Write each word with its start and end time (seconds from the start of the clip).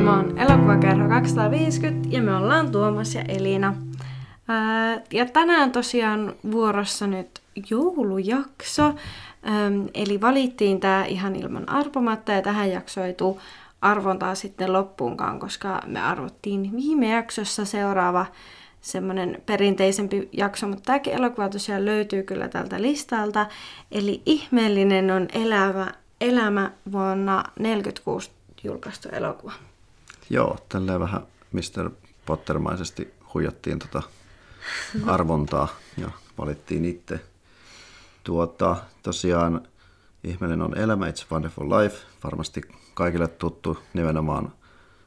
Tämä 0.00 0.18
on 0.18 0.38
elokuvakerho 0.38 1.08
250 1.08 2.08
ja 2.10 2.22
me 2.22 2.36
ollaan 2.36 2.72
Tuomas 2.72 3.14
ja 3.14 3.24
Elina. 3.28 3.74
Ää, 4.48 5.00
ja 5.12 5.26
tänään 5.26 5.72
tosiaan 5.72 6.34
vuorossa 6.52 7.06
nyt 7.06 7.40
joulujakso. 7.70 8.84
Ähm, 8.84 9.86
eli 9.94 10.20
valittiin 10.20 10.80
tämä 10.80 11.04
ihan 11.04 11.36
ilman 11.36 11.68
arvomatta 11.68 12.32
ja 12.32 12.42
tähän 12.42 12.70
jaksoitu 12.70 13.40
arvontaa 13.80 14.34
sitten 14.34 14.72
loppuunkaan, 14.72 15.38
koska 15.40 15.80
me 15.86 16.02
arvottiin 16.02 16.76
viime 16.76 17.08
jaksossa 17.08 17.64
seuraava 17.64 18.26
semmoinen 18.80 19.42
perinteisempi 19.46 20.28
jakso, 20.32 20.66
mutta 20.66 20.82
tämäkin 20.84 21.14
elokuva 21.14 21.48
tosiaan 21.48 21.84
löytyy 21.84 22.22
kyllä 22.22 22.48
tältä 22.48 22.82
listalta. 22.82 23.46
Eli 23.92 24.22
ihmeellinen 24.26 25.10
on 25.10 25.28
elämä, 25.32 25.92
elämä 26.20 26.70
vuonna 26.92 27.34
1946 27.34 28.30
julkaistu 28.64 29.08
elokuva. 29.12 29.69
Joo, 30.30 30.58
tälleen 30.68 31.00
vähän 31.00 31.26
Mr. 31.52 31.90
Pottermaisesti 32.26 33.14
huijattiin 33.34 33.78
tota 33.78 34.02
arvontaa 35.06 35.68
ja 35.96 36.10
valittiin 36.38 36.84
itse. 36.84 37.20
Tuota, 38.24 38.76
tosiaan 39.02 39.68
ihmeellinen 40.24 40.66
on 40.66 40.78
elämä, 40.78 41.10
It's 41.10 41.26
Wonderful 41.32 41.70
Life, 41.70 41.96
varmasti 42.24 42.60
kaikille 42.94 43.28
tuttu 43.28 43.78
nimenomaan 43.94 44.52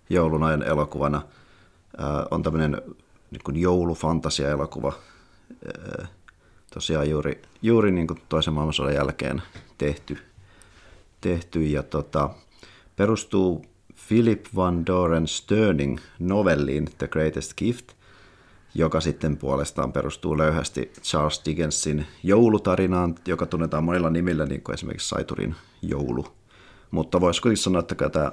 joulun 0.09 0.43
ajan 0.43 0.63
elokuvana. 0.63 1.21
Ää, 1.97 2.25
on 2.31 2.43
tämmöinen 2.43 2.81
niin 3.31 3.61
joulufantasia-elokuva, 3.61 4.93
ää, 5.67 6.07
tosiaan 6.73 7.09
juuri, 7.09 7.41
juuri 7.61 7.91
niin 7.91 8.07
kuin 8.07 8.21
toisen 8.29 8.53
maailmansodan 8.53 8.93
jälkeen 8.93 9.41
tehty, 9.77 10.17
tehty 11.21 11.63
ja 11.63 11.83
tota, 11.83 12.29
perustuu 12.95 13.65
Philip 14.13 14.45
van 14.55 14.85
Doren 14.85 15.27
Sterning 15.27 15.99
novelliin 16.19 16.87
The 16.97 17.07
Greatest 17.07 17.53
Gift, 17.53 17.91
joka 18.75 19.01
sitten 19.01 19.37
puolestaan 19.37 19.93
perustuu 19.93 20.37
löyhästi 20.37 20.91
Charles 21.01 21.41
Dickensin 21.45 22.05
joulutarinaan, 22.23 23.15
joka 23.27 23.45
tunnetaan 23.45 23.83
monilla 23.83 24.09
nimillä, 24.09 24.45
niin 24.45 24.61
kuin 24.61 24.73
esimerkiksi 24.73 25.09
Saiturin 25.09 25.55
joulu. 25.81 26.25
Mutta 26.91 27.21
voisi 27.21 27.41
kuitenkin 27.41 27.63
sanoa, 27.63 27.79
että 27.79 28.09
tämä 28.09 28.31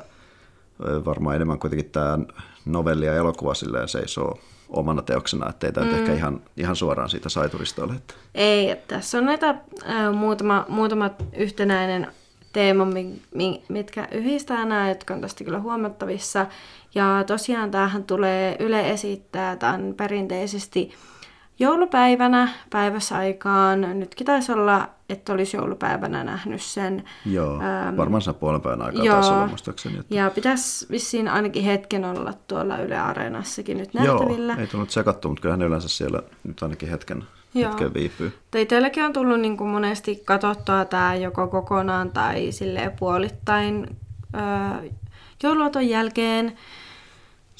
varmaan 1.04 1.36
enemmän 1.36 1.58
kuitenkin 1.58 1.90
tämä 1.90 2.18
novelli 2.64 3.06
ja 3.06 3.14
elokuva 3.14 3.54
silleen 3.54 3.88
seisoo 3.88 4.38
omana 4.68 5.02
teoksena, 5.02 5.48
ettei 5.48 5.72
tämä 5.72 5.86
mm. 5.86 5.94
ehkä 5.94 6.14
ihan, 6.14 6.40
ihan 6.56 6.76
suoraan 6.76 7.08
siitä 7.08 7.28
Saiturista 7.28 7.84
ole. 7.84 7.92
Että. 7.92 8.14
Ei, 8.34 8.70
että 8.70 8.94
tässä 8.94 9.18
on 9.18 9.26
näitä 9.26 9.48
äh, 9.50 10.14
muutama, 10.14 10.66
muutama 10.68 11.10
yhtenäinen 11.36 12.06
teema, 12.52 12.86
mitkä 13.68 14.08
yhdistää 14.12 14.64
nämä, 14.64 14.88
jotka 14.88 15.14
on 15.14 15.20
tästä 15.20 15.44
kyllä 15.44 15.60
huomattavissa. 15.60 16.46
Ja 16.94 17.24
tosiaan 17.26 17.70
tämähän 17.70 18.04
tulee 18.04 18.56
Yle 18.58 18.90
esittää 18.90 19.56
tämän 19.56 19.94
perinteisesti 19.96 20.94
joulupäivänä 21.58 22.48
päiväsaikaan. 22.70 23.80
Nytkin 23.80 24.26
taisi 24.26 24.52
olla, 24.52 24.88
että 25.08 25.32
olisi 25.32 25.56
joulupäivänä 25.56 26.24
nähnyt 26.24 26.62
sen. 26.62 27.04
Joo, 27.26 27.60
ähm, 27.60 27.96
varmaan 27.96 28.22
sen 28.22 28.34
puolen 28.34 28.60
päivän 28.60 28.86
aikaa 28.86 29.04
joo, 29.04 29.14
taisi 29.14 29.30
olla 29.30 29.46
muistaakseni. 29.46 29.98
Että... 29.98 30.14
Ja 30.14 30.30
pitäisi 30.30 30.86
vissiin 30.90 31.28
ainakin 31.28 31.64
hetken 31.64 32.04
olla 32.04 32.32
tuolla 32.48 32.78
Yle 32.78 32.98
Areenassakin 32.98 33.78
nyt 33.78 33.94
nähtävillä. 33.94 34.52
Joo, 34.52 34.60
ei 34.60 34.66
tullut 34.66 34.90
sekattu, 34.90 35.28
mutta 35.28 35.42
kyllähän 35.42 35.62
yleensä 35.62 35.88
siellä 35.88 36.22
nyt 36.44 36.62
ainakin 36.62 36.88
hetken 36.88 37.24
Joo. 37.54 37.70
hetken 37.70 37.94
viipyy. 37.94 38.32
Teilläkin 38.68 39.04
on 39.04 39.12
tullut 39.12 39.40
niin 39.40 39.56
kuin 39.56 39.70
monesti 39.70 40.22
katsottua 40.24 40.84
tämä 40.84 41.14
joko 41.14 41.48
kokonaan 41.48 42.10
tai 42.10 42.52
sille 42.52 42.92
puolittain 42.98 43.96
öö, 44.34 44.90
jouluaton 45.42 45.88
jälkeen. 45.88 46.58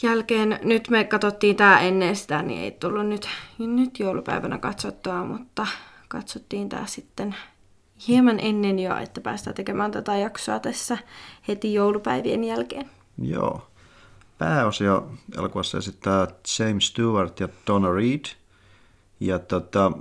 jälkeen. 0.02 0.58
Nyt 0.62 0.90
me 0.90 1.04
katsottiin 1.04 1.56
tämä 1.56 1.80
ennen 1.80 2.16
sitä, 2.16 2.42
niin 2.42 2.60
ei 2.60 2.70
tullut 2.70 3.06
nyt, 3.06 3.28
nyt 3.58 3.98
joulupäivänä 3.98 4.58
katsottua, 4.58 5.24
mutta 5.24 5.66
katsottiin 6.08 6.68
tämä 6.68 6.86
sitten 6.86 7.34
hieman 8.08 8.40
ennen 8.40 8.78
jo, 8.78 8.96
että 8.96 9.20
päästään 9.20 9.54
tekemään 9.54 9.90
tätä 9.90 10.16
jaksoa 10.16 10.58
tässä 10.58 10.98
heti 11.48 11.74
joulupäivien 11.74 12.44
jälkeen. 12.44 12.90
Joo. 13.22 13.66
Pääosia 14.38 15.02
elokuvassa 15.38 15.78
esittää 15.78 16.26
James 16.58 16.86
Stewart 16.86 17.40
ja 17.40 17.48
Donna 17.66 17.92
Reed– 17.92 18.24
ja, 19.20 19.38
tota, 19.38 19.92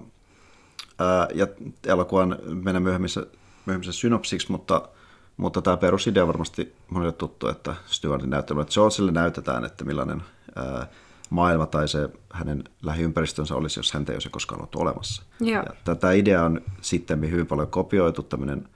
ää, 1.00 1.28
ja 1.34 1.48
elokuvan 1.86 2.38
mennä 2.64 2.80
myöhemmissä, 2.80 3.26
myöhemmissä 3.66 3.94
synopsiksi, 3.94 4.52
mutta, 4.52 4.90
mutta 5.38 5.62
tämä 5.62 5.78
perusidea 5.78 6.24
on 6.24 6.28
varmasti 6.28 6.76
monille 6.90 7.12
tuttu, 7.12 7.48
että 7.48 7.76
Stuartin 7.86 8.30
näyttelmä, 8.30 8.66
Georgelle 8.66 9.12
näytetään, 9.12 9.66
että 9.66 9.86
millainen 9.86 10.22
ää, 10.56 10.88
maailma 11.30 11.66
tai 11.66 11.88
se 11.88 12.10
hänen 12.34 12.64
lähiympäristönsä 12.82 13.56
olisi, 13.56 13.80
jos 13.80 13.94
häntä 13.94 14.12
ei 14.12 14.16
olisi 14.16 14.30
koskaan 14.30 14.62
ollut 14.62 14.76
olemassa. 14.76 15.24
Ja 15.40 15.64
tätä 15.84 16.12
idea 16.12 16.44
on 16.46 16.62
sitten 16.82 17.32
hyvin 17.32 17.48
paljon 17.48 17.68
kopioitu 17.68 18.24
tämmöinen 18.24 18.70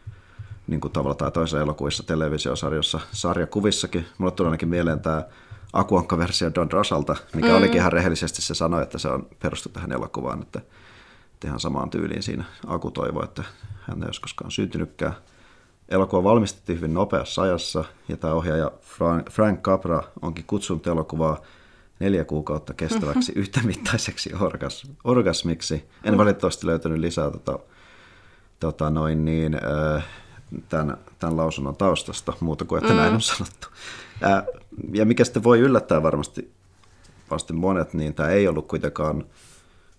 niin 0.67 0.81
kuin 0.81 0.91
tavalla 0.91 1.15
tai 1.15 1.31
toisella 1.31 1.63
elokuvissa, 1.63 2.03
televisiosarjossa, 2.03 2.99
sarjakuvissakin. 3.11 4.05
Mulle 4.17 4.31
tulee 4.31 4.47
ainakin 4.47 4.69
mieleen 4.69 4.99
tämä 4.99 5.23
Akuankka-versio 5.73 6.51
Don 6.55 6.71
Rosalta, 6.71 7.15
mikä 7.35 7.47
mm. 7.47 7.55
olikin 7.55 7.77
ihan 7.77 7.91
rehellisesti 7.93 8.41
se 8.41 8.55
sanoi, 8.55 8.83
että 8.83 8.97
se 8.97 9.07
on 9.07 9.27
perustu 9.39 9.69
tähän 9.69 9.91
elokuvaan, 9.91 10.41
että 10.41 10.61
tehdään 11.39 11.59
samaan 11.59 11.89
tyyliin 11.89 12.23
siinä 12.23 12.43
Aku 12.67 12.91
toivoi, 12.91 13.23
että 13.23 13.43
hän 13.81 13.97
ei 13.97 14.05
olisi 14.05 14.21
koskaan 14.21 14.51
syntynytkään. 14.51 15.13
Elokuva 15.89 16.23
valmistettiin 16.23 16.77
hyvin 16.77 16.93
nopeassa 16.93 17.41
ajassa, 17.41 17.85
ja 18.07 18.17
tämä 18.17 18.33
ohjaaja 18.33 18.71
Frank 19.31 19.61
Capra 19.61 20.03
onkin 20.21 20.45
kutsunut 20.47 20.87
elokuvaa 20.87 21.41
neljä 21.99 22.25
kuukautta 22.25 22.73
kestäväksi 22.73 23.31
yhtämittaiseksi 23.35 24.31
orgas, 24.39 24.91
orgasmiksi. 25.03 25.89
En 26.03 26.17
valitettavasti 26.17 26.67
löytänyt 26.67 26.99
lisää 26.99 27.31
tota, 27.31 27.59
tota 28.59 28.89
noin 28.89 29.25
niin, 29.25 29.57
tämän, 30.69 30.97
tämän 31.19 31.37
lausunnon 31.37 31.75
taustasta, 31.75 32.33
muuta 32.39 32.65
kuin 32.65 32.81
että 32.81 32.93
mm. 32.93 32.99
näin 32.99 33.13
on 33.13 33.21
sanottu. 33.21 33.67
Ja 34.93 35.05
mikä 35.05 35.23
sitten 35.23 35.43
voi 35.43 35.59
yllättää 35.59 36.03
varmasti 36.03 36.51
vasti 37.31 37.53
monet, 37.53 37.93
niin 37.93 38.13
tämä 38.13 38.29
ei 38.29 38.47
ollut 38.47 38.67
kuitenkaan 38.67 39.25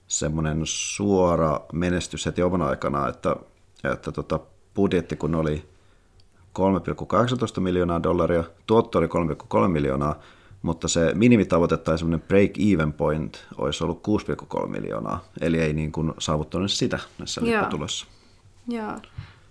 semmoinen 0.07 0.61
suora 0.65 1.61
menestys 1.73 2.27
heti 2.27 2.43
oman 2.43 2.63
aikana, 2.63 3.09
että, 3.09 3.37
että 3.93 4.13
tota, 4.13 4.41
budjetti 4.75 5.17
kun 5.17 5.35
oli 5.35 5.65
3,18 6.59 7.61
miljoonaa 7.61 8.03
dollaria, 8.03 8.45
tuotto 8.67 8.99
oli 8.99 9.07
3,3 9.07 9.69
miljoonaa, 9.69 10.21
mutta 10.63 10.89
se 10.89 11.15
minimitavoite 11.15 11.77
tai 11.77 11.99
semmoinen 11.99 12.27
break-even 12.29 12.93
point 12.93 13.47
olisi 13.59 13.85
ollut 13.85 14.07
6,3 14.61 14.67
miljoonaa, 14.67 15.25
eli 15.41 15.61
ei 15.61 15.73
niin 15.73 15.93
kuin 15.93 16.13
saavuttanut 16.19 16.71
sitä 16.71 16.99
näissä 17.19 17.45
lipputuloissa. 17.45 18.07
Joo. 18.69 18.93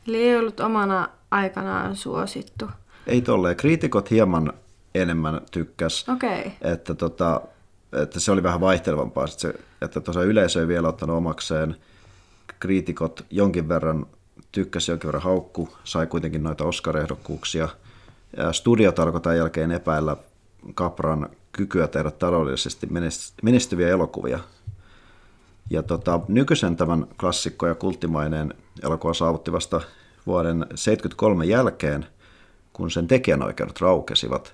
Eli 0.07 0.17
ei 0.17 0.37
ollut 0.37 0.59
omana 0.59 1.09
aikanaan 1.31 1.95
suosittu. 1.95 2.69
Ei 3.07 3.21
tolleen. 3.21 3.55
Kriitikot 3.55 4.11
hieman 4.11 4.53
enemmän 4.95 5.41
tykkäs. 5.51 6.09
Okay. 6.09 6.51
Että, 6.61 6.93
tota, 6.93 7.41
että 8.01 8.19
se 8.19 8.31
oli 8.31 8.43
vähän 8.43 8.61
vaihtelevampaa. 8.61 9.27
Se, 9.27 9.53
että 9.81 10.01
tuossa 10.01 10.23
yleisö 10.23 10.61
ei 10.61 10.67
vielä 10.67 10.87
ottanut 10.87 11.17
omakseen. 11.17 11.75
Kriitikot 12.59 13.25
jonkin 13.29 13.69
verran 13.69 14.05
tykkäsi, 14.51 14.91
jonkin 14.91 15.07
verran 15.07 15.23
haukku, 15.23 15.69
sai 15.83 16.07
kuitenkin 16.07 16.43
noita 16.43 16.63
Oscar-ehdokkuuksia. 16.63 17.69
Ja 18.37 18.53
studiot 18.53 18.99
alkoi 18.99 19.21
tämän 19.21 19.37
jälkeen 19.37 19.71
epäillä 19.71 20.17
Kapran 20.75 21.29
kykyä 21.51 21.87
tehdä 21.87 22.11
taloudellisesti 22.11 22.87
menestyviä 23.43 23.87
elokuvia. 23.87 24.39
Ja 25.69 25.83
tota, 25.83 26.19
nykyisen 26.27 26.75
tämän 26.75 27.07
klassikko 27.19 27.67
ja 27.67 27.75
kulttimaineen 27.75 28.53
elokuva 28.83 29.13
saavutti 29.13 29.51
vasta 29.51 29.81
vuoden 30.25 30.57
1973 30.57 31.45
jälkeen, 31.45 32.05
kun 32.73 32.91
sen 32.91 33.07
tekijänoikeudet 33.07 33.81
raukesivat. 33.81 34.53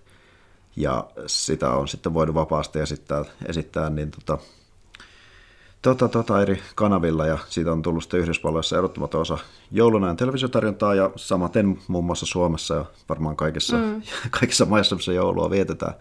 Ja 0.75 1.07
sitä 1.27 1.69
on 1.71 1.88
sitten 1.88 2.13
voinut 2.13 2.36
vapaasti 2.36 2.80
esittää, 2.80 3.25
esittää 3.45 3.89
niin 3.89 4.12
tota, 4.12 4.38
tota, 5.81 6.07
tota 6.07 6.42
eri 6.42 6.62
kanavilla 6.75 7.25
ja 7.25 7.38
siitä 7.48 7.71
on 7.71 7.81
tullut 7.81 8.04
sitten 8.04 8.19
Yhdysvalloissa 8.19 8.77
erottamaton 8.77 9.21
osa 9.21 9.38
joulunajan 9.71 10.18
televisiotarjontaa 10.18 10.95
ja 10.95 11.12
samaten 11.16 11.80
muun 11.88 12.06
muassa 12.06 12.25
Suomessa 12.25 12.75
ja 12.75 12.86
varmaan 13.10 13.36
kaikissa, 13.36 13.77
mm. 13.77 14.01
kaikissa 14.39 14.66
maissa, 14.66 14.95
missä 14.95 15.13
joulua 15.13 15.50
vietetään, 15.50 15.94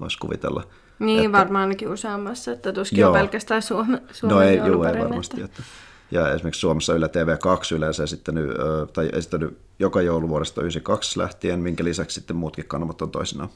voisi 0.00 0.18
kuvitella. 0.18 0.64
Niin, 0.98 1.24
että, 1.24 1.38
varmaan 1.38 1.62
ainakin 1.62 1.88
useammassa, 1.88 2.52
että 2.52 2.72
tuskin 2.72 2.98
joo. 2.98 3.10
on 3.10 3.18
pelkästään 3.18 3.62
Suome, 3.62 4.02
Suomen 4.12 4.36
No 4.36 4.42
ei, 4.42 4.56
juu, 4.56 4.82
ei 4.82 4.98
varmasti. 4.98 5.42
Että, 5.42 5.62
ja 6.10 6.32
esimerkiksi 6.32 6.60
Suomessa 6.60 6.94
Yle 6.94 7.06
TV2 7.06 7.76
yleensä 7.76 8.02
esittänyt, 8.02 8.50
tai 8.92 9.10
esittänyt 9.12 9.58
joka 9.78 10.02
jouluvuodesta 10.02 10.60
92 10.60 11.18
lähtien, 11.18 11.60
minkä 11.60 11.84
lisäksi 11.84 12.14
sitten 12.14 12.36
muutkin 12.36 12.64
kanavat 12.68 13.02
on 13.02 13.10
toisinaan, 13.10 13.48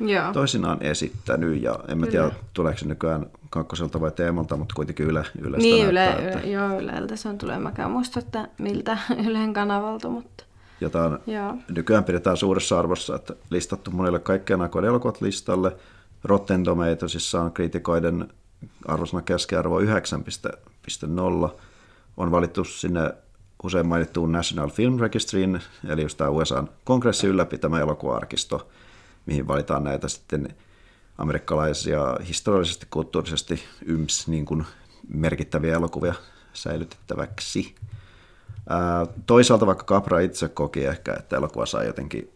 Joo. 0.00 0.32
toisinaan 0.32 0.82
esittänyt. 0.82 1.62
Ja 1.62 1.78
en 1.88 1.98
mä 1.98 2.06
tiedä, 2.06 2.30
tuleeko 2.54 2.78
se 2.78 2.86
nykyään 2.86 3.26
kakkoselta 3.50 4.00
vai 4.00 4.10
teemalta, 4.10 4.56
mutta 4.56 4.74
kuitenkin 4.74 5.06
Yle, 5.06 5.24
Ylestä 5.40 5.62
Niin, 5.62 5.94
näyttää, 5.94 6.18
yle, 6.18 6.28
että... 6.28 6.48
joo, 6.48 6.80
Yleltä 6.80 7.16
se 7.16 7.28
on 7.28 7.38
tulee. 7.38 7.58
Mä 7.58 7.72
muista, 7.88 8.18
että 8.18 8.48
miltä 8.58 8.98
Ylen 9.26 9.52
kanavalta, 9.52 10.08
mutta... 10.08 10.44
jota 10.80 11.04
on 11.04 11.18
Joo. 11.26 11.54
nykyään 11.68 12.04
pidetään 12.04 12.36
suuressa 12.36 12.78
arvossa, 12.78 13.16
että 13.16 13.34
listattu 13.50 13.90
monille 13.90 14.18
kaikkien 14.18 14.60
aikojen 14.60 14.88
elokuvat 14.88 15.20
listalle. 15.20 15.76
Rotten 16.24 16.64
Tomatoesissa 16.64 17.40
on 17.40 17.52
kriitikoiden 17.52 18.28
arvosana 18.86 19.22
keskiarvo 19.22 19.80
9.0. 19.80 19.86
On 22.16 22.30
valittu 22.30 22.64
sinne 22.64 23.14
usein 23.62 23.86
mainittuun 23.86 24.32
National 24.32 24.70
Film 24.70 25.00
Registryin, 25.00 25.60
eli 25.88 26.02
just 26.02 26.18
tämä 26.18 26.30
USA 26.30 26.64
kongressi 26.84 27.26
ylläpitämä 27.26 27.80
elokuva-arkisto, 27.80 28.68
mihin 29.26 29.48
valitaan 29.48 29.84
näitä 29.84 30.08
sitten 30.08 30.48
amerikkalaisia 31.18 32.16
historiallisesti, 32.28 32.86
kulttuurisesti 32.90 33.62
yms 33.84 34.28
niin 34.28 34.44
kuin 34.44 34.64
merkittäviä 35.08 35.74
elokuvia 35.74 36.14
säilytettäväksi. 36.52 37.74
Ää, 38.68 39.06
toisaalta 39.26 39.66
vaikka 39.66 39.84
Capra 39.84 40.20
itse 40.20 40.48
koki 40.48 40.84
ehkä, 40.84 41.14
että 41.18 41.36
elokuva 41.36 41.66
sai 41.66 41.86
jotenkin 41.86 42.32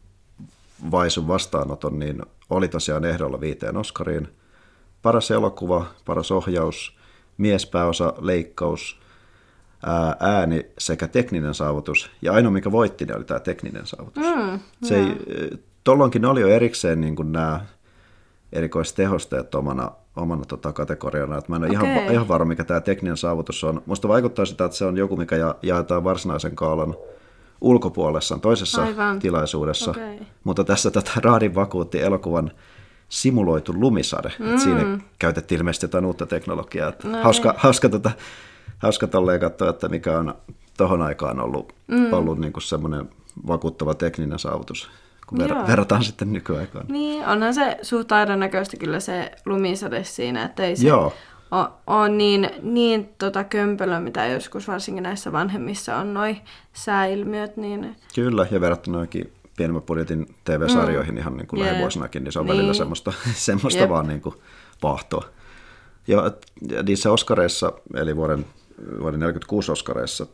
vaisun 0.90 1.28
vastaanoton, 1.28 1.98
niin 1.98 2.22
oli 2.50 2.68
tosiaan 2.68 3.04
ehdolla 3.04 3.40
viiteen 3.40 3.76
Oscariin. 3.76 4.28
Paras 5.02 5.30
elokuva, 5.30 5.86
paras 6.04 6.30
ohjaus, 6.30 6.96
miespääosa, 7.38 8.12
leikkaus, 8.20 9.00
ää, 9.86 10.16
ääni 10.20 10.66
sekä 10.78 11.08
tekninen 11.08 11.54
saavutus. 11.54 12.10
Ja 12.22 12.32
ainoa, 12.32 12.52
mikä 12.52 12.72
voitti, 12.72 13.04
niin 13.04 13.16
oli 13.16 13.24
tämä 13.24 13.40
tekninen 13.40 13.86
saavutus. 13.86 14.24
Mm, 14.36 14.60
Se 14.82 14.96
ei, 14.96 15.16
tollonkin 15.84 16.24
oli 16.24 16.40
jo 16.40 16.48
erikseen 16.48 17.00
niin 17.00 17.16
kuin 17.16 17.32
nämä 17.32 17.60
erikoistehosteet 18.52 19.54
omana, 19.54 19.90
omana 20.16 20.44
tota 20.44 20.72
kategoriana. 20.72 21.38
Että 21.38 21.52
mä 21.52 21.56
en 21.56 21.62
ole 21.64 21.72
ihan, 21.72 21.90
Okei. 21.90 22.12
ihan 22.12 22.28
varma, 22.28 22.48
mikä 22.48 22.64
tämä 22.64 22.80
tekninen 22.80 23.16
saavutus 23.16 23.64
on. 23.64 23.82
Musta 23.86 24.08
vaikuttaa 24.08 24.44
sitä, 24.44 24.64
että 24.64 24.76
se 24.76 24.84
on 24.84 24.96
joku, 24.96 25.16
mikä 25.16 25.36
ja, 25.36 25.54
jaetaan 25.62 26.04
varsinaisen 26.04 26.56
kaalan 26.56 26.94
ulkopuolessa 27.60 28.38
toisessa 28.38 28.82
Aivan. 28.82 29.18
tilaisuudessa. 29.18 29.90
Okei. 29.90 30.20
Mutta 30.44 30.64
tässä 30.64 30.90
tätä 30.90 31.10
Raadin 31.16 31.54
vakuutti 31.54 32.02
elokuvan 32.02 32.50
simuloitu 33.08 33.72
lumisade. 33.76 34.32
Mm. 34.38 34.54
Et 34.54 34.60
siinä 34.60 34.98
käytettiin 35.18 35.58
ilmeisesti 35.58 35.84
jotain 35.84 36.04
uutta 36.04 36.26
teknologiaa. 36.26 36.88
Että 36.88 37.08
No 37.08 37.22
hauska, 37.22 37.50
niin. 37.50 37.60
hauska, 37.60 37.88
tota, 37.88 38.10
hauska 38.78 39.06
tolleen 39.06 39.40
katsoa, 39.40 39.70
että 39.70 39.88
mikä 39.88 40.18
on 40.18 40.34
tohon 40.76 41.02
aikaan 41.02 41.40
ollut, 41.40 41.72
mm. 41.88 42.12
ollut 42.12 42.38
niinku 42.38 42.60
semmoinen 42.60 43.08
vakuuttava 43.46 43.94
tekninen 43.94 44.38
saavutus, 44.38 44.90
kun 45.26 45.40
ver- 45.40 45.66
verrataan 45.66 46.02
sitten 46.04 46.32
nykyaikaan. 46.32 46.86
Niin, 46.88 47.26
onhan 47.26 47.54
se 47.54 47.78
suht 47.82 48.08
näköistä 48.36 48.76
kyllä 48.76 49.00
se 49.00 49.32
lumisade 49.46 50.04
siinä, 50.04 50.44
että 50.44 50.62
ei 50.62 50.76
se 50.76 50.88
Joo. 50.88 51.12
ole 51.86 52.08
niin, 52.08 52.50
niin 52.62 53.08
tota 53.18 53.44
kömpelö, 53.44 54.00
mitä 54.00 54.26
joskus 54.26 54.68
varsinkin 54.68 55.02
näissä 55.02 55.32
vanhemmissa 55.32 55.96
on 55.96 56.14
noi 56.14 56.36
sääilmiöt, 56.72 57.56
niin 57.56 57.96
Kyllä, 58.14 58.46
ja 58.50 58.60
verrattuna 58.60 58.96
johonkin 58.96 59.32
pienemmän 59.56 59.82
budjetin 59.82 60.34
TV-sarjoihin 60.44 61.18
ihan 61.18 61.36
niin 61.36 61.46
kuin 61.46 61.60
Jep. 61.60 61.68
lähivuosinakin, 61.70 62.24
niin 62.24 62.32
se 62.32 62.38
on 62.38 62.46
Niin. 62.46 62.56
välillä 62.56 62.74
semmoista, 62.74 63.12
semmoista 63.34 63.80
Jep. 63.80 63.90
vaan 63.90 64.08
niin 64.08 64.20
kuin 64.20 64.34
pahtoa. 64.80 65.24
Ja 66.06 66.30
ja 66.70 66.82
niissä 66.82 67.10
Oscareissa, 67.12 67.72
eli 67.94 68.16
vuoden, 68.16 68.46
vuoden 69.00 69.20
46 69.20 69.72
Oscareissa, 69.72 70.26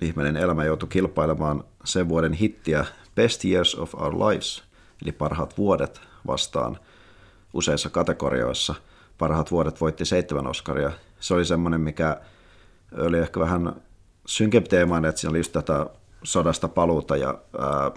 ihmeellinen 0.00 0.42
elämä 0.42 0.64
joutui 0.64 0.88
kilpailemaan 0.88 1.64
sen 1.84 2.08
vuoden 2.08 2.32
hittiä 2.32 2.84
Best 3.14 3.44
Years 3.44 3.74
of 3.74 3.94
Our 3.94 4.14
Lives, 4.14 4.62
eli 5.02 5.12
parhaat 5.12 5.58
vuodet 5.58 6.00
vastaan 6.26 6.78
useissa 7.54 7.90
kategorioissa. 7.90 8.74
Parhaat 9.18 9.50
vuodet 9.50 9.80
voitti 9.80 10.04
seitsemän 10.04 10.46
Oscaria. 10.46 10.90
Se 11.20 11.34
oli 11.34 11.44
semmoinen, 11.44 11.80
mikä 11.80 12.20
oli 12.98 13.18
ehkä 13.18 13.40
vähän 13.40 13.82
synkempi 14.26 14.68
teemainen, 14.68 15.08
että 15.08 15.20
siinä 15.20 15.30
oli 15.30 15.38
just 15.38 15.52
tätä 15.52 15.86
sodasta 16.22 16.68
paluuta 16.68 17.16
ja 17.16 17.38
ää, 17.58 17.90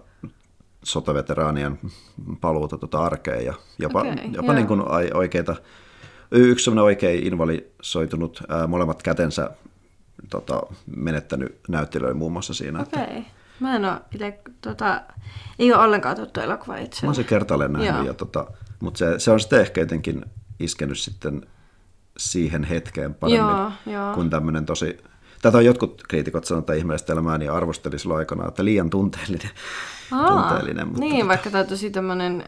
sotaveteraanien 0.83 1.79
paluuta 2.41 2.77
tota 2.77 3.03
arkeen 3.03 3.45
ja 3.45 3.53
jopa, 3.79 3.99
Okei, 3.99 4.31
jopa 4.31 4.47
joo. 4.47 4.53
niin 4.53 4.67
kuin 4.67 4.81
oikeita, 5.13 5.55
yksi 6.31 6.71
oikein 6.71 7.27
invalisoitunut, 7.27 8.43
ää, 8.49 8.67
molemmat 8.67 9.03
kätensä 9.03 9.49
tota, 10.29 10.61
menettänyt 10.95 11.59
näyttelijä 11.67 12.13
muun 12.13 12.31
muassa 12.31 12.53
siinä. 12.53 12.81
Että, 12.81 13.01
okei. 13.03 13.25
Mä 13.59 13.75
en 13.75 13.85
oo 13.85 13.97
itse, 14.11 14.39
tota, 14.61 15.01
ei 15.59 15.73
ole 15.73 15.83
ollenkaan 15.83 16.15
tuttu 16.15 16.39
elokuva 16.39 16.77
itse. 16.77 17.05
mä 17.05 17.07
oon 17.07 17.15
se 17.15 17.23
kertaalleen 17.23 17.73
nähnyt, 17.73 17.95
Joo. 17.95 18.05
ja 18.05 18.13
tota, 18.13 18.47
mutta 18.79 18.97
se, 18.97 19.19
se 19.19 19.31
on 19.31 19.39
sitten 19.39 19.61
ehkä 19.61 19.81
jotenkin 19.81 20.25
iskenyt 20.59 20.99
sitten 20.99 21.47
siihen 22.17 22.63
hetkeen 22.63 23.13
paremmin 23.13 23.39
Joo, 23.39 23.71
joo. 23.85 24.13
kuin 24.13 24.29
tämmöinen 24.29 24.65
tosi... 24.65 24.97
Tätä 25.41 25.57
on 25.57 25.65
jotkut 25.65 26.03
kriitikot 26.07 26.45
sanonut, 26.45 26.63
että 26.63 26.73
ihmeellistä 26.73 27.13
elämää, 27.13 27.37
niin 27.37 27.51
arvosteli 27.51 27.99
silloin 27.99 28.17
aikana, 28.19 28.47
että 28.47 28.65
liian 28.65 28.89
tunteellinen. 28.89 29.49
tunteellinen 30.27 30.87
mutta 30.87 30.99
niin, 31.01 31.25
tota- 31.25 31.27
vaikka 31.27 31.49
tämä 31.49 31.61
on 31.61 31.67
tosi 31.67 31.89
tämmöinen 31.89 32.43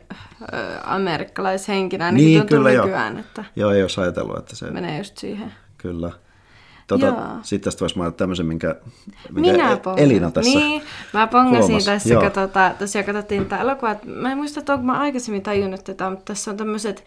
amerikkalaishenkinen, 0.84 2.06
ainakin 2.06 2.26
Niin, 2.26 2.40
tuntuu 2.40 2.58
kyllä 2.58 2.72
joo. 2.72 2.86
nykyään, 2.86 3.18
että 3.18 3.44
Joo, 3.56 3.72
ei 3.72 3.82
olisi 3.82 4.02
ajatellut, 4.02 4.38
että 4.38 4.56
se... 4.56 4.72
menee 4.72 4.98
just 4.98 5.18
siihen. 5.18 5.54
Kyllä. 5.78 6.12
Tota, 7.00 7.28
sitten 7.42 7.64
tästä 7.66 7.80
voisi 7.82 7.98
mainita 7.98 8.18
tämmöisen, 8.18 8.46
minkä, 8.46 8.76
minkä 9.32 9.52
Minä 9.52 9.72
E- 9.72 9.76
pongasin. 9.78 10.06
Elina 10.12 10.32
tässä 10.32 10.60
Niin, 10.60 10.82
mä 11.14 11.28
pongasin 11.28 11.62
huomasi. 11.62 11.86
tässä, 11.86 12.16
kun 12.16 12.32
tota, 12.32 12.72
tosiaan 12.80 13.06
katsottiin 13.06 13.46
tätä 13.46 13.62
elokuvaa. 13.62 13.96
Mä 14.06 14.32
en 14.32 14.38
muista, 14.38 14.60
että 14.60 14.74
onko 14.74 14.86
mä 14.86 15.00
aikaisemmin 15.00 15.42
tajunnut 15.42 15.84
tätä, 15.84 16.10
mutta 16.10 16.26
tässä 16.26 16.52
on 16.52 16.58
tämmöiset 16.58 17.04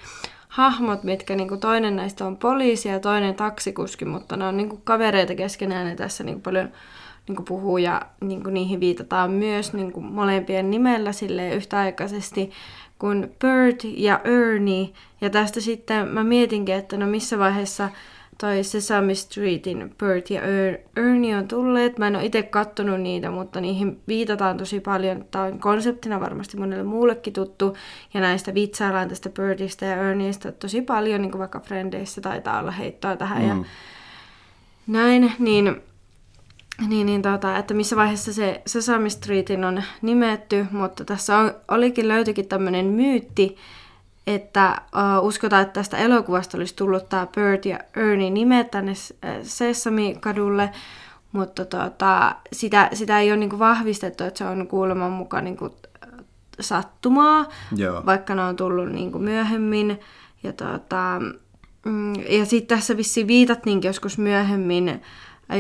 hahmot, 0.49 1.05
mitkä 1.05 1.35
niinku 1.37 1.57
toinen 1.57 1.97
näistä 1.97 2.27
on 2.27 2.37
poliisi 2.37 2.89
ja 2.89 3.01
toinen 3.01 3.35
taksikuski, 3.35 4.05
mutta 4.05 4.37
ne 4.37 4.45
on 4.47 4.57
niinku 4.57 4.81
kavereita 4.85 5.35
keskenään 5.35 5.87
ja 5.89 5.97
tässä 5.97 6.25
niinku 6.25 6.41
paljon 6.41 6.69
niinku 7.29 7.43
puhuu 7.43 7.79
ja 7.79 8.03
niinku 8.21 8.51
niihin 8.51 8.81
viitataan 8.81 9.31
myös 9.31 9.73
niinku 9.73 10.01
molempien 10.01 10.71
nimellä 10.71 11.13
silleen 11.13 11.53
yhtäaikaisesti 11.57 12.51
kuin 12.99 13.33
Bert 13.39 13.85
ja 13.85 14.21
Ernie. 14.25 14.89
Ja 15.21 15.31
tästä 15.31 15.61
sitten 15.61 16.09
mä 16.09 16.25
mietinkin, 16.25 16.75
että 16.75 16.97
no 16.97 17.07
missä 17.07 17.39
vaiheessa 17.39 17.89
toi 18.39 18.65
Sesame 18.65 19.15
Streetin 19.15 19.95
Bert 19.99 20.31
ja 20.31 20.41
Er- 20.41 20.81
Ernie 20.97 21.37
on 21.37 21.49
tulleet. 21.49 21.99
Mä 21.99 22.07
en 22.07 22.17
ole 22.17 22.25
itse 22.25 22.43
kattonut 22.43 23.01
niitä, 23.01 23.31
mutta 23.31 23.61
niihin 23.61 24.01
viitataan 24.09 24.57
tosi 24.57 24.81
paljon. 24.81 25.25
Tämä 25.31 25.45
on 25.45 25.59
konseptina 25.59 26.21
varmasti 26.21 26.57
monelle 26.57 26.85
muullekin 26.85 27.33
tuttu. 27.33 27.77
Ja 28.15 28.21
näistä 28.21 28.55
vitsaillaan 28.55 29.09
tästä 29.09 29.31
Bertistä 29.31 29.87
ja 29.87 30.11
Erniestä 30.11 30.53
tosi 30.53 30.83
paljon, 30.83 31.23
niin 31.23 31.31
kuin 31.31 31.39
vaikka 31.39 31.61
Frendeissä 31.61 32.21
taitaa 32.21 32.61
olla 32.61 32.71
heittoa 32.71 33.17
tähän. 33.17 33.43
Mm. 33.43 33.49
Ja 33.49 33.65
näin, 34.87 35.33
niin 35.39 35.83
niin, 36.89 37.07
niin 37.07 37.23
tota, 37.23 37.57
että 37.59 37.75
missä 37.75 37.97
vaiheessa 37.97 38.33
se 38.33 38.63
Sesame 38.67 39.11
Streetin 39.11 39.65
on 39.65 39.83
nimetty, 40.03 40.67
mutta 40.71 41.05
tässä 41.05 41.39
on, 41.39 41.55
olikin 41.69 42.09
löytyikin 42.09 42.49
tämmöinen 42.49 42.87
myytti, 42.87 43.57
että 44.27 44.83
uh, 45.21 45.27
uskotaan, 45.27 45.63
että 45.63 45.73
tästä 45.73 45.97
elokuvasta 45.97 46.59
olisi 46.59 46.77
tullut 46.77 47.09
tämä 47.09 47.27
Bert 47.27 47.65
ja 47.67 47.79
Ernie 47.97 48.31
nimet 48.31 48.71
tänne 48.71 48.93
äh, 49.25 49.37
Sesame-kadulle, 49.43 50.71
mutta 51.33 51.65
tota, 51.65 52.35
sitä, 52.53 52.91
sitä 52.93 53.21
ei 53.21 53.31
ole 53.31 53.37
niinku 53.37 53.59
vahvistettu, 53.59 54.25
että 54.25 54.39
se 54.39 54.45
on 54.45 54.69
kuuleman 54.69 55.13
mukaan 55.13 55.45
niinku, 55.45 55.65
äh, 55.65 56.25
sattumaa, 56.61 57.49
Joo. 57.77 58.03
vaikka 58.07 58.35
ne 58.35 58.43
on 58.43 58.57
tullut 58.57 58.93
niinku 58.93 59.19
myöhemmin. 59.19 60.01
Ja, 60.43 60.53
tota, 60.53 61.21
mm, 61.85 62.15
ja 62.15 62.45
sitten 62.45 62.79
tässä 62.79 62.97
vissiin 62.97 63.27
viitattiinkin 63.27 63.89
joskus 63.89 64.19
myöhemmin 64.19 64.89
äh, 64.89 65.01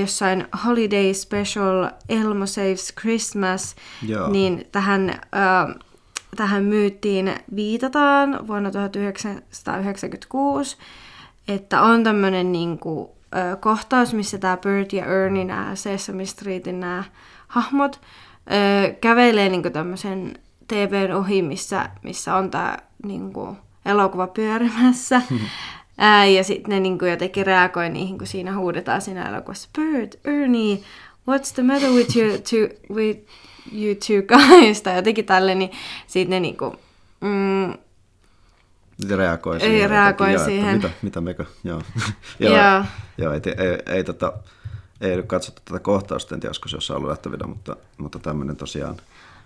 jossain 0.00 0.46
Holiday 0.66 1.14
Special 1.14 1.90
Elmo 2.08 2.46
Saves 2.46 2.94
Christmas, 3.00 3.76
Joo. 4.06 4.30
niin 4.30 4.64
tähän, 4.72 5.10
äh, 5.10 5.74
tähän 6.34 6.64
myyttiin 6.64 7.34
viitataan 7.56 8.46
vuonna 8.46 8.70
1996, 8.70 10.76
että 11.48 11.82
on 11.82 12.04
tämmöinen 12.04 12.52
niinku, 12.52 13.16
äh, 13.36 13.60
kohtaus, 13.60 14.14
missä 14.14 14.38
tämä 14.38 14.56
Bert 14.56 14.92
ja 14.92 15.06
Ernie, 15.06 15.44
nämä 15.44 15.74
Sesame 15.74 16.26
Streetin 16.26 16.80
nämä 16.80 17.04
hahmot, 17.48 18.00
kävelee 19.00 19.48
niinku 19.48 19.70
tämmöisen 19.70 20.38
TVn 20.68 21.12
ohi, 21.12 21.42
missä, 21.42 21.88
missä 22.02 22.36
on 22.36 22.50
tämä 22.50 22.76
niinku, 23.04 23.56
elokuva 23.86 24.26
pyörimässä. 24.26 25.22
Ää, 25.98 26.26
ja 26.26 26.44
sitten 26.44 26.70
ne 26.70 26.80
niinku 26.80 27.04
jotenkin 27.04 27.46
reagoi 27.46 27.90
niihin, 27.90 28.18
kun 28.18 28.26
siinä 28.26 28.56
huudetaan 28.56 29.00
siinä 29.00 29.28
elokuvassa, 29.28 29.68
Bert, 29.78 30.14
Ernie, 30.24 30.78
what's 31.30 31.54
the 31.54 31.62
matter 31.62 31.90
with 31.90 32.16
you 32.16 32.38
two, 32.38 32.94
with 32.94 33.20
you 33.72 33.94
two 33.94 34.22
guys, 34.38 34.82
tai 34.82 34.96
jotenkin 34.96 35.24
tälle, 35.24 35.54
niin 35.54 35.70
sitten 36.06 36.30
ne 36.30 36.40
niinku, 36.40 36.76
mm, 37.20 37.72
Sitten 39.00 39.18
reagoi 39.18 39.56
Ei 39.56 39.60
siihen. 39.60 39.90
reagoi 39.90 40.32
jotenkin, 40.32 40.32
joo, 40.32 40.44
siihen. 40.44 40.74
Että 40.74 40.88
mitä, 40.88 40.98
mitä 41.02 41.20
mekö, 41.20 41.44
joo. 41.64 41.82
Joo. 42.38 42.84
joo 43.18 43.32
ei, 43.32 43.40
ei, 43.46 43.96
ei, 43.96 44.04
tota, 44.04 44.32
ei 45.00 45.16
nyt 45.16 45.26
katsottu 45.26 45.62
tätä 45.64 45.80
kohtausta, 45.80 46.34
en 46.34 46.40
tiedä, 46.40 46.54
se 46.66 46.76
jossain 46.76 46.96
ollut 46.96 47.10
nähtävillä, 47.10 47.46
mutta, 47.46 47.76
mutta 47.98 48.18
tämmöinen 48.18 48.56
tosiaan 48.56 48.96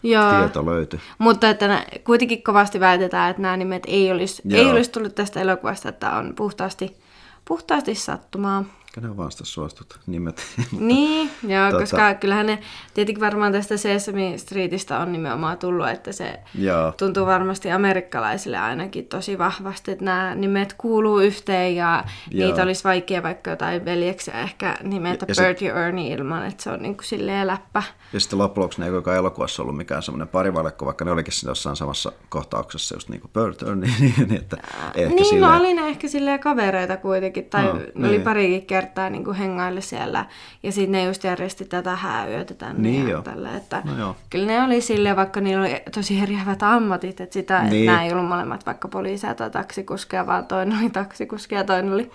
joo. 0.02 0.38
tieto 0.38 0.66
löytyi. 0.66 1.00
Mutta 1.18 1.50
että 1.50 1.68
nä, 1.68 1.84
kuitenkin 2.04 2.42
kovasti 2.42 2.80
väitetään, 2.80 3.30
että 3.30 3.42
nämä 3.42 3.56
nimet 3.56 3.82
ei 3.86 4.12
olisi, 4.12 4.42
ei 4.50 4.62
Joo. 4.62 4.72
olisi 4.72 4.90
tullut 4.90 5.14
tästä 5.14 5.40
elokuvasta, 5.40 5.88
että 5.88 6.10
on 6.10 6.34
puhtaasti, 6.34 6.96
puhtaasti 7.44 7.94
sattumaa. 7.94 8.64
Ehkä 8.98 9.06
ne 9.06 9.10
on 9.10 9.16
vaan 9.16 9.30
sitä 9.32 9.44
suostut 9.44 9.98
nimet. 10.06 10.42
Niin, 10.78 11.30
joo, 11.48 11.70
Tota- 11.70 11.78
koska 11.80 12.14
kyllähän 12.14 12.46
ne, 12.46 12.58
tietenkin 12.94 13.24
varmaan 13.24 13.52
tästä 13.52 13.76
Sesame 13.76 14.32
Streetistä 14.38 14.98
on 14.98 15.12
nimenomaan 15.12 15.58
tullut, 15.58 15.88
että 15.88 16.12
se 16.12 16.40
Joo. 16.54 16.92
tuntuu 16.92 17.26
varmasti 17.26 17.70
amerikkalaisille 17.70 18.58
ainakin 18.58 19.06
tosi 19.06 19.38
vahvasti, 19.38 19.90
että 19.90 20.04
nämä 20.04 20.34
nimet 20.34 20.74
kuuluu 20.78 21.18
yhteen 21.18 21.76
ja 21.76 22.04
Joo. 22.30 22.46
niitä 22.48 22.62
olisi 22.62 22.84
vaikea 22.84 23.22
vaikka 23.22 23.50
jotain 23.50 23.84
veljeksiä 23.84 24.40
ehkä 24.40 24.76
nimetä 24.82 25.24
Ja 25.28 25.34
se- 25.34 25.42
Bert 25.42 25.60
ja 25.62 25.86
Ernie 25.86 26.14
ilman, 26.14 26.46
että 26.46 26.62
se 26.62 26.70
on 26.70 26.82
niin 26.82 26.96
kuin 26.96 27.04
silleen 27.06 27.46
läppä. 27.46 27.82
Ja 28.12 28.20
sitten 28.20 28.38
loppujen 28.38 28.62
lopuksi 28.62 28.80
ne 28.80 28.86
ei 28.86 28.92
koko 28.92 29.12
elokuvassa 29.12 29.62
ollut 29.62 29.76
mikään 29.76 30.02
semmoinen 30.02 30.28
parivalekko, 30.28 30.86
vaikka 30.86 31.04
ne 31.04 31.10
olikin 31.10 31.32
siinä 31.32 31.50
jossain 31.50 31.76
samassa 31.76 32.12
kohtauksessa 32.28 32.94
just 32.96 33.08
niin 33.08 33.20
kuin 33.20 33.30
Burt 33.32 33.62
Ernie, 33.62 33.90
niin 34.00 34.34
että 34.34 34.56
ehkä 34.94 35.14
niin, 35.14 35.24
silleen, 35.24 35.52
no 35.52 35.58
oli 35.58 35.74
ne 35.74 35.88
ehkä 35.88 36.08
silleen 36.08 36.40
kavereita 36.40 36.96
kuitenkin, 36.96 37.44
tai 37.44 37.64
No, 37.64 37.72
ne 37.74 37.82
oli 37.98 38.08
niin. 38.08 38.22
parikin 38.22 38.66
kertaa 38.66 38.87
niin 39.10 39.24
kuin 39.24 39.36
hengaille 39.36 39.80
siellä, 39.80 40.26
ja 40.62 40.72
sitten 40.72 40.92
ne 40.92 41.04
just 41.04 41.24
järjesti 41.24 41.64
tätä 41.64 41.96
hääyötä 41.96 42.54
tänne 42.54 42.82
Niin 42.82 43.04
ja 43.04 43.10
joo. 43.10 43.22
tällä, 43.22 43.56
että 43.56 43.82
No 43.84 43.98
joo. 43.98 44.16
kyllä 44.30 44.46
ne 44.46 44.62
oli 44.62 44.80
silleen, 44.80 45.16
vaikka 45.16 45.40
niillä 45.40 45.62
oli 45.62 45.82
tosi 45.94 46.20
eriävät 46.20 46.62
ammatit, 46.62 47.20
että 47.20 47.34
sitä, 47.34 47.62
niin. 47.62 47.70
Niin. 47.70 47.82
että 47.82 47.92
nämä 47.92 48.04
ei 48.04 48.12
ollut 48.12 48.28
molemmat 48.28 48.66
vaikka 48.66 48.88
poliisia 48.88 49.34
tai 49.34 49.50
taksikuskeja, 49.50 50.26
vaan 50.26 50.46
toinen 50.46 50.78
oli 50.78 50.90
taksikuski 50.90 51.54
ja 51.54 51.64
toinen 51.64 51.92
oli 51.92 52.10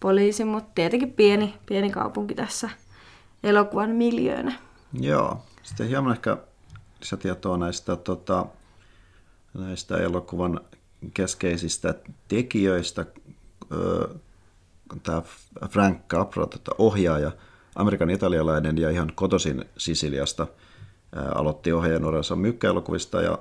poliisi, 0.00 0.44
mutta 0.44 0.70
tietenkin 0.74 1.12
pieni, 1.12 1.54
pieni 1.66 1.90
kaupunki 1.90 2.34
tässä 2.34 2.70
elokuvan 3.42 3.90
miljöönä. 3.90 4.52
Joo. 5.00 5.42
Sitten 5.62 5.88
hieman 5.88 6.12
ehkä 6.12 6.36
lisätietoa 7.00 7.56
näistä, 7.56 7.96
tota, 7.96 8.46
näistä 9.54 9.96
elokuvan 9.96 10.60
keskeisistä 11.14 11.94
tekijöistä. 12.28 13.06
Tämä 15.02 15.22
Frank 15.68 15.98
Capra, 16.08 16.46
tota, 16.46 16.72
ohjaaja, 16.78 17.32
Amerikan 17.74 18.10
italialainen 18.10 18.78
ja 18.78 18.90
ihan 18.90 19.12
kotoisin 19.14 19.64
Sisiliasta, 19.78 20.46
aloitti 21.34 21.72
ohjaajanuorensa 21.72 22.36
mykkäelokuvista 22.36 23.22
ja 23.22 23.38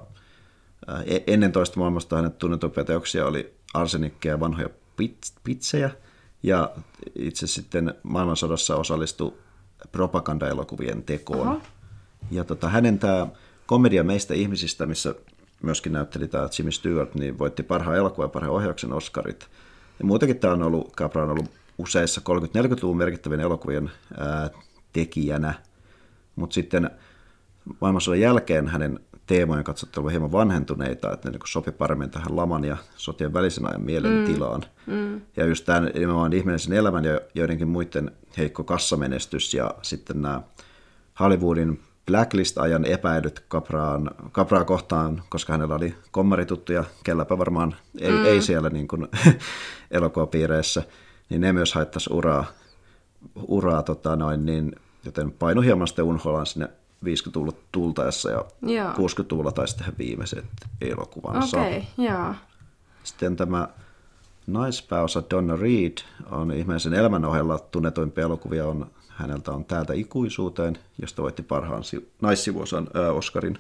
e- 1.06 1.24
ennen 1.28 1.52
toista 1.52 1.80
maailmasta 1.80 2.16
hänen 2.16 2.32
tunnetumpia 2.32 2.84
teoksia 2.84 3.26
oli 3.26 3.54
arsenikkeja 3.74 4.34
ja 4.34 4.40
vanhoja 4.40 4.70
pit- 5.02 5.40
pitsejä 5.44 5.90
ja 6.44 6.72
itse 7.16 7.48
sitten 7.48 7.94
maailmansodassa 8.04 8.76
osallistui 8.76 9.34
propagandaelokuvien 9.92 11.04
tekoon. 11.04 11.48
Oho. 11.48 11.62
Ja 12.32 12.44
tota, 12.44 12.70
hänen 12.70 13.00
tämä 13.00 13.28
komedia 13.66 14.04
meistä 14.04 14.34
ihmisistä, 14.34 14.86
missä 14.86 15.16
myöskin 15.62 15.94
näytteli 15.94 16.28
tämä 16.28 16.50
Jimmy 16.58 16.72
Stewart, 16.72 17.16
niin 17.16 17.40
voitti 17.40 17.64
parhaan 17.64 17.98
elokuvan 17.98 18.26
ja 18.26 18.30
parhaan 18.30 18.56
ohjauksen 18.56 18.94
Oscarit. 18.94 19.48
Ja 20.02 20.06
muutenkin 20.06 20.40
tämä 20.40 20.54
on 20.54 20.64
ollut, 20.64 20.96
Capra 20.96 21.24
on 21.24 21.30
ollut 21.30 21.52
useissa 21.78 22.22
30-40-luvun 22.30 22.98
merkittävien 22.98 23.40
elokuvien 23.40 23.92
ää, 24.18 24.50
tekijänä, 24.94 25.54
mutta 26.36 26.54
sitten 26.54 26.90
maailmansodan 27.82 28.20
jälkeen 28.20 28.68
hänen 28.68 29.00
teemojen 29.28 29.64
katsottu 29.64 30.00
olevan 30.00 30.12
hieman 30.12 30.32
vanhentuneita, 30.32 31.14
että 31.14 31.30
ne 31.30 31.38
niin 31.38 31.48
sopi 31.48 31.72
paremmin 31.72 32.10
tähän 32.10 32.36
laman 32.36 32.64
ja 32.64 32.78
sotien 32.96 33.34
välisen 33.34 33.66
ajan 33.68 33.82
mielentilaan. 33.82 34.64
Mm. 34.88 35.22
Ja 35.38 35.46
just 35.46 35.66
tämä 35.66 35.80
nimenomaan 35.80 36.34
ihmisen 36.34 36.74
elämän 36.74 37.06
ja 37.06 37.22
joidenkin 37.34 37.68
muiden 37.68 38.12
heikko 38.38 38.64
kassamenestys 38.64 39.54
ja 39.54 39.76
sitten 39.82 40.22
nämä 40.22 40.42
Hollywoodin 41.20 41.80
Blacklist-ajan 42.06 42.86
epäilyt 42.86 43.44
Capraan, 43.50 44.12
Capraa 44.32 44.64
kohtaan, 44.64 45.24
koska 45.30 45.54
hänellä 45.54 45.76
oli 45.76 45.96
kommarituttuja, 46.12 46.84
kelläpä 47.04 47.38
varmaan 47.38 47.76
ei, 48.00 48.12
mm. 48.12 48.26
ei 48.26 48.42
siellä 48.42 48.70
niin 48.70 48.88
kuin 48.88 49.08
elokuvapiireissä, 49.92 50.84
niin 51.30 51.42
ne 51.42 51.54
myös 51.54 51.74
haittaisi 51.74 52.14
uraa, 52.14 52.46
uraa 53.48 53.84
tota 53.84 54.16
noin, 54.16 54.46
niin, 54.46 54.76
joten 55.06 55.32
painu 55.32 55.62
hieman 55.62 55.88
sitten 55.88 56.06
unholaan 56.06 56.46
sinne 56.46 56.70
50-luvun 57.06 57.58
tultaessa 57.72 58.32
ja 58.32 58.46
Joo. 58.62 58.92
60-luvulla 58.92 59.52
taisi 59.52 59.78
tehdä 59.78 59.92
viimeiset 59.98 60.46
elokuvansa. 60.82 61.62
Okei, 61.62 61.78
okay, 61.78 62.06
joo. 62.06 62.36
Sitten 63.04 63.36
tämä 63.36 63.68
naispääosa 64.48 65.24
Donna 65.30 65.56
Reed 65.56 65.98
on 66.32 66.52
ihmeisen 66.52 66.94
elämän 66.94 67.26
ohella 67.26 67.60
tunnetuimpia 67.60 68.24
elokuvia. 68.24 68.68
On, 68.68 68.92
häneltä 69.22 69.52
on 69.52 69.66
Täältä 69.66 69.94
ikuisuuteen, 69.94 70.78
josta 71.02 71.22
voitti 71.22 71.42
parhaan 71.44 71.84
si- 71.84 72.12
naissivuosan 72.22 72.88
ää, 72.94 73.12
Oscarin. 73.12 73.58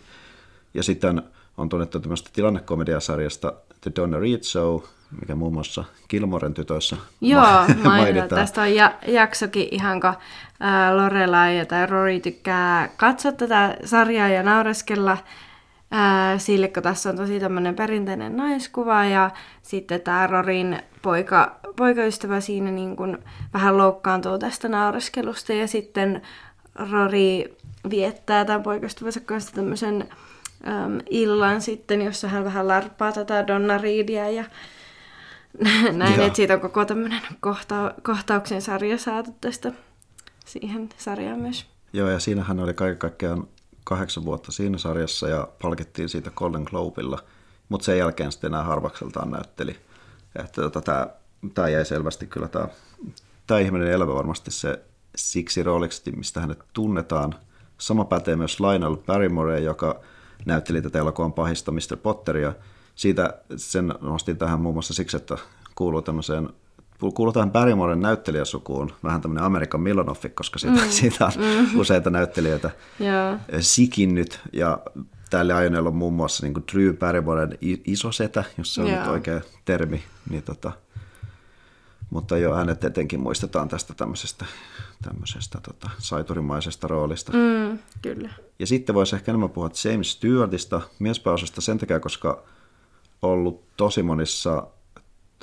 Ja 0.74 0.84
sitten 0.84 1.22
on 1.58 1.70
tunnettu 1.70 2.00
tämmöistä 2.00 2.30
tilannekomediasarjasta 2.34 3.54
The 3.82 3.92
Donna 3.96 4.20
Reed 4.20 4.44
Show, 4.44 4.82
mikä 5.22 5.36
muun 5.36 5.54
muassa 5.54 5.84
Kilmoren 6.08 6.54
tytöissä 6.54 6.98
Joo, 7.22 7.42
ma- 7.44 7.68
mainitaan. 7.84 8.30
Tästä 8.42 8.62
on 8.62 8.76
ja, 8.76 8.94
jaksokin 9.08 9.68
ihan, 9.72 10.02
kun 10.02 10.14
ää, 10.60 10.98
Lorelai 10.98 11.66
tai 11.66 11.86
Rory 11.86 12.20
tykkää 12.20 12.90
katsoa 12.98 13.32
tätä 13.32 13.78
sarjaa 13.86 14.28
ja 14.30 14.44
naureskella 14.44 15.18
ää, 15.92 16.38
sille, 16.38 16.68
kun 16.68 16.84
tässä 16.84 17.10
on 17.10 17.16
tosi 17.16 17.40
tämmöinen 17.40 17.76
perinteinen 17.76 18.38
naiskuva 18.38 19.06
ja 19.06 19.32
sitten 19.62 20.02
tämä 20.02 20.28
Rorin 20.28 20.80
poika, 21.02 21.56
poikaystävä 21.76 22.40
siinä 22.40 22.72
niin 22.72 22.96
kuin 22.96 23.18
vähän 23.54 23.78
loukkaantuu 23.78 24.40
tästä 24.40 24.68
naureskelusta 24.68 25.54
ja 25.54 25.68
sitten 25.68 26.22
Rory 26.92 27.56
viettää 27.90 28.46
tämän 28.46 28.64
poikaystävänsä 28.64 29.20
kanssa 29.20 29.54
tämmöisen 29.54 30.10
äm, 30.68 31.00
illan 31.10 31.62
sitten, 31.62 32.02
jossa 32.02 32.28
hän 32.28 32.44
vähän 32.44 32.68
larppaa 32.68 33.12
tätä 33.12 33.48
Donna 33.48 33.78
Reedia 33.78 34.30
ja 34.30 34.44
näin, 35.92 36.16
Joo. 36.16 36.26
että 36.26 36.36
siitä 36.36 36.54
on 36.54 36.62
koko 36.62 36.86
tämmöinen 36.86 37.22
kohta- 37.40 37.94
kohtauksen 38.04 38.62
sarja 38.62 38.98
saatu 38.98 39.36
tästä 39.42 39.72
siihen 40.46 40.90
sarjaan 40.98 41.40
myös. 41.40 41.66
Joo, 41.94 42.10
ja 42.10 42.20
siinähän 42.20 42.60
oli 42.60 42.74
kaiken 42.74 42.98
kaikkiaan 42.98 43.48
kahdeksan 43.84 44.26
vuotta 44.26 44.52
siinä 44.52 44.78
sarjassa 44.78 45.30
ja 45.30 45.48
palkittiin 45.62 46.10
siitä 46.10 46.32
Golden 46.32 46.64
Globella, 46.64 47.20
mutta 47.70 47.86
sen 47.86 47.98
jälkeen 47.98 48.32
sitten 48.32 48.54
enää 48.54 48.64
harvakseltaan 48.64 49.32
näytteli. 49.32 49.76
Että 50.36 50.62
tota, 50.62 50.82
tämä, 50.82 51.08
tämä 51.54 51.70
jäi 51.70 51.86
selvästi 51.86 52.28
kyllä 52.28 52.48
tämä, 52.48 52.68
tämä 53.48 53.60
ihminen 53.60 53.92
elämä 53.92 54.14
varmasti 54.14 54.52
se 54.52 54.80
siksi 55.16 55.64
rooliksi, 55.64 56.12
mistä 56.12 56.42
hänet 56.42 56.60
tunnetaan. 56.74 57.36
Sama 57.78 58.06
pätee 58.06 58.36
myös 58.36 58.60
Lionel 58.60 58.96
Barrymore, 58.96 59.60
joka 59.60 60.02
näytteli 60.46 60.82
tätä 60.82 61.00
elokuvan 61.00 61.34
pahista 61.34 61.72
Mr. 61.72 61.98
Potteria. 62.04 62.54
Siitä 62.96 63.42
sen 63.56 63.94
nostin 64.02 64.38
tähän 64.38 64.62
muun 64.62 64.76
muassa 64.76 64.94
siksi, 64.94 65.18
että 65.18 65.38
kuuluu 65.76 66.02
tämmöiseen 66.02 66.50
kuuluu 67.10 67.34
tähän 67.34 67.52
Barrymoren 67.52 68.00
näyttelijäsukuun, 68.00 68.94
vähän 69.04 69.22
tämmöinen 69.22 69.44
Amerikan 69.44 69.82
Milonoffi, 69.82 70.30
koska 70.30 70.60
siitä, 70.60 70.82
mm. 70.82 70.90
siitä 70.90 71.26
on 71.26 71.32
mm. 71.38 71.80
useita 71.80 72.10
näyttelijöitä 72.10 72.72
Joo. 73.00 73.38
sikinnyt, 73.60 74.40
ja 74.54 74.80
tälle 75.30 75.54
ajoneella 75.54 75.90
on 75.90 75.96
muun 75.96 76.14
muassa 76.14 76.46
niin 76.46 76.64
Drew 76.74 76.96
Barrymoren 76.96 77.58
isosetä, 77.86 78.44
jos 78.58 78.74
se 78.74 78.82
on 78.82 78.88
Joo. 78.88 79.00
nyt 79.00 79.08
oikea 79.08 79.42
termi, 79.66 80.04
niin 80.30 80.44
tota, 80.44 80.72
mutta 82.10 82.38
jo 82.38 82.54
hänet 82.54 82.84
etenkin 82.84 83.20
muistetaan 83.20 83.70
tästä 83.70 83.94
tämmöisestä, 83.94 84.46
tämmöisestä 85.02 85.60
tota, 85.64 85.90
saiturimaisesta 85.98 86.88
roolista. 86.88 87.32
Mm, 87.32 87.80
kyllä. 88.02 88.30
Ja 88.60 88.68
sitten 88.68 88.96
voisi 88.96 89.16
ehkä 89.16 89.32
enemmän 89.32 89.50
puhua 89.50 89.70
James 89.86 90.12
Stewartista, 90.12 90.82
miespääosasta 91.00 91.62
sen 91.62 91.78
takia, 91.78 92.00
koska 92.00 92.44
ollut 93.22 93.64
tosi 93.78 94.04
monissa 94.04 94.68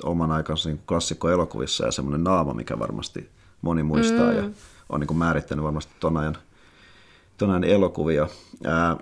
oman 0.03 0.31
aikansa 0.31 0.69
niin 0.69 0.81
klassikkoelokuvissa 0.87 1.85
ja 1.85 1.91
semmoinen 1.91 2.23
naama, 2.23 2.53
mikä 2.53 2.79
varmasti 2.79 3.29
moni 3.61 3.83
muistaa 3.83 4.31
mm. 4.31 4.37
ja 4.37 4.49
on 4.89 4.99
niin 4.99 5.07
kuin 5.07 5.17
määrittänyt 5.17 5.65
varmasti 5.65 5.93
ton 5.99 6.17
ajan, 6.17 6.37
ton 7.37 7.49
ajan 7.49 7.63
elokuvia. 7.63 8.27
Ää, 8.63 8.97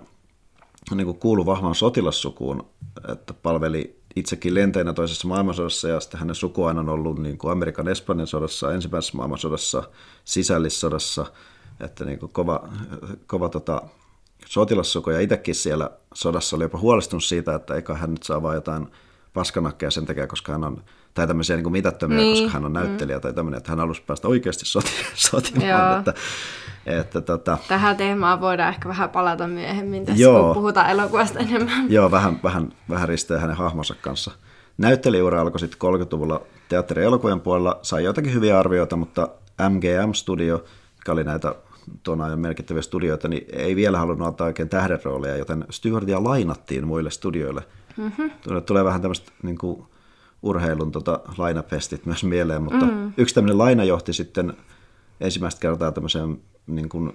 niin 0.94 1.04
kuin 1.04 1.18
kuulu 1.18 1.46
vahvan 1.46 1.74
sotilassukuun, 1.74 2.66
että 3.12 3.34
palveli 3.34 3.98
itsekin 4.16 4.54
lenteinä 4.54 4.92
toisessa 4.92 5.28
maailmansodassa 5.28 5.88
ja 5.88 6.00
sitten 6.00 6.20
hänen 6.20 6.34
sukuaan 6.34 6.78
on 6.78 6.88
ollut 6.88 7.18
niin 7.18 7.38
kuin 7.38 7.52
Amerikan 7.52 7.88
Espanjan 7.88 8.26
sodassa, 8.26 8.72
ensimmäisessä 8.72 9.16
maailmansodassa, 9.16 9.82
sisällissodassa, 10.24 11.26
että 11.80 12.04
niin 12.04 12.18
kuin 12.18 12.32
kova, 12.32 12.68
kova 13.26 13.48
tota, 13.48 13.82
sotilassuku 14.46 15.10
ja 15.10 15.20
itsekin 15.20 15.54
siellä 15.54 15.90
sodassa 16.14 16.56
oli 16.56 16.64
jopa 16.64 16.78
huolestunut 16.78 17.24
siitä, 17.24 17.54
että 17.54 17.74
eikä 17.74 17.94
hän 17.94 18.10
nyt 18.10 18.22
saa 18.22 18.42
vaan 18.42 18.54
jotain 18.54 18.88
paskanakkeja 19.32 19.90
sen 19.90 20.06
takia, 20.06 20.26
koska 20.26 20.52
hän 20.52 20.64
on, 20.64 20.82
tai 21.14 21.26
tämmöisiä 21.26 21.56
niin 21.56 21.64
kuin 21.64 21.72
mitättömiä, 21.72 22.18
Niin, 22.18 22.44
koska 22.44 22.54
hän 22.54 22.64
on 22.64 22.72
näyttelijä 22.72 23.18
mm. 23.18 23.22
tai 23.22 23.32
tämmöinen, 23.32 23.58
että 23.58 23.72
hän 23.72 23.78
halusi 23.78 24.02
päästä 24.02 24.28
oikeasti 24.28 24.66
soti, 24.66 24.90
sotimaan, 25.14 25.98
että, 25.98 26.14
että 26.86 27.20
tota, 27.20 27.58
Tähän 27.68 27.96
teemaan 27.96 28.40
voidaan 28.40 28.68
ehkä 28.68 28.88
vähän 28.88 29.10
palata 29.10 29.48
myöhemmin 29.48 30.06
tässä, 30.06 30.22
Joo. 30.22 30.44
kun 30.44 30.54
puhutaan 30.54 30.90
elokuvasta 30.90 31.38
enemmän. 31.38 31.92
Joo, 31.92 32.10
vähän, 32.10 32.40
vähän, 32.42 32.72
vähän 32.90 33.08
risteää 33.08 33.40
hänen 33.40 33.56
hahmonsa 33.56 33.94
kanssa. 34.00 34.30
Näyttelijäura 34.78 35.40
alkoi 35.40 35.60
sitten 35.60 35.78
30-luvulla 35.80 36.42
teatteri- 36.68 37.00
ja 37.00 37.06
elokuvan 37.06 37.40
puolella. 37.40 37.78
Sai 37.82 38.04
jotakin 38.04 38.34
hyviä 38.34 38.58
arvioita, 38.58 38.96
mutta 38.96 39.28
MGM 39.68 40.12
Studio, 40.12 40.54
joka 40.96 41.12
oli 41.12 41.24
näitä 41.24 41.54
tuon 42.02 42.20
ajan 42.20 42.40
merkittäviä 42.40 42.82
studioita, 42.82 43.28
niin 43.28 43.44
ei 43.52 43.76
vielä 43.76 43.98
halunnut 43.98 44.28
antaa 44.28 44.46
oikein 44.46 44.68
tähdenrooleja, 44.68 45.36
joten 45.36 45.64
Stewartia 45.70 46.24
lainattiin 46.24 46.86
muille 46.86 47.10
studioille. 47.10 47.62
Mm-hmm. 47.98 48.30
Tulee 48.66 48.84
vähän 48.84 49.00
tämmöistä 49.00 49.32
niin 49.42 49.58
kuin, 49.58 49.86
urheilun 50.42 50.92
tota, 50.92 51.20
lainapestit 51.38 52.06
myös 52.06 52.24
mieleen, 52.24 52.62
mutta 52.62 52.86
mm. 52.86 53.12
yksi 53.16 53.34
tämmöinen 53.34 53.58
laina 53.58 53.84
johti 53.84 54.12
sitten 54.12 54.56
ensimmäistä 55.20 55.60
kertaa 55.60 55.92
tämmöiseen 55.92 56.40
niin 56.66 56.88
kuin, 56.88 57.12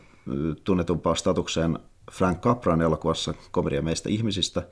tunnetumpaan 0.64 1.18
statukseen 1.18 1.80
Frank 2.12 2.42
Capran 2.42 2.82
elokuvassa 2.82 3.34
Komedia 3.52 3.82
meistä 3.82 4.10
ihmisistä. 4.10 4.68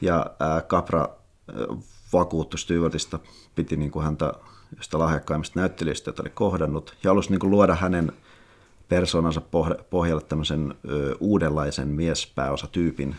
Ja 0.00 0.26
ää, 0.40 0.60
Capra 0.60 1.08
vakuuttui 2.12 2.58
Stewartista, 2.58 3.18
piti 3.54 3.76
niin 3.76 3.90
kuin 3.90 4.04
häntä 4.04 4.32
josta 4.76 4.98
lahjakkaimmista 4.98 5.60
näyttelijöistä, 5.60 6.08
jota 6.08 6.22
oli 6.22 6.30
kohdannut, 6.30 6.96
ja 7.02 7.10
halusi 7.10 7.30
niin 7.30 7.40
kuin 7.40 7.50
luoda 7.50 7.74
hänen 7.74 8.12
persoonansa 8.88 9.42
pohjalle 9.90 10.22
tämmöisen 10.22 10.74
ö, 10.88 11.16
uudenlaisen 11.20 11.88
miespääosatyypin 11.88 13.16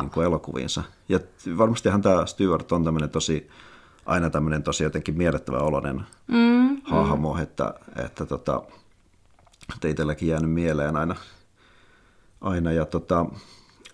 niin 0.00 0.10
kuin 0.10 0.26
elokuviinsa. 0.26 0.82
Ja 1.08 1.20
varmastihan 1.58 2.02
tämä 2.02 2.26
Stewart 2.26 2.72
on 2.72 2.84
tämmöinen 2.84 3.10
tosi, 3.10 3.50
aina 4.06 4.30
tämmöinen 4.30 4.62
tosi 4.62 4.84
jotenkin 4.84 5.16
miellyttävä 5.16 5.58
oloinen 5.58 6.02
mm, 6.26 6.82
hahmo, 6.82 7.34
mm. 7.34 7.42
että, 7.42 7.74
että, 8.04 8.26
tota, 8.26 8.62
että 9.74 9.88
itselläkin 9.88 10.28
jäänyt 10.28 10.50
mieleen 10.50 10.96
aina. 10.96 11.16
aina 12.40 12.72
ja 12.72 12.84
tota, 12.84 13.26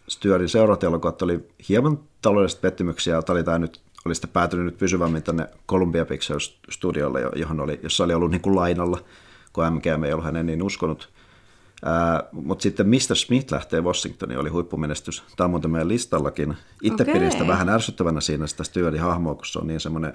Stewartin 0.08 0.49
seuraavat 0.49 0.84
elokuvat 0.84 1.23
oli 1.23 1.49
hieman 1.68 1.99
taloudellista 2.23 2.61
pettymyksiä. 2.61 3.23
Tämä 3.23 3.34
oli 3.34 3.44
tämä 3.44 3.58
nyt 3.58 3.80
oli 4.04 4.14
sitten 4.14 4.30
päätynyt 4.30 4.64
nyt 4.64 4.78
pysyvämmin 4.78 5.23
tänne 5.23 5.49
Columbia 5.68 6.04
Pictures 6.04 6.58
studiolle, 6.70 7.20
johon 7.37 7.61
oli, 7.61 7.80
jossa 7.82 8.04
oli 8.04 8.14
ollut 8.14 8.30
niin 8.30 8.40
kuin 8.40 8.56
lainalla, 8.56 8.99
kun 9.52 9.73
MGM 9.73 10.04
ei 10.04 10.12
ollut 10.12 10.25
hänen 10.25 10.46
niin 10.46 10.62
uskonut. 10.62 11.12
Mutta 12.32 12.62
sitten 12.62 12.88
Mr. 12.88 13.16
Smith 13.16 13.52
lähtee 13.52 13.80
Washingtoniin, 13.80 14.40
oli 14.40 14.48
huippumenestys. 14.48 15.22
Tämä 15.36 15.44
on 15.44 15.50
muuten 15.50 15.70
meidän 15.70 15.88
listallakin. 15.88 16.56
Itse 16.82 17.02
okay. 17.02 17.14
pidin 17.14 17.32
sitä 17.32 17.46
vähän 17.46 17.68
ärsyttävänä 17.68 18.20
siinä 18.20 18.46
sitä 18.46 18.64
Stewartin 18.64 19.00
hahmoa, 19.00 19.34
kun 19.34 19.46
se 19.46 19.58
on 19.58 19.66
niin 19.66 19.80
semmoinen 19.80 20.12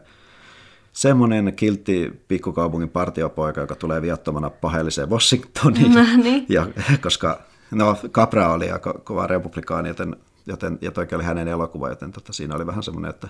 semmoinen 0.94 1.54
kiltti 1.56 2.24
pikkukaupungin 2.28 2.90
partiopoika, 2.90 3.62
joka 3.62 3.76
tulee 3.76 4.02
viattomana 4.02 4.50
paheelliseen 4.50 5.10
Washingtoniin. 5.10 5.94
No, 6.00 6.24
niin. 6.24 6.46
ja, 6.50 6.68
koska 7.04 7.40
no, 7.72 7.98
Capra 8.12 8.54
oli 8.54 8.72
aika 8.72 8.94
kova 8.94 9.28
republikaani, 9.28 9.90
joten, 9.90 10.16
joten, 10.46 10.78
ja 10.82 10.92
toikin 10.92 11.16
oli 11.16 11.24
hänen 11.24 11.48
elokuva, 11.48 11.90
joten 11.90 12.12
tota, 12.12 12.34
siinä 12.34 12.56
oli 12.56 12.68
vähän 12.68 12.84
semmoinen, 12.84 13.10
että 13.10 13.28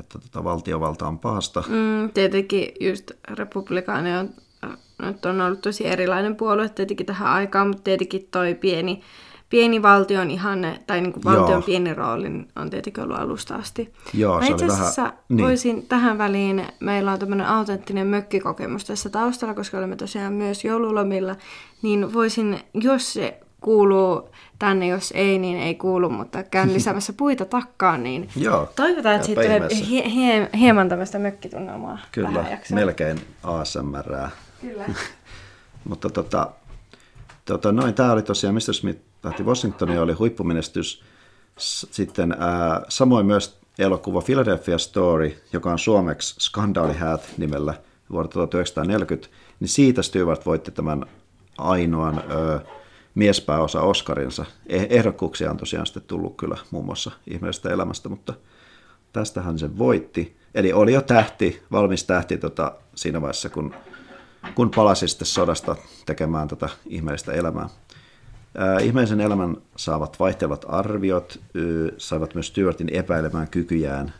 että 0.00 0.18
tota, 0.18 0.44
valtiovalta 0.44 1.06
on 1.06 1.18
pahasta. 1.18 1.64
Mm, 1.68 2.10
tietenkin 2.14 2.68
just 2.80 3.10
republikaani 3.28 4.16
on, 4.16 4.30
nyt 5.02 5.24
on 5.24 5.40
ollut 5.40 5.60
tosi 5.60 5.86
erilainen 5.86 6.36
puolue 6.36 6.68
tietenkin 6.68 7.06
tähän 7.06 7.28
aikaan, 7.28 7.68
mutta 7.68 7.82
tietenkin 7.82 8.28
toi 8.30 8.54
pieni, 8.54 9.02
pieni 9.50 9.82
valtion 9.82 10.30
ihanne, 10.30 10.80
tai 10.86 11.00
niin 11.00 11.12
kuin 11.12 11.24
valtion 11.24 11.50
Joo. 11.50 11.62
pieni 11.62 11.94
rooli 11.94 12.28
on 12.56 12.70
tietenkin 12.70 13.04
ollut 13.04 13.18
alusta 13.18 13.54
asti. 13.54 13.92
Joo, 14.14 14.40
se 14.40 14.46
itse 14.46 14.64
asiassa 14.64 15.02
vähän, 15.02 15.18
niin. 15.28 15.44
voisin 15.44 15.86
tähän 15.86 16.18
väliin, 16.18 16.66
meillä 16.80 17.12
on 17.12 17.18
tämmöinen 17.18 17.46
autenttinen 17.46 18.06
mökkikokemus 18.06 18.84
tässä 18.84 19.08
taustalla, 19.08 19.54
koska 19.54 19.78
olemme 19.78 19.96
tosiaan 19.96 20.32
myös 20.32 20.64
joululomilla, 20.64 21.36
niin 21.82 22.12
voisin, 22.12 22.60
jos 22.74 23.12
se 23.12 23.40
kuuluu 23.60 24.28
tänne, 24.58 24.86
jos 24.86 25.12
ei, 25.16 25.38
niin 25.38 25.58
ei 25.58 25.74
kuulu, 25.74 26.10
mutta 26.10 26.42
käyn 26.42 26.72
lisäämässä 26.74 27.12
puita 27.12 27.44
takkaan, 27.44 28.02
niin 28.02 28.28
Joo, 28.36 28.72
toivotaan, 28.76 29.14
että 29.14 29.26
siitä 29.26 29.42
tulee 29.42 29.60
hie- 29.60 30.08
hie- 30.08 30.56
hieman 30.58 30.88
tämmöistä 30.88 31.18
mökkitunnelmaa. 31.18 31.98
Kyllä, 32.12 32.44
melkein 32.70 33.20
ASMR. 33.42 34.28
Kyllä. 34.60 34.84
mutta 35.88 36.10
tota, 36.10 36.50
tota, 37.44 37.72
noin, 37.72 37.94
tämä 37.94 38.12
oli 38.12 38.22
tosiaan 38.22 38.54
Mr. 38.54 38.74
Smith 38.74 39.00
lähti 39.22 39.42
Washingtonia, 39.42 40.02
oli 40.02 40.12
huippumenestys. 40.12 41.02
Sitten 41.58 42.36
ää, 42.38 42.82
samoin 42.88 43.26
myös 43.26 43.58
elokuva 43.78 44.22
Philadelphia 44.22 44.78
Story, 44.78 45.42
joka 45.52 45.72
on 45.72 45.78
suomeksi 45.78 46.34
Skandaalihäät 46.38 47.20
nimellä 47.38 47.74
vuodelta 48.10 48.32
1940, 48.32 49.36
niin 49.60 49.68
siitä 49.68 50.02
Stewart 50.02 50.46
voitti 50.46 50.70
tämän 50.70 51.06
ainoan 51.58 52.22
ö, 52.30 52.60
miespääosa 53.14 53.80
Oscarinsa. 53.80 54.44
Eh, 54.66 54.86
ehdokkuuksia 54.90 55.50
on 55.50 55.56
tosiaan 55.56 55.86
sitten 55.86 56.02
tullut 56.02 56.36
kyllä 56.36 56.56
muun 56.70 56.84
muassa 56.84 57.10
ihmeellisestä 57.26 57.70
elämästä, 57.70 58.08
mutta 58.08 58.34
tästähän 59.12 59.58
se 59.58 59.78
voitti. 59.78 60.36
Eli 60.54 60.72
oli 60.72 60.92
jo 60.92 61.02
tähti, 61.02 61.62
valmis 61.72 62.04
tähti 62.04 62.38
tota, 62.38 62.72
siinä 62.94 63.20
vaiheessa, 63.20 63.48
kun, 63.48 63.74
kun 64.54 64.70
palasi 64.70 65.08
sitten 65.08 65.26
sodasta 65.26 65.76
tekemään 66.06 66.48
tätä 66.48 66.68
ihmeellistä 66.86 67.32
elämää. 67.32 67.68
Ihmeellisen 68.82 69.20
elämän 69.20 69.56
saavat 69.76 70.20
vaihtelevat 70.20 70.64
arviot, 70.68 71.40
saivat 71.98 72.34
myös 72.34 72.46
Stewartin 72.46 72.88
epäilemään 72.94 73.48
kykyjään, 73.48 74.12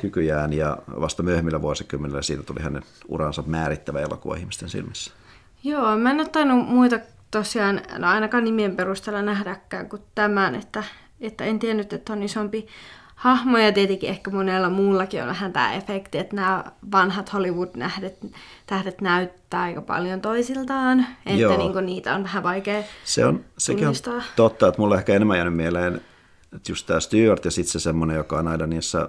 kykyjään 0.00 0.52
ja 0.52 0.78
vasta 1.00 1.22
myöhemmillä 1.22 1.62
vuosikymmenillä 1.62 2.22
siitä 2.22 2.42
tuli 2.42 2.62
hänen 2.62 2.82
uransa 3.08 3.42
määrittävä 3.46 4.00
elokuva 4.00 4.36
ihmisten 4.36 4.68
silmissä. 4.68 5.12
Joo, 5.64 5.96
mä 5.96 6.10
en 6.10 6.50
ole 6.50 6.64
muita 6.64 6.98
tosiaan 7.30 7.80
no 7.98 8.08
ainakaan 8.08 8.44
nimien 8.44 8.76
perusteella 8.76 9.22
nähdäkään 9.22 9.88
kuin 9.88 10.02
tämän, 10.14 10.54
että, 10.54 10.84
että 11.20 11.44
en 11.44 11.58
tiennyt, 11.58 11.92
että 11.92 12.12
on 12.12 12.22
isompi 12.22 12.66
hahmo 13.14 13.58
ja 13.58 13.72
tietenkin 13.72 14.10
ehkä 14.10 14.30
monella 14.30 14.70
muullakin 14.70 15.22
on 15.22 15.28
vähän 15.28 15.52
tämä 15.52 15.72
efekti, 15.72 16.18
että 16.18 16.36
nämä 16.36 16.64
vanhat 16.92 17.32
Hollywood-tähdet 17.32 18.26
tähdet 18.66 19.00
näyttää 19.00 19.62
aika 19.62 19.82
paljon 19.82 20.20
toisiltaan, 20.20 21.06
että 21.26 21.40
Joo. 21.40 21.58
Niin 21.58 21.72
kuin 21.72 21.86
niitä 21.86 22.14
on 22.14 22.22
vähän 22.22 22.42
vaikea 22.42 22.82
Se 23.04 23.26
on, 23.26 23.44
sekin 23.58 23.88
on 23.88 23.94
totta, 24.36 24.68
että 24.68 24.80
mulla 24.80 24.96
ehkä 24.96 25.14
enemmän 25.14 25.36
jäänyt 25.36 25.56
mieleen, 25.56 26.00
että 26.56 26.72
just 26.72 26.86
tämä 26.86 27.00
Stewart 27.00 27.44
ja 27.44 27.50
sitten 27.50 27.72
se 27.72 27.80
semmoinen, 27.80 28.16
joka 28.16 28.38
on 28.38 28.48
aina 28.48 28.66
niissä 28.66 29.08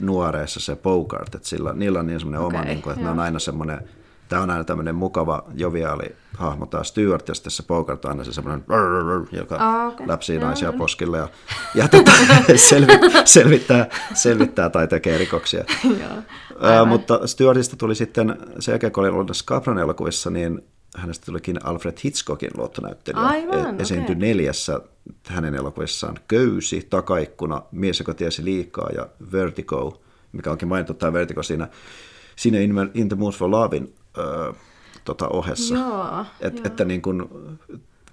nuoreissa 0.00 0.60
se 0.60 0.76
Bogart, 0.76 1.34
että 1.34 1.48
sillä, 1.48 1.72
niillä 1.72 1.98
on 1.98 2.06
niin 2.06 2.20
semmoinen 2.20 2.40
okay, 2.40 2.58
oma, 2.60 2.68
niin 2.68 2.82
kuin, 2.82 2.92
että 2.92 3.04
joo. 3.04 3.14
ne 3.14 3.20
on 3.20 3.24
aina 3.24 3.38
semmoinen 3.38 3.88
Tämä 4.28 4.42
on 4.42 4.50
aina 4.50 4.64
tämmöinen 4.64 4.94
mukava, 4.94 5.44
joviaali 5.54 6.16
hahmo 6.36 6.66
taas 6.66 6.88
Stewart, 6.88 7.28
ja 7.28 7.34
sitten 7.34 7.50
se 7.50 7.62
Bogart 7.62 8.04
on 8.04 8.10
aina 8.10 8.24
se 8.24 8.32
semmoinen, 8.32 8.64
joka 9.32 9.86
okay. 9.86 10.08
läpsii 10.08 10.38
naisia 10.38 10.72
poskille 10.72 11.18
ja, 11.18 11.28
ja 11.74 11.88
tota, 11.88 12.12
selvittää, 12.56 13.22
selvittää, 13.24 13.88
selvittää 14.14 14.70
tai 14.70 14.88
tekee 14.88 15.18
rikoksia. 15.18 15.64
uh, 15.84 16.88
mutta 16.88 17.26
Stewartista 17.26 17.76
tuli 17.76 17.94
sitten, 17.94 18.36
sen 18.58 18.72
jälkeen 18.72 18.92
kun 18.92 19.04
oli 19.04 19.12
ollut 19.12 19.36
Scabran 19.36 19.78
elokuvissa, 19.78 20.30
niin 20.30 20.62
hänestä 20.96 21.26
tulikin 21.26 21.66
Alfred 21.66 21.94
Hitchcockin 22.04 22.50
luottonäyttelijä. 22.56 23.26
Aivan, 23.26 23.74
e- 23.74 23.82
esiintyi 23.82 24.16
okay. 24.16 24.28
neljässä 24.28 24.80
hänen 25.26 25.54
elokuvissaan. 25.54 26.18
Köysi, 26.28 26.86
Takaikkuna, 26.90 27.62
Mies, 27.72 27.98
joka 27.98 28.14
tiesi 28.14 28.44
liikaa 28.44 28.90
ja 28.94 29.08
Vertigo, 29.32 30.02
mikä 30.32 30.50
onkin 30.50 30.68
mainittu 30.68 30.94
tämä 30.94 31.12
Vertigo 31.12 31.42
siinä, 31.42 31.68
siinä 32.36 32.58
In, 32.58 32.90
In 32.94 33.08
the 33.08 33.16
Mood 33.16 33.32
for 33.32 33.50
Lovein 33.50 33.94
ö, 34.18 34.52
tota 35.04 35.28
ohessa. 35.28 35.74
Joo, 35.74 36.24
Et, 36.40 36.54
joo. 36.54 36.66
Että 36.66 36.84
niin 36.84 37.02
kun, 37.02 37.28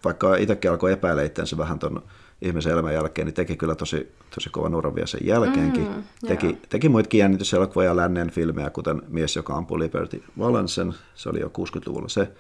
vaikka 0.03 0.35
itsekin 0.35 0.71
alkoi 0.71 0.91
epäillä 0.91 1.23
itseänsä 1.23 1.57
vähän 1.57 1.79
tuon 1.79 2.03
ihmisen 2.41 2.71
elämän 2.71 2.93
jälkeen, 2.93 3.25
niin 3.25 3.33
teki 3.33 3.55
kyllä 3.55 3.75
tosi, 3.75 4.11
tosi 4.35 4.49
kovan 4.49 4.75
uran 4.75 4.95
vielä 4.95 5.07
sen 5.07 5.19
jälkeenkin. 5.23 5.87
Mm, 5.87 6.03
teki, 6.27 6.57
teki 6.69 6.89
muitakin 6.89 7.19
jännityselokuvia 7.19 7.95
lännen 7.95 8.31
filmejä, 8.31 8.69
kuten 8.69 9.01
Mies, 9.07 9.35
joka 9.35 9.55
ampui 9.55 9.79
Liberty 9.79 10.23
Valensen, 10.39 10.93
se 11.15 11.29
oli 11.29 11.39
jo 11.39 11.47
60-luvulla. 11.47 12.09
Se 12.09 12.31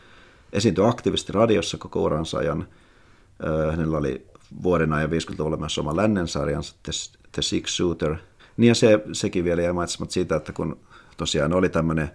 esiintyi 0.53 0.85
aktiivisesti 0.85 1.33
radiossa 1.33 1.77
koko 1.77 2.01
uransa 2.01 2.37
ajan. 2.37 2.67
Hänellä 3.71 3.97
oli 3.97 4.25
vuoden 4.63 4.93
ajan 4.93 5.09
50-luvulla 5.09 5.57
myös 5.57 5.77
oma 5.77 5.95
lännen 5.95 6.27
sarjansa, 6.27 6.75
The, 6.83 6.91
The 7.31 7.41
Six 7.41 7.77
Shooter. 7.77 8.15
Niin 8.57 8.67
ja 8.67 8.75
se, 8.75 9.03
sekin 9.13 9.43
vielä 9.43 9.61
jäi 9.61 9.73
mainitsematta 9.73 10.13
siitä, 10.13 10.35
että 10.35 10.53
kun 10.53 10.79
tosiaan 11.17 11.53
oli 11.53 11.69
tämmöinen 11.69 12.11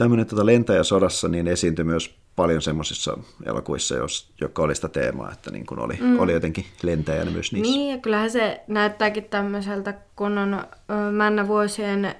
tämmöinen 0.00 0.26
tota 0.26 0.46
lentäjä 0.46 0.82
sodassa 0.82 1.28
niin 1.28 1.48
esiintyi 1.48 1.84
myös 1.84 2.14
paljon 2.36 2.62
semmoisissa 2.62 3.18
elokuvissa, 3.46 3.94
jos, 3.94 4.32
jotka 4.40 4.62
oli 4.62 4.74
sitä 4.74 4.88
teemaa, 4.88 5.32
että 5.32 5.50
niin 5.50 5.66
kuin 5.66 5.80
oli, 5.80 5.98
mm. 6.00 6.20
oli 6.20 6.32
jotenkin 6.32 6.64
lentäjänä 6.82 7.30
myös 7.30 7.52
niissä. 7.52 7.74
Niin, 7.74 7.90
ja 7.90 7.98
kyllähän 7.98 8.30
se 8.30 8.60
näyttääkin 8.68 9.24
tämmöiseltä, 9.24 9.94
kun 10.16 10.38
on 10.38 10.64
männä 11.12 11.48
vuosien 11.48 12.14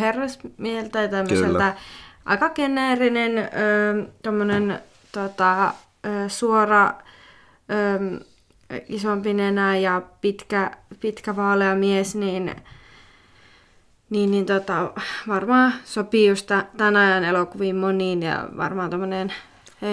herrasmieltä 0.00 0.90
tai 0.90 1.08
tämmöiseltä 1.08 1.52
Kyllä. 1.52 1.76
aika 2.24 2.48
geneerinen 2.50 3.32
tommonen, 4.22 4.80
tota, 5.12 5.74
suora 6.28 6.94
ö, 7.70 8.24
isompi 8.88 9.34
nenä 9.34 9.76
ja 9.76 10.02
pitkä, 10.20 10.70
pitkä 11.00 11.36
vaalea 11.36 11.74
mies, 11.74 12.14
niin 12.14 12.54
niin, 14.10 14.30
niin 14.30 14.46
tota, 14.46 14.92
varmaan 15.28 15.72
sopii 15.84 16.28
just 16.28 16.50
tämän 16.76 16.96
ajan 16.96 17.24
elokuviin 17.24 17.76
moniin 17.76 18.22
ja 18.22 18.48
varmaan 18.56 18.90
tämmöinen 18.90 19.32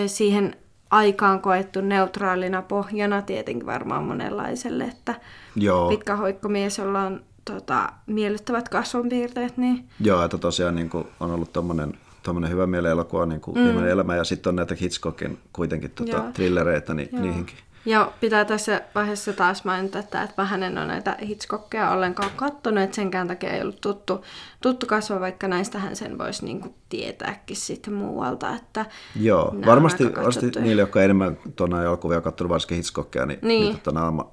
siihen 0.08 0.56
aikaan 0.92 1.42
koettu 1.42 1.82
neutraalina 1.82 2.62
pohjana 2.62 3.22
tietenkin 3.22 3.66
varmaan 3.66 4.04
monenlaiselle, 4.04 4.84
että 4.84 5.16
Joo. 5.56 5.90
pitkä 5.90 6.16
hoikkomies, 6.16 6.78
jolla 6.78 7.02
on 7.02 7.24
tota, 7.46 7.90
miellyttävät 8.06 8.70
kasvonpiirteet. 8.70 9.58
Niin... 9.58 9.86
Joo, 10.00 10.24
että 10.24 10.38
tosiaan 10.38 10.76
niin 10.76 10.90
kuin, 10.90 11.08
on 11.20 11.32
ollut 11.32 11.54
tommonen, 11.54 11.94
tommonen 12.24 12.50
hyvä 12.50 12.68
elokuva, 12.92 13.26
niin 13.26 13.42
kuin 13.42 13.58
mm. 13.58 13.88
elämä, 13.88 14.16
ja 14.16 14.24
sitten 14.24 14.50
on 14.50 14.56
näitä 14.56 14.76
Hitchcockin 14.82 15.38
kuitenkin 15.54 15.92
tota, 15.92 16.24
trillereitä, 16.34 16.94
niin 16.94 17.10
Joo. 17.12 17.22
niihinkin, 17.22 17.58
Ja 17.86 18.12
pitää 18.20 18.46
tässä 18.46 18.82
vaiheessa 18.96 19.34
taas 19.34 19.64
mainita, 19.64 20.00
että, 20.00 20.24
että 20.24 20.34
vähän 20.38 20.64
en 20.64 20.78
ole 20.78 20.88
näitä 20.88 21.18
Hitchcockia 21.22 21.92
ollenkaan 21.92 22.32
kattonut, 22.36 22.84
että 22.84 22.96
senkään 22.96 23.28
takia 23.28 23.50
ei 23.50 23.62
ollut 23.62 23.82
tuttu, 23.82 24.26
tuttu 24.62 24.86
kasva, 24.86 25.20
vaikka 25.20 25.48
näistähän 25.48 25.96
sen 25.96 26.18
voisi 26.18 26.46
niin 26.46 26.62
kuin 26.62 26.76
tietääkin 26.90 27.58
sitten 27.58 27.94
muualta. 27.94 28.56
Että 28.56 28.86
Joo, 29.22 29.56
varmasti, 29.66 30.16
varmasti 30.16 30.52
niille, 30.60 30.82
jotka 30.82 31.04
enemmän 31.04 31.38
tuonne 31.56 31.84
elokuvia 31.84 32.22
kattonut, 32.22 32.50
varsinkin 32.50 32.76
Hitchcockia, 32.76 33.26
niin, 33.26 33.40
niin. 33.42 33.64
niin 33.64 33.80
tota, 33.80 34.00
naama, 34.00 34.32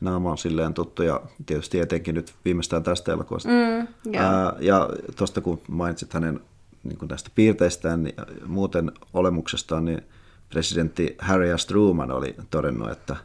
naama 0.00 0.30
on 0.30 0.38
silleen 0.38 0.74
tuttu 0.74 1.02
ja 1.02 1.20
tietysti 1.46 1.80
etenkin 1.80 2.14
nyt 2.14 2.34
viimeistään 2.44 2.82
tästä 2.82 3.12
elokuvasta. 3.12 3.48
Mm, 3.48 4.16
Ää, 4.16 4.52
ja 4.60 4.88
tuosta 5.16 5.40
kun 5.40 5.60
mainitsit 5.68 6.14
hänen 6.14 6.40
niin 6.84 6.98
kuin 6.98 7.08
tästä 7.08 7.30
piirteistään 7.34 8.06
ja 8.06 8.26
muuten 8.46 8.92
olemuksestaan, 9.12 9.84
niin 9.84 10.02
presidentti 10.50 11.16
Harry 11.18 11.58
S. 11.58 11.66
Truman 11.66 12.10
oli 12.10 12.34
todennut, 12.50 12.90
että, 12.90 13.16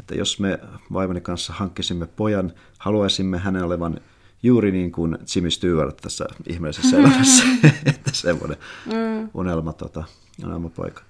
että 0.00 0.14
jos 0.14 0.40
me 0.40 0.58
vaimoni 0.92 1.20
kanssa 1.20 1.52
hankkisimme 1.52 2.06
pojan, 2.06 2.52
haluaisimme 2.78 3.38
hänen 3.38 3.62
olevan 3.64 4.00
juuri 4.42 4.72
niin 4.72 4.92
kuin 4.92 5.18
Jimmy 5.34 5.50
Stewart 5.50 5.96
tässä 5.96 6.26
ihmeellisessä 6.48 6.96
elämässä. 7.00 7.44
että 7.86 8.10
semmoinen 8.12 8.56
mm. 8.86 9.30
unelma, 9.34 9.72
tota, 9.72 10.04
unelmapoika. 10.44 11.02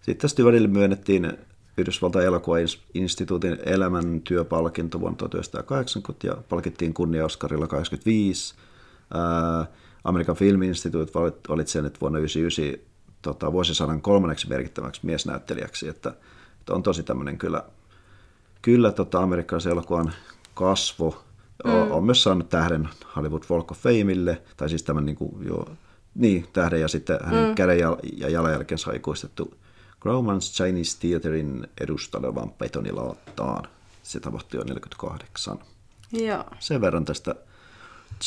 Sitten 0.00 0.30
Stewardille 0.30 0.68
myönnettiin 0.68 1.32
Yhdysvaltain 1.78 2.26
elokuvainstituutin 2.26 3.58
elämäntyöpalkinto 3.64 5.00
vuonna 5.00 5.16
1980 5.16 6.26
ja 6.26 6.36
palkittiin 6.48 6.94
kunnia 6.94 7.24
Oscarilla 7.24 7.66
85. 7.66 8.54
Ää, 9.14 9.66
Amerikan 10.04 10.36
Film 10.36 10.62
Institute 10.62 11.12
valitsi 11.48 11.72
sen, 11.72 11.86
että 11.86 12.00
vuonna 12.00 12.18
1999 12.18 12.91
tota, 13.22 13.52
vuosisadan 13.52 14.02
kolmanneksi 14.02 14.48
merkittäväksi 14.48 15.00
miesnäyttelijäksi, 15.06 15.88
että, 15.88 16.14
että 16.60 16.74
on 16.74 16.82
tosi 16.82 17.02
tämmöinen 17.02 17.38
kyllä, 17.38 17.64
kyllä 18.62 18.92
tota, 18.92 19.22
amerikkalaisen 19.22 19.72
elokuvan 19.72 20.12
kasvo. 20.54 21.24
Mm. 21.64 21.74
On, 21.74 21.92
on 21.92 22.04
myös 22.04 22.22
saanut 22.22 22.48
tähden 22.48 22.88
Hollywood 23.16 23.42
Walk 23.50 23.70
of 23.70 23.78
Fameille, 23.78 24.42
tai 24.56 24.68
siis 24.68 24.82
tämän 24.82 25.06
niin 25.06 25.16
kuin, 25.16 25.46
jo, 25.46 25.68
niin, 26.14 26.46
tähden 26.52 26.80
ja 26.80 26.88
sitten 26.88 27.18
hänen 27.24 27.48
mm. 27.48 27.54
käden 27.54 27.78
ja, 27.78 27.96
ja 28.16 28.28
jalanjälkensä 28.28 28.92
ikuistettu 28.92 29.54
Grauman's 30.02 30.52
Chinese 30.54 30.98
Theaterin 31.00 31.66
edustalevan 31.80 32.52
betonilaattaan. 32.52 33.68
Se 34.02 34.20
tapahtui 34.20 34.60
jo 34.60 34.64
48. 34.64 35.58
Joo. 36.12 36.44
Sen 36.58 36.80
verran 36.80 37.04
tästä 37.04 37.34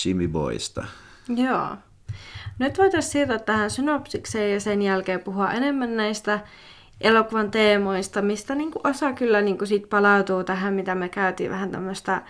Jimmy 0.06 0.28
Boysta. 0.28 0.86
Joo. 1.28 1.78
Nyt 2.60 2.78
voitaisiin 2.78 3.12
siirtyä 3.12 3.40
tähän 3.40 3.72
synopsikseen 3.72 4.54
ja 4.54 4.60
sen 4.60 4.82
jälkeen 4.82 5.20
puhua 5.20 5.52
enemmän 5.52 5.98
näistä 5.98 6.40
elokuvan 7.02 7.52
teemoista, 7.52 8.22
mistä 8.22 8.56
niin 8.56 8.72
kuin 8.72 8.88
osa 8.88 9.14
kyllä 9.14 9.42
niin 9.42 9.58
kuin 9.58 9.68
sit 9.68 9.90
palautuu 9.90 10.44
tähän, 10.44 10.74
mitä 10.74 10.96
me 10.96 11.10
käytiin 11.10 11.52
vähän 11.52 11.72
tämmöistä, 11.72 12.22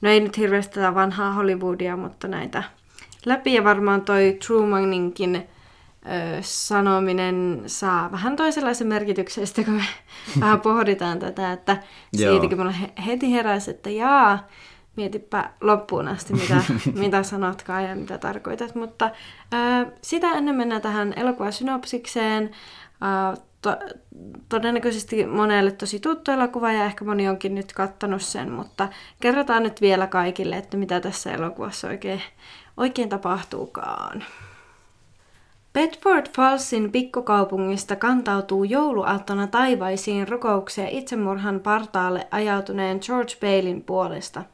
no 0.00 0.10
ei 0.10 0.20
nyt 0.20 0.36
hirveästi 0.36 0.74
tätä 0.74 0.94
vanhaa 0.94 1.32
Hollywoodia, 1.32 1.96
mutta 1.96 2.28
näitä 2.28 2.62
läpi. 3.24 3.54
Ja 3.54 3.64
varmaan 3.64 4.02
toi 4.02 4.38
Trumaninkin 4.46 5.36
ö, 5.36 5.42
sanominen 6.40 7.62
saa 7.66 8.12
vähän 8.12 8.36
toisenlaisen 8.36 8.86
merkityksen, 8.86 9.46
sitten 9.46 9.64
kun 9.64 9.74
me 9.74 9.84
vähän 10.40 10.60
pohditaan 10.60 11.18
tätä, 11.18 11.52
että 11.52 11.76
siitäkin 12.16 12.58
mulla 12.58 12.74
heti 13.06 13.32
heräsi, 13.32 13.70
että 13.70 13.90
jaa, 13.90 14.48
mietipä 14.96 15.50
loppuun 15.60 16.08
asti, 16.08 16.32
mitä, 16.32 16.62
mitä 17.02 17.22
sanotkaan 17.22 17.84
ja 17.84 17.96
mitä 17.96 18.18
tarkoitat. 18.18 18.74
Mutta 18.74 19.10
ää, 19.52 19.86
sitä 20.02 20.32
ennen 20.32 20.54
mennään 20.54 20.82
tähän 20.82 21.12
elokuvasynopsikseen. 21.16 22.50
Ää, 23.00 23.34
to, 23.62 23.76
todennäköisesti 24.48 25.26
monelle 25.26 25.70
tosi 25.70 26.00
tuttu 26.00 26.30
elokuva 26.30 26.72
ja 26.72 26.84
ehkä 26.84 27.04
moni 27.04 27.28
onkin 27.28 27.54
nyt 27.54 27.72
kattanut 27.72 28.22
sen, 28.22 28.52
mutta 28.52 28.88
kerrotaan 29.20 29.62
nyt 29.62 29.80
vielä 29.80 30.06
kaikille, 30.06 30.56
että 30.56 30.76
mitä 30.76 31.00
tässä 31.00 31.32
elokuvassa 31.32 31.88
oikein, 31.88 32.22
oikein 32.76 33.08
tapahtuukaan. 33.08 34.24
Bedford 35.72 36.26
Fallsin 36.36 36.92
pikkukaupungista 36.92 37.96
kantautuu 37.96 38.64
jouluaattona 38.64 39.46
taivaisiin 39.46 40.28
rukouksia 40.28 40.88
itsemurhan 40.88 41.60
partaalle 41.60 42.28
ajautuneen 42.30 42.98
George 43.06 43.34
Balein 43.40 43.82
puolesta– 43.82 44.42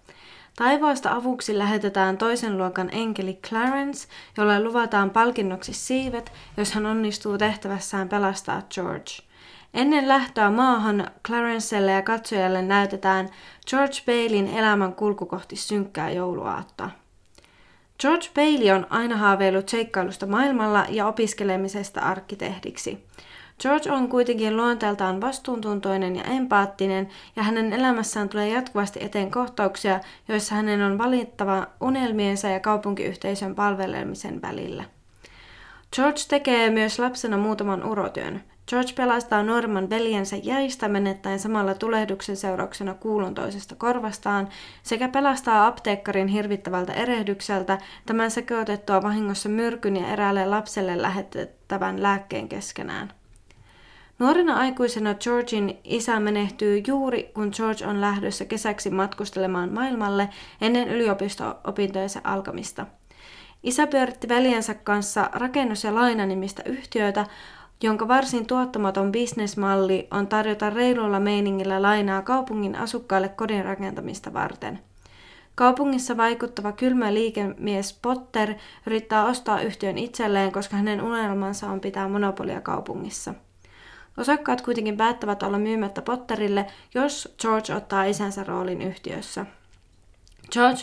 Taivaasta 0.58 1.12
avuksi 1.12 1.58
lähetetään 1.58 2.18
toisen 2.18 2.58
luokan 2.58 2.88
enkeli 2.92 3.38
Clarence, 3.48 4.08
jolle 4.36 4.62
luvataan 4.62 5.10
palkinnoksi 5.10 5.72
siivet, 5.72 6.32
jos 6.56 6.72
hän 6.72 6.86
onnistuu 6.86 7.38
tehtävässään 7.38 8.08
pelastaa 8.08 8.62
George. 8.74 9.10
Ennen 9.74 10.08
lähtöä 10.08 10.50
maahan 10.50 11.10
Clarencelle 11.26 11.92
ja 11.92 12.02
katsojalle 12.02 12.62
näytetään 12.62 13.28
George 13.70 13.96
Balein 14.06 14.48
elämän 14.48 14.92
kulku 14.92 15.26
kohti 15.26 15.56
synkkää 15.56 16.10
jouluaattoa. 16.10 16.90
George 18.00 18.26
Bailey 18.34 18.70
on 18.70 18.86
aina 18.90 19.16
haaveillut 19.16 19.68
seikkailusta 19.68 20.26
maailmalla 20.26 20.86
ja 20.88 21.06
opiskelemisesta 21.06 22.00
arkkitehdiksi. 22.00 23.06
George 23.62 23.92
on 23.92 24.08
kuitenkin 24.08 24.56
luonteeltaan 24.56 25.20
vastuuntuntoinen 25.20 26.16
ja 26.16 26.24
empaattinen, 26.24 27.08
ja 27.36 27.42
hänen 27.42 27.72
elämässään 27.72 28.28
tulee 28.28 28.48
jatkuvasti 28.48 29.04
eteen 29.04 29.30
kohtauksia, 29.30 30.00
joissa 30.28 30.54
hänen 30.54 30.82
on 30.82 30.98
valittava 30.98 31.66
unelmiensa 31.80 32.48
ja 32.48 32.60
kaupunkiyhteisön 32.60 33.54
palvelemisen 33.54 34.42
välillä. 34.42 34.84
George 35.96 36.20
tekee 36.28 36.70
myös 36.70 36.98
lapsena 36.98 37.36
muutaman 37.36 37.84
urotyön. 37.84 38.42
George 38.68 38.92
pelastaa 38.96 39.42
nuoremman 39.42 39.90
veljensä 39.90 40.36
jäistä 40.36 40.88
menettäen 40.88 41.38
samalla 41.38 41.74
tulehduksen 41.74 42.36
seurauksena 42.36 42.94
kuulon 42.94 43.34
toisesta 43.34 43.74
korvastaan 43.74 44.48
sekä 44.82 45.08
pelastaa 45.08 45.66
apteekkarin 45.66 46.28
hirvittävältä 46.28 46.92
erehdykseltä 46.92 47.78
tämän 48.06 48.30
sekoitettua 48.30 49.02
vahingossa 49.02 49.48
myrkyn 49.48 49.96
ja 49.96 50.08
eräälle 50.08 50.46
lapselle 50.46 51.02
lähetettävän 51.02 52.02
lääkkeen 52.02 52.48
keskenään. 52.48 53.17
Nuorena 54.18 54.56
aikuisena 54.56 55.14
Georgin 55.14 55.78
isä 55.84 56.20
menehtyy 56.20 56.82
juuri, 56.86 57.30
kun 57.34 57.50
George 57.56 57.86
on 57.86 58.00
lähdössä 58.00 58.44
kesäksi 58.44 58.90
matkustelemaan 58.90 59.72
maailmalle 59.72 60.28
ennen 60.60 60.88
yliopisto-opintojensa 60.88 62.20
alkamista. 62.24 62.86
Isä 63.62 63.86
pyöritti 63.86 64.28
veljensä 64.28 64.74
kanssa 64.74 65.30
rakennus- 65.32 65.84
ja 65.84 65.94
lainanimistä 65.94 66.62
yhtiötä, 66.66 67.26
jonka 67.82 68.08
varsin 68.08 68.46
tuottamaton 68.46 69.12
bisnesmalli 69.12 70.08
on 70.10 70.26
tarjota 70.26 70.70
reilulla 70.70 71.20
meiningillä 71.20 71.82
lainaa 71.82 72.22
kaupungin 72.22 72.76
asukkaille 72.76 73.28
kodin 73.28 73.64
rakentamista 73.64 74.32
varten. 74.32 74.78
Kaupungissa 75.54 76.16
vaikuttava 76.16 76.72
kylmä 76.72 77.14
liikemies 77.14 77.98
Potter 78.02 78.54
yrittää 78.86 79.26
ostaa 79.26 79.60
yhtiön 79.60 79.98
itselleen, 79.98 80.52
koska 80.52 80.76
hänen 80.76 81.02
unelmansa 81.02 81.70
on 81.70 81.80
pitää 81.80 82.08
monopolia 82.08 82.60
kaupungissa– 82.60 83.34
Osakkaat 84.18 84.60
kuitenkin 84.60 84.96
päättävät 84.96 85.42
olla 85.42 85.58
myymättä 85.58 86.02
Potterille, 86.02 86.66
jos 86.94 87.34
George 87.40 87.74
ottaa 87.74 88.04
isänsä 88.04 88.44
roolin 88.44 88.82
yhtiössä. 88.82 89.46
George 90.52 90.82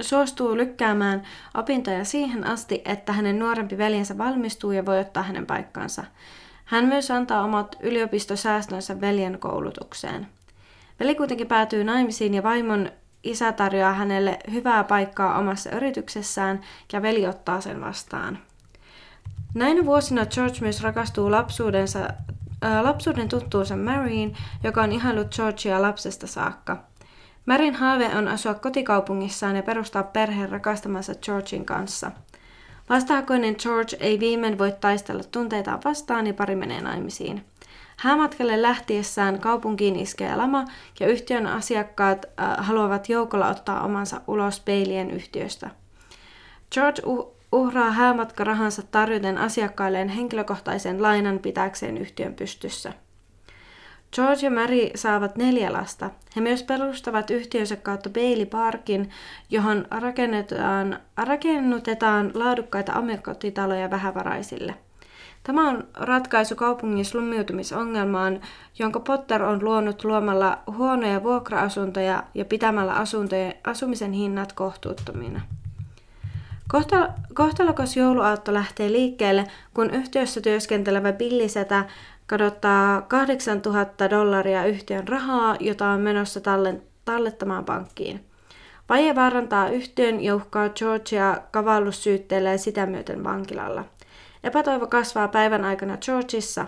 suostuu 0.00 0.56
lykkäämään 0.56 1.22
opintoja 1.54 2.04
siihen 2.04 2.46
asti, 2.46 2.82
että 2.84 3.12
hänen 3.12 3.38
nuorempi 3.38 3.78
veljensä 3.78 4.18
valmistuu 4.18 4.72
ja 4.72 4.86
voi 4.86 5.00
ottaa 5.00 5.22
hänen 5.22 5.46
paikkansa. 5.46 6.04
Hän 6.64 6.84
myös 6.84 7.10
antaa 7.10 7.44
omat 7.44 7.76
yliopistosäästönsä 7.80 9.00
veljen 9.00 9.38
koulutukseen. 9.38 10.26
Veli 11.00 11.14
kuitenkin 11.14 11.46
päätyy 11.46 11.84
naimisiin 11.84 12.34
ja 12.34 12.42
vaimon 12.42 12.90
isä 13.22 13.52
tarjoaa 13.52 13.92
hänelle 13.92 14.38
hyvää 14.50 14.84
paikkaa 14.84 15.38
omassa 15.38 15.70
yrityksessään 15.70 16.60
ja 16.92 17.02
veli 17.02 17.26
ottaa 17.26 17.60
sen 17.60 17.80
vastaan. 17.80 18.38
Näinä 19.54 19.84
vuosina 19.84 20.26
George 20.26 20.58
myös 20.60 20.82
rakastuu 20.82 21.30
lapsuudensa 21.30 22.08
lapsuuden 22.82 23.28
tuttuunsa 23.28 23.76
Maryin, 23.76 24.36
joka 24.64 24.82
on 24.82 24.92
ihailut 24.92 25.34
Georgia 25.34 25.82
lapsesta 25.82 26.26
saakka. 26.26 26.84
Marin 27.46 27.74
haave 27.74 28.10
on 28.18 28.28
asua 28.28 28.54
kotikaupungissaan 28.54 29.56
ja 29.56 29.62
perustaa 29.62 30.02
perheen 30.02 30.50
rakastamansa 30.50 31.14
Georgin 31.14 31.64
kanssa. 31.64 32.10
Vastahakoinen 32.88 33.56
George 33.62 33.96
ei 34.00 34.20
viimein 34.20 34.58
voi 34.58 34.72
taistella 34.80 35.22
tunteitaan 35.24 35.80
vastaan 35.84 36.26
ja 36.26 36.34
pari 36.34 36.56
menee 36.56 36.80
naimisiin. 36.80 37.44
Häämatkalle 37.96 38.62
lähtiessään 38.62 39.40
kaupunkiin 39.40 39.96
iskee 39.96 40.36
lama 40.36 40.64
ja 41.00 41.06
yhtiön 41.06 41.46
asiakkaat 41.46 42.26
äh, 42.26 42.66
haluavat 42.66 43.08
joukolla 43.08 43.48
ottaa 43.48 43.84
omansa 43.84 44.20
ulos 44.26 44.60
peilien 44.60 45.10
yhtiöstä. 45.10 45.70
George 46.72 47.02
uhraa 47.52 47.90
häämatkarahansa 47.90 48.82
tarjoten 48.82 49.38
asiakkailleen 49.38 50.08
henkilökohtaisen 50.08 51.02
lainan 51.02 51.38
pitääkseen 51.38 51.98
yhtiön 51.98 52.34
pystyssä. 52.34 52.92
George 54.12 54.46
ja 54.46 54.50
Mary 54.50 54.90
saavat 54.94 55.36
neljä 55.36 55.72
lasta. 55.72 56.10
He 56.36 56.40
myös 56.40 56.62
perustavat 56.62 57.30
yhtiönsä 57.30 57.76
kautta 57.76 58.10
Bailey 58.10 58.46
Parkin, 58.46 59.10
johon 59.50 59.86
rakennetaan, 59.90 61.00
rakennutetaan 61.16 62.30
laadukkaita 62.34 62.94
omakotitaloja 62.94 63.90
vähävaraisille. 63.90 64.74
Tämä 65.42 65.70
on 65.70 65.88
ratkaisu 65.94 66.56
kaupungin 66.56 67.04
slummiutumisongelmaan, 67.04 68.40
jonka 68.78 69.00
Potter 69.00 69.42
on 69.42 69.64
luonut 69.64 70.04
luomalla 70.04 70.58
huonoja 70.76 71.22
vuokra-asuntoja 71.22 72.22
ja 72.34 72.44
pitämällä 72.44 72.92
asuntojen, 72.92 73.54
asumisen 73.64 74.12
hinnat 74.12 74.52
kohtuuttomina. 74.52 75.40
Kohtalokas 77.34 77.96
jouluaatto 77.96 78.54
lähtee 78.54 78.92
liikkeelle, 78.92 79.44
kun 79.74 79.90
yhtiössä 79.90 80.40
työskentelevä 80.40 81.12
Billisetä 81.12 81.84
kadottaa 82.26 83.02
8000 83.02 84.10
dollaria 84.10 84.66
yhtiön 84.66 85.08
rahaa, 85.08 85.56
jota 85.60 85.88
on 85.88 86.00
menossa 86.00 86.40
tallettamaan 87.04 87.64
pankkiin. 87.64 88.24
Vaje 88.88 89.14
vaarantaa 89.14 89.68
yhtiön 89.68 90.24
ja 90.24 90.34
uhkaa 90.34 90.68
Georgia 90.68 91.36
kavallussyytteellä 91.50 92.50
ja 92.50 92.58
sitä 92.58 92.86
myöten 92.86 93.24
vankilalla. 93.24 93.84
Epätoivo 94.46 94.86
kasvaa 94.86 95.28
päivän 95.28 95.64
aikana 95.64 95.96
Georgeissa, 95.96 96.66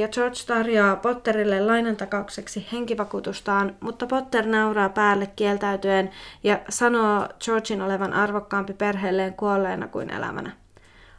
ja 0.00 0.08
George 0.08 0.36
tarjoaa 0.46 0.96
Potterille 0.96 1.60
lainantakaukseksi 1.60 2.66
henkivakuutustaan, 2.72 3.76
mutta 3.80 4.06
Potter 4.06 4.46
nauraa 4.46 4.88
päälle 4.88 5.26
kieltäytyen 5.36 6.10
ja 6.44 6.58
sanoo 6.68 7.28
Georgein 7.44 7.82
olevan 7.82 8.12
arvokkaampi 8.12 8.72
perheelleen 8.72 9.34
kuolleena 9.34 9.88
kuin 9.88 10.10
elämänä. 10.10 10.50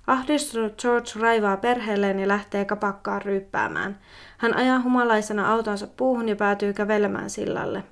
Ahdistunut 0.07 0.81
George 0.81 1.09
raivaa 1.19 1.57
perheelleen 1.57 2.19
ja 2.19 2.27
lähtee 2.27 2.65
kapakkaan 2.65 3.21
ryyppäämään. 3.21 3.99
Hän 4.37 4.55
ajaa 4.55 4.81
humalaisena 4.81 5.51
autonsa 5.51 5.87
puuhun 5.97 6.29
ja 6.29 6.35
päätyy 6.35 6.73
kävelemään 6.73 7.29
sillalle. 7.29 7.83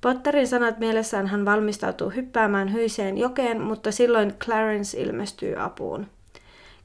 Potterin 0.00 0.48
sanat 0.48 0.78
mielessään 0.78 1.26
hän 1.26 1.44
valmistautuu 1.44 2.10
hyppäämään 2.10 2.72
hyiseen 2.72 3.18
jokeen, 3.18 3.60
mutta 3.60 3.92
silloin 3.92 4.34
Clarence 4.44 5.00
ilmestyy 5.00 5.62
apuun. 5.62 6.15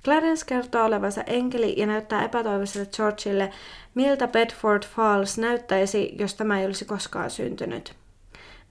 Clarence 0.04 0.46
kertoo 0.46 0.86
olevansa 0.86 1.22
enkeli 1.22 1.74
ja 1.78 1.88
näyttää 1.88 2.24
epätoivoiselle 2.24 2.88
Georgeille, 2.96 3.52
miltä 3.96 4.28
Bedford 4.28 4.84
Falls 4.84 5.38
näyttäisi, 5.38 6.16
jos 6.20 6.34
tämä 6.34 6.60
ei 6.60 6.66
olisi 6.66 6.86
koskaan 6.86 7.30
syntynyt. 7.30 7.96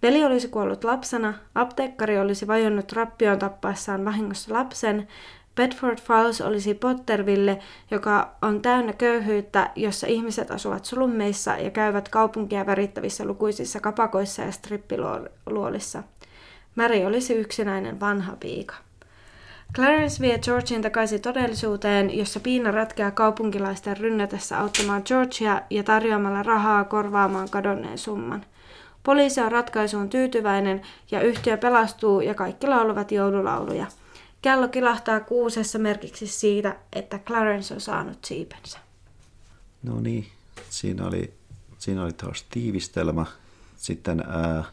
Veli 0.03 0.25
olisi 0.25 0.49
kuollut 0.49 0.85
lapsena, 0.85 1.35
apteekkari 1.55 2.19
olisi 2.19 2.47
vajonnut 2.47 2.93
rappioon 2.93 3.39
tappaessaan 3.39 4.05
vahingossa 4.05 4.55
lapsen, 4.55 5.09
Bedford 5.57 5.99
Falls 6.01 6.41
olisi 6.41 6.75
Potterville, 6.75 7.59
joka 7.91 8.37
on 8.43 8.63
täynnä 8.63 8.93
köyhyyttä, 8.93 9.71
jossa 9.77 10.07
ihmiset 10.07 10.51
asuvat 10.51 10.85
slummeissa 10.85 11.57
ja 11.57 11.71
käyvät 11.71 12.09
kaupunkia 12.09 12.67
värittävissä 12.67 13.25
lukuisissa 13.25 13.81
kapakoissa 13.81 14.43
ja 14.43 14.53
strippiluolissa. 14.53 16.03
Mary 16.77 17.05
olisi 17.05 17.35
yksinäinen 17.35 18.01
vanha 18.01 18.37
piika. 18.37 18.75
Clarence 19.75 20.21
vie 20.21 20.39
Georgin 20.39 20.83
takaisin 20.83 21.21
todellisuuteen, 21.21 22.19
jossa 22.19 22.41
Piina 22.41 22.71
ratkeaa 22.71 23.11
kaupunkilaisten 23.11 23.97
rynnätessä 23.97 24.59
auttamaan 24.59 25.03
Georgia 25.05 25.63
ja 25.71 25.83
tarjoamalla 25.83 26.43
rahaa 26.43 26.85
korvaamaan 26.85 27.51
kadonneen 27.51 27.99
summan. 27.99 28.45
Poliisi 29.03 29.41
on 29.41 29.53
ratkaisuun 29.53 30.09
tyytyväinen 30.09 30.83
ja 31.11 31.21
yhtiö 31.21 31.57
pelastuu 31.57 32.21
ja 32.21 32.35
kaikki 32.35 32.67
laulavat 32.67 33.13
joululauluja– 33.13 33.87
Kello 34.43 34.69
kilahtaa 34.69 35.21
kuusessa 35.21 35.79
merkiksi 35.79 36.27
siitä, 36.27 36.77
että 36.93 37.19
Clarence 37.19 37.75
on 37.75 37.81
saanut 37.81 38.25
siipensä. 38.25 38.79
No 39.83 40.01
niin, 40.01 40.27
siinä 40.71 41.07
oli, 41.07 41.35
siinä 41.79 42.05
oli 42.05 42.13
taas 42.13 42.43
tiivistelmä. 42.51 43.27
Sitten 43.77 44.25
ää, 44.29 44.65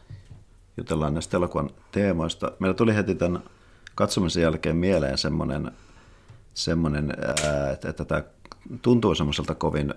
jutellaan 0.76 1.14
näistä 1.14 1.36
elokuvan 1.36 1.70
teemoista. 1.92 2.52
Meillä 2.58 2.74
tuli 2.74 2.94
heti 2.94 3.14
tämän 3.14 3.42
katsomisen 3.98 4.42
jälkeen 4.42 4.76
mieleen 4.76 5.18
semmoinen, 5.18 5.70
semmoinen 6.54 7.14
että, 7.88 8.04
tämä 8.04 8.22
tuntuu 8.82 9.14
semmoiselta 9.14 9.54
kovin, 9.54 9.94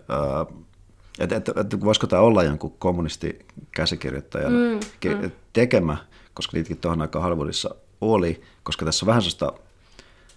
että, 1.20 1.36
että, 1.36 1.54
että 1.56 1.82
voisiko 1.82 2.08
tämä 2.08 2.22
olla 2.22 2.44
jonkun 2.44 2.76
kommunistikäsikirjoittajan 2.80 4.54
mm, 4.54 4.80
mm. 5.22 5.32
tekemä, 5.54 5.98
koska 6.34 6.58
niitäkin 6.58 6.78
tuohon 6.78 7.02
aikaan 7.02 7.24
Hollywoodissa 7.24 7.76
oli, 8.02 8.42
koska 8.64 8.86
tässä 8.86 9.06
on 9.06 9.08
vähän 9.08 9.22
sellaista, 9.22 9.54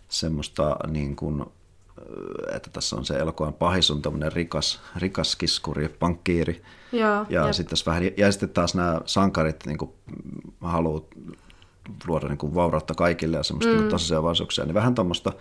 semmoista 0.09 0.77
niin 0.87 1.16
kuin, 1.16 1.44
että 2.55 2.70
tässä 2.70 2.96
on 2.96 3.05
se 3.05 3.14
elokuvan 3.14 3.55
pahis 3.55 3.90
on 3.90 4.03
tämmöinen 4.03 4.33
rikas, 4.33 4.81
rikas 4.96 5.37
kiskuri, 5.37 5.88
pankkiiri. 5.88 6.62
Joo, 6.92 7.27
ja, 7.29 7.53
sitten 7.53 7.70
tässä 7.70 7.90
vähän, 7.90 8.05
ja 8.16 8.33
sitten 8.33 8.48
taas 8.48 8.74
nämä 8.74 9.00
sankarit 9.07 9.66
niin 9.66 9.79
haluaa 10.61 11.00
luoda 12.06 12.28
niin 12.28 12.38
kuin, 12.38 12.54
vaurautta 12.54 12.94
kaikille 12.94 13.36
ja 13.36 13.42
semmoista 13.42 13.72
mm. 13.72 13.78
niin 13.78 13.90
tasaisia 13.90 14.64
niin 14.64 14.74
vähän 14.74 14.94
tuommoista. 14.94 15.32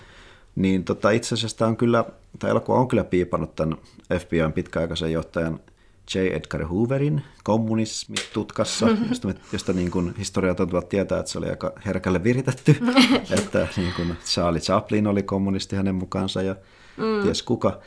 Niin 0.56 0.84
tota, 0.84 1.12
itse 1.12 1.36
asiassa 1.36 1.58
tämä, 1.58 1.70
on 1.70 1.78
kyllä, 1.78 2.06
tämä 2.40 2.52
elokuva 2.52 2.80
on 2.80 2.88
kyllä 2.88 3.04
piipannut 3.04 3.56
tämän 3.56 3.78
FBIn 4.20 4.54
pitkäaikaisen 4.54 5.12
johtajan– 5.12 5.60
J. 6.16 6.18
Edgar 6.20 6.66
Hooverin 6.66 7.22
kommunismitutkassa, 7.44 8.88
josta, 9.10 9.28
me, 9.28 9.36
josta 9.54 9.74
niin 9.74 9.92
kuin 9.92 10.14
historiat 10.18 10.58
tuntuvat 10.58 10.90
tietää, 10.90 11.20
että 11.20 11.32
se 11.32 11.38
oli 11.38 11.50
aika 11.50 11.74
herkälle 11.86 12.24
viritetty, 12.24 12.76
että 13.40 13.68
niin 13.78 13.94
kuin 13.96 14.16
Charlie 14.26 14.62
Chaplin 14.62 15.08
oli 15.08 15.24
kommunisti 15.24 15.76
hänen 15.76 15.96
mukaansa 15.96 16.42
ja 16.42 16.56
mm. 16.98 17.24
ties 17.24 17.44
kuka. 17.44 17.80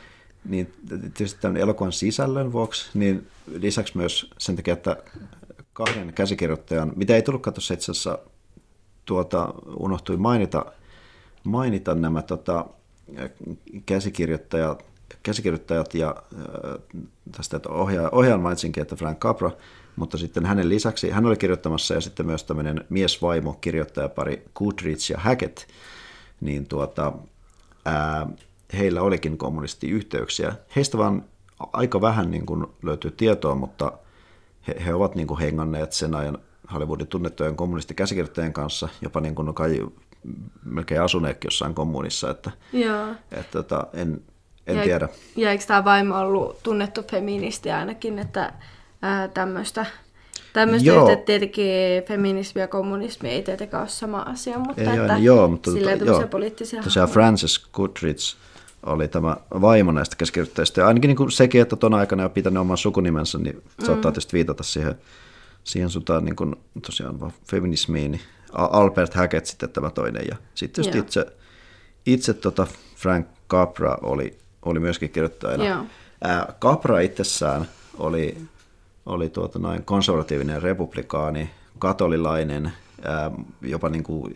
Niin 0.45 0.73
tietysti 0.87 1.41
tämän 1.41 1.57
elokuvan 1.57 1.91
sisällön 1.91 2.51
vuoksi, 2.51 2.89
niin 2.93 3.27
lisäksi 3.59 3.97
myös 3.97 4.29
sen 4.37 4.55
takia, 4.55 4.73
että 4.73 4.97
kahden 5.73 6.13
käsikirjoittajan, 6.13 6.93
mitä 6.95 7.15
ei 7.15 7.21
tullutkaan 7.21 7.53
tuossa 7.53 7.73
itse 7.73 7.91
asiassa 7.91 8.19
tuota, 9.07 9.53
unohtui 9.79 10.17
mainita, 10.17 10.65
mainita 11.43 11.95
nämä 11.95 12.21
tota, 12.21 12.65
käsikirjoittajat, 13.85 14.85
käsikirjoittajat 15.23 15.93
ja 15.93 16.15
tästä 17.37 17.57
että 17.57 17.69
ohjaaja, 17.69 18.09
ohjaajan 18.11 18.41
mainitsinkin, 18.41 18.81
että 18.81 18.95
Frank 18.95 19.19
Capra, 19.19 19.51
mutta 19.95 20.17
sitten 20.17 20.45
hänen 20.45 20.69
lisäksi, 20.69 21.09
hän 21.09 21.25
oli 21.25 21.37
kirjoittamassa 21.37 21.93
ja 21.93 22.01
sitten 22.01 22.25
myös 22.25 22.43
tämmöinen 22.43 22.85
miesvaimo 22.89 23.53
kirjoittajapari 23.53 24.45
Goodrich 24.55 25.11
ja 25.11 25.17
Hackett, 25.19 25.59
niin 26.41 26.67
tuota, 26.67 27.13
ää, 27.85 28.27
heillä 28.73 29.01
olikin 29.01 29.37
kommunistiyhteyksiä. 29.37 30.55
Heistä 30.75 30.97
vaan 30.97 31.25
aika 31.73 32.01
vähän 32.01 32.31
niin 32.31 32.45
kuin 32.45 32.65
löytyy 32.83 33.11
tietoa, 33.11 33.55
mutta 33.55 33.91
he, 34.67 34.75
he 34.85 34.93
ovat 34.93 35.15
niin 35.15 35.27
kuin 35.27 35.39
henganneet 35.39 35.93
sen 35.93 36.15
ajan 36.15 36.37
Hollywoodin 36.73 37.07
tunnettujen 37.07 37.55
kommunistikäsikirjoittajien 37.55 38.53
kanssa, 38.53 38.89
jopa 39.01 39.21
niin 39.21 39.35
kuin 39.35 39.53
kai 39.53 39.85
melkein 40.65 41.01
asuneetkin 41.01 41.47
jossain 41.47 41.73
kommunissa, 41.73 42.29
että, 42.29 42.51
Joo. 42.73 43.07
että, 43.31 43.59
että 43.59 43.83
en, 43.93 44.21
en 44.67 44.75
ja, 44.75 44.83
tiedä. 44.83 45.09
Ja 45.35 45.51
eikö 45.51 45.63
tämä 45.67 45.85
vaimo 45.85 46.19
ollut 46.19 46.63
tunnettu 46.63 47.03
feministi 47.11 47.71
ainakin, 47.71 48.19
että 48.19 48.53
tämmöistä 49.33 49.85
Tämmöistä 50.53 50.87
joo. 50.87 51.09
että 51.09 51.25
tietenkin 51.25 52.03
feminismi 52.07 52.61
ja 52.61 52.67
kommunismi 52.67 53.29
ei 53.29 53.43
tietenkään 53.43 53.81
ole 53.81 53.89
sama 53.89 54.19
asia, 54.19 54.59
mutta 54.59 54.81
ei, 54.81 54.97
että 54.99 55.17
joo, 55.17 55.47
mutta 55.47 55.71
silleen 55.71 55.99
tota, 55.99 56.11
joo, 56.11 56.27
poliittisia 56.27 56.83
Tosiaan 56.83 57.09
Frances 57.09 57.67
Goodrich 57.73 58.37
oli 58.85 59.07
tämä 59.07 59.37
vaimo 59.61 59.91
näistä 59.91 60.15
käsikirjoittajista. 60.15 60.79
Ja 60.79 60.87
ainakin 60.87 61.07
niin 61.07 61.17
kuin 61.17 61.31
sekin, 61.31 61.61
että 61.61 61.75
tuon 61.75 61.93
aikana 61.93 62.23
jo 62.23 62.29
pitänyt 62.29 62.61
oman 62.61 62.77
sukunimensä, 62.77 63.37
niin 63.37 63.55
mm. 63.55 63.85
saattaa 63.85 64.11
tietysti 64.11 64.33
viitata 64.33 64.63
siihen, 64.63 64.95
siihen 65.67 65.89
suuntaan 65.89 66.25
niin 66.25 66.35
kuin, 66.35 66.55
tosiaan 66.85 67.33
feminismiin. 67.51 68.11
Niin 68.11 68.21
Albert 68.53 69.13
Hackett 69.13 69.45
sitten 69.45 69.69
tämä 69.69 69.89
toinen. 69.89 70.23
Ja 70.29 70.35
sitten 70.55 70.85
just 70.85 70.95
itse, 70.95 71.25
itse 72.05 72.33
tota 72.33 72.67
Frank 72.95 73.27
Capra 73.49 73.97
oli 74.01 74.37
oli 74.69 74.79
myöskin 74.79 75.09
kirjoittajana. 75.09 75.65
Joo. 75.65 75.85
Ää, 76.23 76.53
Capra 76.61 76.99
itsessään 76.99 77.67
oli, 77.97 78.37
oli 79.05 79.29
tuota 79.29 79.59
noin 79.59 79.83
konservatiivinen 79.83 80.61
republikaani, 80.61 81.49
katolilainen, 81.79 82.71
ää, 83.01 83.31
jopa 83.61 83.89
niin 83.89 84.03
kuin, 84.03 84.33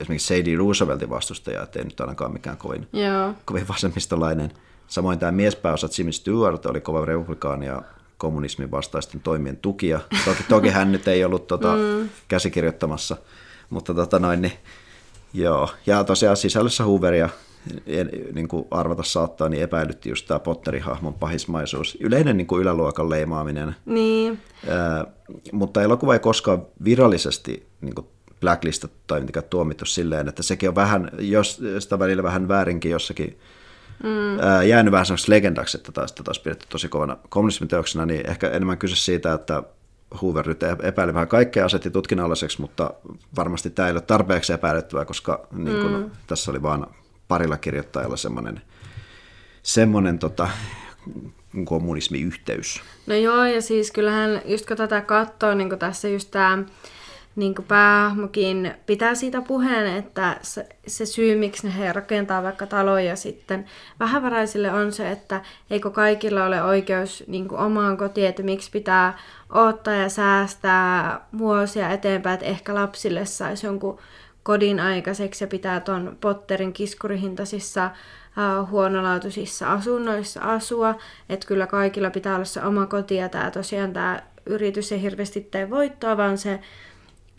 esimerkiksi 0.00 0.38
Sadie 0.38 0.56
Rooseveltin 0.56 1.10
vastustaja, 1.10 1.62
ettei 1.62 1.84
nyt 1.84 2.00
ainakaan 2.00 2.32
mikään 2.32 2.56
kovin, 2.56 2.88
Joo. 2.92 3.34
kovin 3.44 3.68
vasemmistolainen. 3.68 4.52
Samoin 4.86 5.18
tämä 5.18 5.32
miespääosa 5.32 5.88
Jimmy 5.98 6.12
Stewart 6.12 6.66
oli 6.66 6.80
kova 6.80 7.04
republikaani 7.04 7.66
ja 7.66 7.82
kommunismin 8.22 8.70
vastaisten 8.70 9.20
toimien 9.20 9.56
tukija. 9.56 10.00
Toki, 10.24 10.42
toki 10.48 10.68
hän 10.68 10.92
nyt 10.92 11.08
ei 11.08 11.24
ollut 11.24 11.46
tota, 11.46 11.74
mm. 11.76 12.08
käsikirjoittamassa, 12.28 13.16
mutta 13.70 13.94
tota 13.94 14.18
noin, 14.18 14.42
niin, 14.42 14.52
joo. 15.34 15.68
Ja 15.86 16.04
tosiaan 16.04 16.36
sisällössä 16.36 16.84
Hooveria 16.84 17.28
niin 18.32 18.48
kuin 18.48 18.64
arvata 18.70 19.02
saattaa, 19.02 19.48
niin 19.48 19.62
epäilytti 19.62 20.08
just 20.08 20.26
tämä 20.26 20.38
Potterin 20.38 20.82
hahmon 20.82 21.14
pahismaisuus. 21.14 21.98
Yleinen 22.00 22.36
niin 22.36 22.46
kuin 22.46 22.62
yläluokan 22.62 23.10
leimaaminen. 23.10 23.76
Niin. 23.86 24.38
Ää, 24.68 25.06
mutta 25.52 25.82
elokuva 25.82 26.14
ei 26.14 26.20
koskaan 26.20 26.66
virallisesti 26.84 27.66
niin 27.80 27.94
kuin 27.94 28.06
blacklistat 28.40 28.90
tai 29.06 29.20
mitenkään 29.20 29.50
tuomittu 29.50 29.84
silleen, 29.84 30.28
että 30.28 30.42
sekin 30.42 30.68
on 30.68 30.74
vähän, 30.74 31.10
jos 31.18 31.60
sitä 31.78 31.98
välillä 31.98 32.22
vähän 32.22 32.48
väärinkin 32.48 32.90
jossakin 32.90 33.38
mm. 34.02 34.40
ää, 34.40 34.62
jäänyt 34.62 34.92
vähän 34.92 35.06
semmoista 35.06 35.32
legendaksi, 35.32 35.76
että 35.76 35.92
taas, 35.92 36.12
taas 36.12 36.38
pidetty 36.38 36.66
tosi 36.68 36.88
kovana 36.88 37.16
kommunismiteoksena, 37.28 38.06
niin 38.06 38.30
ehkä 38.30 38.48
enemmän 38.50 38.78
kyse 38.78 38.96
siitä, 38.96 39.32
että 39.32 39.62
Hoover 40.22 40.48
nyt 40.48 40.62
epäili 40.62 41.14
vähän 41.14 41.28
kaikkea, 41.28 41.64
asetti 41.64 41.90
tutkinnalliseksi, 41.90 42.60
mutta 42.60 42.94
varmasti 43.36 43.70
tämä 43.70 43.88
ei 43.88 43.92
ole 43.92 44.00
tarpeeksi 44.00 44.52
epäilyttävää, 44.52 45.04
koska 45.04 45.46
niin 45.52 45.80
kun, 45.82 45.92
mm. 45.92 46.10
tässä 46.26 46.50
oli 46.50 46.62
vaan 46.62 46.86
parilla 47.28 47.56
kirjoittajalla 47.56 48.16
semmoinen 48.16 48.62
semmoinen 49.62 50.18
tota, 50.18 50.48
kommunismiyhteys. 51.64 52.82
No 53.06 53.14
joo, 53.14 53.44
ja 53.44 53.62
siis 53.62 53.90
kyllähän 53.90 54.42
just 54.44 54.66
kun 54.66 54.76
tätä 54.76 55.00
katsoo, 55.00 55.54
niin 55.54 55.78
tässä 55.78 56.08
just 56.08 56.30
tämä 56.30 56.64
niin 57.36 57.54
päähahmokin 57.68 58.74
pitää 58.86 59.14
siitä 59.14 59.40
puheen, 59.40 59.96
että 59.96 60.36
se, 60.42 60.66
se 60.86 61.06
syy, 61.06 61.36
miksi 61.36 61.78
he 61.78 61.92
rakentaa 61.92 62.42
vaikka 62.42 62.66
taloja 62.66 63.16
sitten 63.16 63.64
vähävaraisille 64.00 64.72
on 64.72 64.92
se, 64.92 65.10
että 65.10 65.40
eikö 65.70 65.90
kaikilla 65.90 66.44
ole 66.44 66.62
oikeus 66.62 67.24
niin 67.26 67.52
omaan 67.52 67.96
kotiin, 67.96 68.28
että 68.28 68.42
miksi 68.42 68.70
pitää 68.70 69.18
ottaa 69.50 69.94
ja 69.94 70.08
säästää 70.08 71.20
vuosia 71.38 71.90
eteenpäin, 71.90 72.34
että 72.34 72.46
ehkä 72.46 72.74
lapsille 72.74 73.26
saisi 73.26 73.66
jonkun 73.66 73.98
kodin 74.42 74.80
aikaiseksi 74.80 75.44
ja 75.44 75.48
pitää 75.48 75.80
tuon 75.80 76.16
Potterin 76.20 76.72
kiskurihintaisissa 76.72 77.90
uh, 78.60 78.70
huonolaatuisissa 78.70 79.72
asunnoissa 79.72 80.40
asua, 80.40 80.94
että 81.28 81.46
kyllä 81.46 81.66
kaikilla 81.66 82.10
pitää 82.10 82.34
olla 82.34 82.44
se 82.44 82.62
oma 82.62 82.86
koti 82.86 83.16
ja 83.16 83.28
tämä 83.28 83.50
tosiaan 83.50 83.92
tämä 83.92 84.22
yritys 84.46 84.92
ei 84.92 85.02
hirveästi 85.02 85.40
tee 85.40 85.70
voittoa, 85.70 86.16
vaan 86.16 86.38
se, 86.38 86.60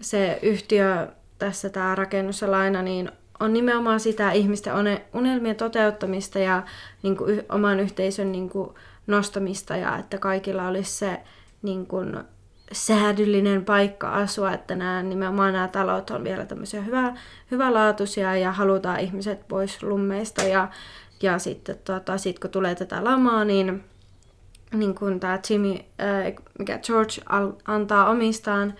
se 0.01 0.39
yhtiö 0.41 1.07
tässä 1.39 1.69
tämä 1.69 1.95
rakennus 1.95 2.41
ja 2.41 2.51
laina, 2.51 2.81
niin 2.81 3.11
on 3.39 3.53
nimenomaan 3.53 3.99
sitä 3.99 4.31
ihmisten 4.31 4.73
unelmien 5.13 5.55
toteuttamista 5.55 6.39
ja 6.39 6.63
niin 7.03 7.17
kuin, 7.17 7.43
oman 7.49 7.79
yhteisön 7.79 8.31
niin 8.31 8.49
kuin, 8.49 8.69
nostamista 9.07 9.77
ja 9.77 9.97
että 9.97 10.17
kaikilla 10.17 10.67
olisi 10.67 10.91
se 10.91 11.19
niin 11.61 11.87
kuin, 11.87 12.23
säädyllinen 12.71 13.65
paikka 13.65 14.13
asua, 14.13 14.51
että 14.51 14.75
nämä, 14.75 15.03
nimenomaan 15.03 15.53
nämä 15.53 15.67
talot 15.67 16.09
on 16.09 16.23
vielä 16.23 16.45
tämmöisiä 16.45 16.81
hyvä, 16.81 17.13
hyvälaatuisia 17.51 18.35
ja 18.35 18.51
halutaan 18.51 18.99
ihmiset 18.99 19.47
pois 19.47 19.83
lummeista 19.83 20.43
ja, 20.43 20.67
ja 21.21 21.39
sitten 21.39 21.75
tota, 21.85 22.17
sit 22.17 22.39
kun 22.39 22.49
tulee 22.49 22.75
tätä 22.75 23.03
lamaa, 23.03 23.45
niin, 23.45 23.83
niin 24.73 24.95
kun 24.95 25.19
tämä 25.19 25.39
Jimmy, 25.49 25.73
äh, 25.73 26.33
mikä 26.59 26.77
George 26.77 27.21
al, 27.29 27.51
antaa 27.65 28.09
omistaan, 28.09 28.73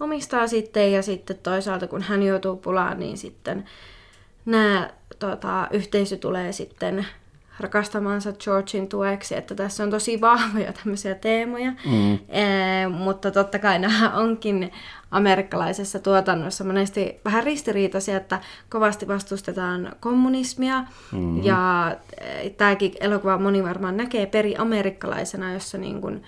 omistaa 0.00 0.46
sitten 0.46 0.92
ja 0.92 1.02
sitten 1.02 1.38
toisaalta 1.42 1.86
kun 1.86 2.02
hän 2.02 2.22
joutuu 2.22 2.56
pulaan, 2.56 2.98
niin 2.98 3.18
sitten 3.18 3.64
nämä 4.44 4.90
tota, 5.18 5.68
yhteisö 5.70 6.16
tulee 6.16 6.52
sitten 6.52 7.06
rakastamansa 7.60 8.32
Georgin 8.32 8.88
tueksi, 8.88 9.36
että 9.36 9.54
tässä 9.54 9.82
on 9.82 9.90
tosi 9.90 10.20
vahvoja 10.20 10.72
tämmöisiä 10.72 11.14
teemoja, 11.14 11.72
mm. 11.86 12.14
e, 12.28 12.88
mutta 12.88 13.30
totta 13.30 13.58
kai 13.58 13.78
nämä 13.78 14.12
onkin 14.14 14.72
amerikkalaisessa 15.10 15.98
tuotannossa 15.98 16.64
monesti 16.64 17.20
vähän 17.24 17.44
ristiriitaisia, 17.44 18.16
että 18.16 18.40
kovasti 18.68 19.08
vastustetaan 19.08 19.92
kommunismia 20.00 20.84
mm. 21.12 21.44
ja 21.44 21.96
e, 22.20 22.50
tämäkin 22.50 22.92
elokuva 23.00 23.38
moni 23.38 23.64
varmaan 23.64 23.96
näkee 23.96 24.26
peri 24.26 24.56
amerikkalaisena, 24.56 25.52
jossa 25.52 25.78
niin 25.78 26.00
kuin, 26.00 26.22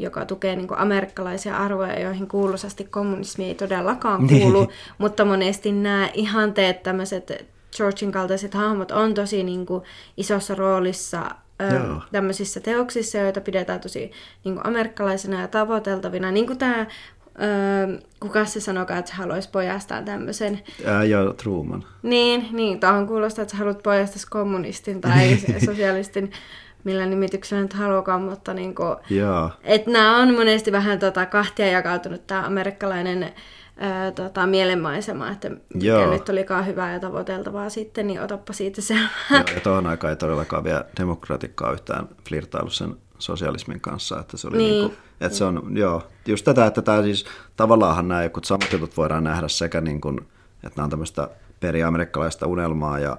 joka 0.00 0.24
tukee 0.24 0.56
niin 0.56 0.78
amerikkalaisia 0.78 1.56
arvoja, 1.56 2.00
joihin 2.00 2.28
kuuluisasti 2.28 2.84
kommunismi 2.84 3.44
ei 3.44 3.54
todellakaan 3.54 4.28
kuulu, 4.28 4.68
mutta 4.98 5.24
monesti 5.24 5.72
nämä 5.72 6.08
ihanteet, 6.14 6.82
tämmöiset 6.82 7.50
Georgin 7.76 8.12
kaltaiset 8.12 8.54
hahmot 8.54 8.90
on 8.90 9.14
tosi 9.14 9.42
niin 9.42 9.66
kuin, 9.66 9.82
isossa 10.16 10.54
roolissa 10.54 11.30
ö, 11.62 11.80
tämmöisissä 12.12 12.60
teoksissa, 12.60 13.18
joita 13.18 13.40
pidetään 13.40 13.80
tosi 13.80 14.10
niin 14.44 14.54
kuin, 14.54 14.66
amerikkalaisena 14.66 15.40
ja 15.40 15.48
tavoiteltavina. 15.48 16.30
Niin 16.30 16.46
kuin 16.46 16.58
tämä, 16.58 16.80
ö, 16.80 17.98
kuka 18.20 18.44
se 18.44 18.60
sanokaa, 18.60 18.98
että 18.98 19.10
se 19.10 19.16
haluaisi 19.16 19.50
pojastaan 19.50 20.04
tämmöisen. 20.04 20.60
Ää, 20.84 21.04
joo, 21.04 21.32
Truman. 21.32 21.84
Niin, 22.02 22.48
niin 22.52 22.80
tuohon 22.80 23.06
kuulostaa, 23.06 23.42
että 23.42 23.52
sä 23.52 23.58
haluat 23.58 23.82
pojastaa 23.82 24.22
kommunistin 24.30 25.00
tai 25.00 25.38
sosialistin 25.66 26.30
millä 26.84 27.06
nimityksellä 27.06 27.62
nyt 27.62 27.72
haluakaan, 27.72 28.22
mutta 28.22 28.54
niin 28.54 28.74
kuin, 28.74 28.96
että 29.62 29.90
nämä 29.90 30.16
on 30.16 30.34
monesti 30.34 30.72
vähän 30.72 30.98
tota, 30.98 31.26
kahtia 31.26 31.66
jakautunut 31.66 32.26
tämä 32.26 32.46
amerikkalainen 32.46 33.32
ää, 33.76 34.10
tota, 34.10 34.46
mielenmaisema, 34.46 35.30
että 35.30 35.50
mikä 35.50 35.86
Joo. 35.86 36.10
nyt 36.10 36.28
olikaan 36.28 36.66
hyvää 36.66 36.92
ja 36.92 37.00
tavoiteltavaa 37.00 37.70
sitten, 37.70 38.06
niin 38.06 38.20
otappa 38.20 38.52
siitä 38.52 38.80
se. 38.80 38.94
Joo, 39.30 39.42
ja 39.54 39.60
tuohon 39.60 39.86
aikaan 39.86 40.10
ei 40.10 40.16
todellakaan 40.16 40.64
vielä 40.64 40.84
demokratikkaa 41.00 41.72
yhtään 41.72 42.08
flirtailu 42.28 42.70
sen 42.70 42.96
sosialismin 43.18 43.80
kanssa, 43.80 44.20
että 44.20 44.36
se 44.36 44.48
oli 44.48 44.56
niin. 44.56 44.70
Niinku, 44.70 44.96
että 45.20 45.38
se 45.38 45.44
on, 45.44 45.76
joo, 45.76 46.02
just 46.26 46.44
tätä, 46.44 46.66
että 46.66 46.82
tämä 46.82 47.02
siis 47.02 47.24
tavallaanhan 47.56 48.08
nämä 48.08 48.22
jotkut 48.22 48.44
samat 48.44 48.72
jutut 48.72 48.96
voidaan 48.96 49.24
nähdä 49.24 49.48
sekä 49.48 49.80
niin 49.80 50.00
kuin, 50.00 50.18
että 50.64 50.76
nämä 50.76 50.84
on 50.84 50.90
tämmöistä 50.90 51.28
periamerikkalaista 51.60 52.46
unelmaa 52.46 52.98
ja 52.98 53.16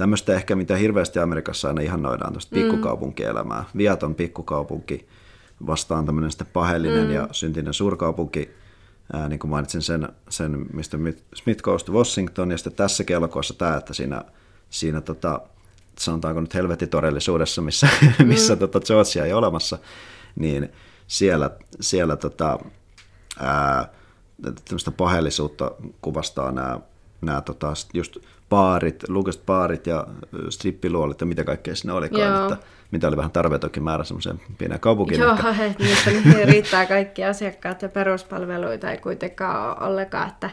tämmöistä 0.00 0.34
ehkä, 0.34 0.56
mitä 0.56 0.76
hirveästi 0.76 1.18
Amerikassa 1.18 1.68
aina 1.68 1.80
ihannoidaan, 1.80 2.32
tuosta 2.32 2.56
mm. 2.56 2.62
pikkukaupunkielämää. 2.62 3.64
Viaton 3.76 4.14
pikkukaupunki 4.14 5.08
vastaan 5.66 6.06
tämmöinen 6.06 6.30
sitten 6.30 6.46
pahellinen 6.52 7.06
mm. 7.06 7.12
ja 7.12 7.28
syntinen 7.32 7.74
suurkaupunki 7.74 8.50
ää, 9.12 9.28
niin 9.28 9.38
kuin 9.38 9.50
mainitsin 9.50 9.82
sen, 9.82 10.08
sen 10.28 10.66
mistä 10.72 10.98
Smith 11.34 11.62
Goes 11.62 11.84
to 11.84 11.92
Washington, 11.92 12.50
ja 12.50 12.58
sitten 12.58 12.72
tässä 12.72 13.04
kelkoissa 13.04 13.54
tämä, 13.54 13.76
että 13.76 13.94
siinä, 13.94 14.24
siinä 14.70 15.00
tota, 15.00 15.40
sanotaanko 15.98 16.40
nyt 16.40 16.54
helvetitodellisuudessa, 16.54 17.62
missä, 17.62 17.88
mm. 18.18 18.26
missä 18.26 18.56
tota 18.56 18.80
Georgia 18.80 19.24
ei 19.24 19.32
olemassa, 19.32 19.78
niin 20.36 20.72
siellä, 21.06 21.50
siellä 21.80 22.16
tota, 22.16 22.58
ää, 23.40 23.88
tämmöistä 24.64 24.90
pahellisuutta 24.90 25.70
kuvastaa 26.00 26.52
nämä, 26.52 26.80
nämä 27.20 27.40
tota, 27.40 27.72
just 27.94 28.16
baarit, 28.50 29.08
lukest 29.08 29.46
baarit 29.46 29.86
ja 29.86 30.06
strippiluolit 30.50 31.20
ja 31.20 31.26
mitä 31.26 31.44
kaikkea 31.44 31.74
siinä 31.74 31.94
olikaan, 31.94 32.42
että 32.42 32.66
mitä 32.90 33.08
oli 33.08 33.16
vähän 33.16 33.30
tarveetokin 33.30 33.82
määrä 33.82 34.04
semmoiseen 34.04 34.40
pieneen 34.58 34.80
kaupunkiin. 34.80 35.20
Joo, 35.20 35.32
että 35.32 35.54
niistä 35.84 36.10
niin 36.10 36.48
riittää 36.48 36.86
kaikki 36.86 37.24
asiakkaat 37.24 37.82
ja 37.82 37.88
peruspalveluita 37.88 38.90
ei 38.90 38.98
kuitenkaan 38.98 39.66
ole 39.66 39.88
ollenkaan, 39.88 40.28
että 40.28 40.50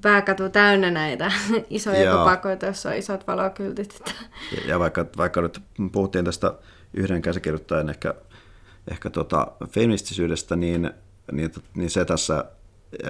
pääkatu 0.00 0.48
täynnä 0.48 0.90
näitä 0.90 1.32
isoja 1.70 2.02
Joo. 2.02 2.18
kapakoita, 2.18 2.66
joissa 2.66 2.88
on 2.88 2.96
isot 2.96 3.26
valokyltit. 3.26 4.02
Ja, 4.52 4.68
ja 4.68 4.78
vaikka, 4.78 5.06
vaikka 5.16 5.40
nyt 5.40 5.62
puhuttiin 5.92 6.24
tästä 6.24 6.54
yhden 6.94 7.22
käsikirjoittajan 7.22 7.90
ehkä, 7.90 8.14
ehkä 8.90 9.10
tota 9.10 9.46
feministisyydestä, 9.70 10.56
niin, 10.56 10.90
niin, 11.32 11.52
niin 11.74 11.90
se 11.90 12.04
tässä 12.04 12.44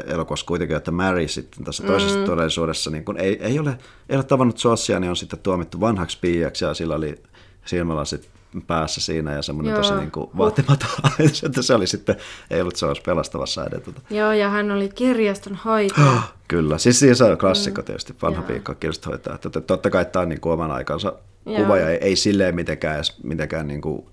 elokuvassa 0.06 0.46
kuitenkin, 0.46 0.76
että 0.76 0.90
Mary 0.90 1.28
sitten 1.28 1.64
tässä 1.64 1.82
toisessa 1.82 2.18
mm. 2.18 2.24
todellisuudessa 2.24 2.90
niin 2.90 3.04
kun 3.04 3.18
ei, 3.18 3.42
ei, 3.42 3.58
ole, 3.58 3.78
ei 4.08 4.16
ole 4.16 4.24
tavannut 4.24 4.64
Josia, 4.64 5.00
niin 5.00 5.10
on 5.10 5.16
sitten 5.16 5.38
tuomittu 5.38 5.80
vanhaksi 5.80 6.18
piiaksi 6.20 6.64
ja 6.64 6.74
sillä 6.74 6.94
oli 6.94 7.22
silmälasit 7.64 8.30
päässä 8.66 9.00
siinä 9.00 9.32
ja 9.32 9.42
semmoinen 9.42 9.70
Joo. 9.70 9.82
tosi 9.82 9.94
niin 9.94 10.10
kuin 10.10 10.30
vaatimaton 10.36 10.88
että 11.46 11.62
se 11.62 11.74
oli 11.74 11.86
sitten, 11.86 12.16
ei 12.50 12.60
ollut 12.60 12.82
olisi 12.82 13.02
pelastavassa 13.02 13.66
edetuta. 13.66 14.00
Joo, 14.10 14.32
ja 14.32 14.48
hän 14.48 14.70
oli 14.70 14.88
kirjaston 14.88 15.58
hoitaja. 15.64 16.22
Kyllä, 16.48 16.78
siis 16.78 16.98
siinä 16.98 17.26
on 17.30 17.38
klassikko 17.38 17.82
tietysti, 17.82 18.14
vanha 18.22 18.42
piikka 18.42 18.74
kirjastonhoitaja. 18.74 19.38
Totta 19.66 19.90
kai 19.90 20.04
tämä 20.04 20.22
on 20.22 20.28
niin 20.28 20.40
kuin 20.40 20.52
oman 20.52 20.70
aikansa 20.70 21.12
Joo. 21.46 21.56
kuva 21.56 21.78
ja 21.78 21.90
ei, 21.90 21.98
ei 22.00 22.16
silleen 22.16 22.54
mitenkään, 22.54 23.04
mitenkään 23.22 23.68
niin 23.68 23.80
kuin 23.80 24.06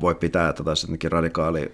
voi 0.00 0.14
pitää, 0.14 0.48
että 0.48 0.64
taisi 0.64 0.86
jotenkin 0.86 1.12
radikaali 1.12 1.72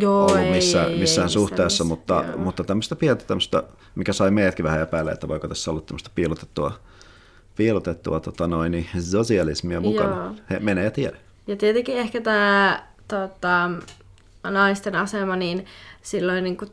Joo, 0.00 0.20
ollut 0.20 0.36
ei, 0.36 0.50
missään, 0.50 0.90
ei, 0.90 0.98
missään 0.98 1.28
ei, 1.28 1.32
suhteessa, 1.32 1.84
missä, 1.84 1.94
mutta, 1.94 2.24
mutta 2.36 2.64
tämmöistä 2.64 2.96
pientä 2.96 3.24
tämmöistä, 3.24 3.62
mikä 3.94 4.12
sai 4.12 4.30
meidätkin 4.30 4.64
vähän 4.64 4.80
epäilemään, 4.80 5.14
että 5.14 5.28
voiko 5.28 5.48
tässä 5.48 5.70
olla 5.70 5.80
tämmöistä 5.80 6.10
piilotettua 6.14 6.72
piilotettua 7.56 8.20
tota 8.20 8.46
noin, 8.46 8.72
niin 8.72 8.86
sosialismia 9.00 9.80
mukana. 9.80 10.16
Joo. 10.16 10.34
He 10.50 10.58
menee 10.58 10.84
ja 10.84 10.90
tiedä. 10.90 11.16
Ja 11.46 11.56
tietenkin 11.56 11.96
ehkä 11.96 12.20
tämä 12.20 12.82
tota, 13.08 13.70
naisten 14.42 14.94
asema, 14.94 15.36
niin 15.36 15.66
silloin 16.02 16.44
niin 16.44 16.56
kuin 16.56 16.70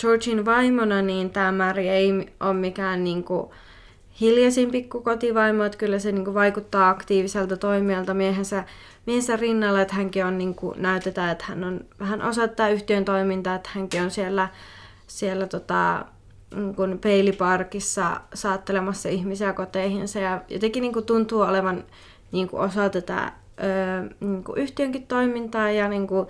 Georgin 0.00 0.44
vaimona, 0.44 1.02
niin 1.02 1.30
tämä 1.30 1.52
Mary 1.52 1.82
ei 1.82 2.32
ole 2.40 2.54
mikään 2.54 3.04
niin 3.04 3.24
kuin, 3.24 3.50
hiljaisin 4.20 4.70
pikku 4.70 5.00
kotivaimo, 5.00 5.64
että 5.64 5.78
kyllä 5.78 5.98
se 5.98 6.12
niin 6.12 6.34
vaikuttaa 6.34 6.88
aktiiviselta 6.88 7.56
toimijalta 7.56 8.14
miehensä, 8.14 8.64
miehensä 9.06 9.36
rinnalla, 9.36 9.80
että 9.80 9.94
hänkin 9.94 10.24
on, 10.24 10.38
niin 10.38 10.54
kuin, 10.54 10.82
näytetään, 10.82 11.32
että 11.32 11.44
hän 11.48 11.64
on 11.64 11.80
vähän 12.00 12.22
osa 12.22 12.48
tätä 12.48 12.68
yhtiön 12.68 13.04
toimintaa, 13.04 13.54
että 13.54 13.70
hänkin 13.72 14.02
on 14.02 14.10
siellä, 14.10 14.48
siellä 15.06 15.46
tota, 15.46 16.04
niin 16.54 16.74
kuin 16.74 16.98
peiliparkissa 16.98 18.20
saattelemassa 18.34 19.08
ihmisiä 19.08 19.52
koteihinsa. 19.52 20.18
Ja 20.18 20.40
jotenkin 20.48 20.80
niin 20.80 20.92
kuin 20.92 21.06
tuntuu 21.06 21.40
olevan 21.40 21.84
niin 22.32 22.48
kuin 22.48 22.62
osa 22.62 22.88
tätä 22.88 23.32
ö, 23.58 24.14
niin 24.20 24.44
kuin 24.44 24.58
yhtiönkin 24.58 25.06
toimintaa 25.06 25.70
ja 25.70 25.88
niin 25.88 26.06
kuin, 26.06 26.26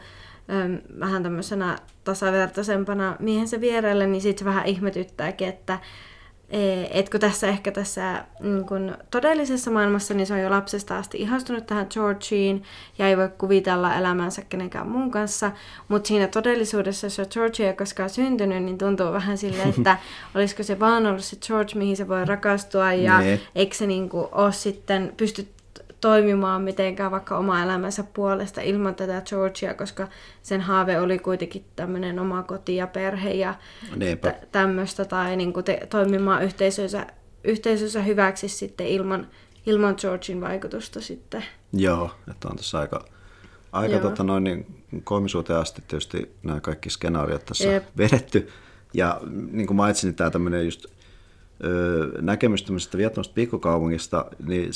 ö, 0.50 0.82
vähän 1.00 1.22
tämmöisenä 1.22 1.78
tasavertaisempana 2.04 3.16
miehensä 3.18 3.60
vierelle, 3.60 4.06
niin 4.06 4.22
sitten 4.22 4.44
vähän 4.44 4.66
ihmetyttääkin, 4.66 5.48
että 5.48 5.78
etkö 6.90 7.18
tässä 7.18 7.46
ehkä 7.46 7.72
tässä 7.72 8.24
niin 8.40 8.66
kun 8.66 8.96
todellisessa 9.10 9.70
maailmassa, 9.70 10.14
niin 10.14 10.26
se 10.26 10.34
on 10.34 10.40
jo 10.40 10.50
lapsesta 10.50 10.98
asti 10.98 11.18
ihastunut 11.18 11.66
tähän 11.66 11.86
Georgiin 11.90 12.62
ja 12.98 13.08
ei 13.08 13.16
voi 13.16 13.28
kuvitella 13.38 13.94
elämänsä 13.94 14.42
kenenkään 14.48 14.88
muun 14.88 15.10
kanssa. 15.10 15.52
Mutta 15.88 16.08
siinä 16.08 16.26
todellisuudessa, 16.26 17.06
jos 17.06 17.20
George 17.30 17.66
ei 17.66 17.74
koskaan 17.74 18.10
syntynyt, 18.10 18.62
niin 18.62 18.78
tuntuu 18.78 19.12
vähän 19.12 19.38
silleen, 19.38 19.68
että 19.78 19.98
olisiko 20.34 20.62
se 20.62 20.80
vaan 20.80 21.06
ollut 21.06 21.24
se 21.24 21.36
George, 21.46 21.72
mihin 21.74 21.96
se 21.96 22.08
voi 22.08 22.24
rakastua 22.24 22.92
ja 22.92 23.20
ne. 23.20 23.40
eikö 23.54 23.74
se 23.74 23.86
niin 23.86 24.10
ole 24.12 24.52
sitten 24.52 25.12
pysty 25.16 25.48
toimimaan 26.06 26.62
mitenkään 26.62 27.10
vaikka 27.10 27.38
oma 27.38 27.62
elämänsä 27.62 28.04
puolesta 28.14 28.60
ilman 28.60 28.94
tätä 28.94 29.22
Georgia, 29.28 29.74
koska 29.74 30.08
sen 30.42 30.60
haave 30.60 31.00
oli 31.00 31.18
kuitenkin 31.18 31.64
tämmöinen 31.76 32.18
oma 32.18 32.42
koti 32.42 32.76
ja 32.76 32.86
perhe 32.86 33.30
ja 33.30 33.54
tä- 34.20 34.40
tämmöistä, 34.52 35.04
tai 35.04 35.36
niin 35.36 35.52
kuin 35.52 35.64
te- 35.64 35.86
toimimaan 35.90 36.42
yhteisönsä, 36.42 37.06
yhteisönsä 37.44 38.02
hyväksi 38.02 38.48
sitten 38.48 38.86
ilman, 38.86 39.28
ilman 39.66 39.94
Georgin 40.00 40.40
vaikutusta 40.40 41.00
sitten. 41.00 41.44
Joo, 41.72 42.10
että 42.30 42.48
on 42.48 42.56
tässä 42.56 42.78
aika, 42.78 43.04
aika 43.72 43.98
tota 43.98 44.22
noin, 44.22 44.44
niin 44.44 44.84
koomisuuteen 45.04 45.58
asti 45.58 45.82
tietysti 45.88 46.34
nämä 46.42 46.60
kaikki 46.60 46.90
skenaariot 46.90 47.44
tässä 47.44 47.68
Jep. 47.68 47.84
vedetty. 47.98 48.48
Ja 48.94 49.20
niin 49.50 49.66
kuin 49.66 49.76
mainitsin, 49.76 50.08
niin 50.08 50.16
tämä 50.16 50.30
tämmöinen 50.30 50.64
just 50.64 50.86
näkemys 52.20 52.62
tämmöisestä 52.62 52.98
viettomasta 52.98 53.34
pikkukaupungista, 53.34 54.24
niin 54.46 54.70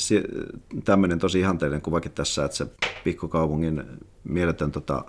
tämmöinen 0.85 1.19
tosi 1.19 1.39
ihanteellinen 1.39 1.81
kuvakin 1.81 2.11
tässä, 2.11 2.45
että 2.45 2.57
se 2.57 2.65
pikkukaupungin 3.03 3.83
mieletön 4.23 4.71
tota, 4.71 5.05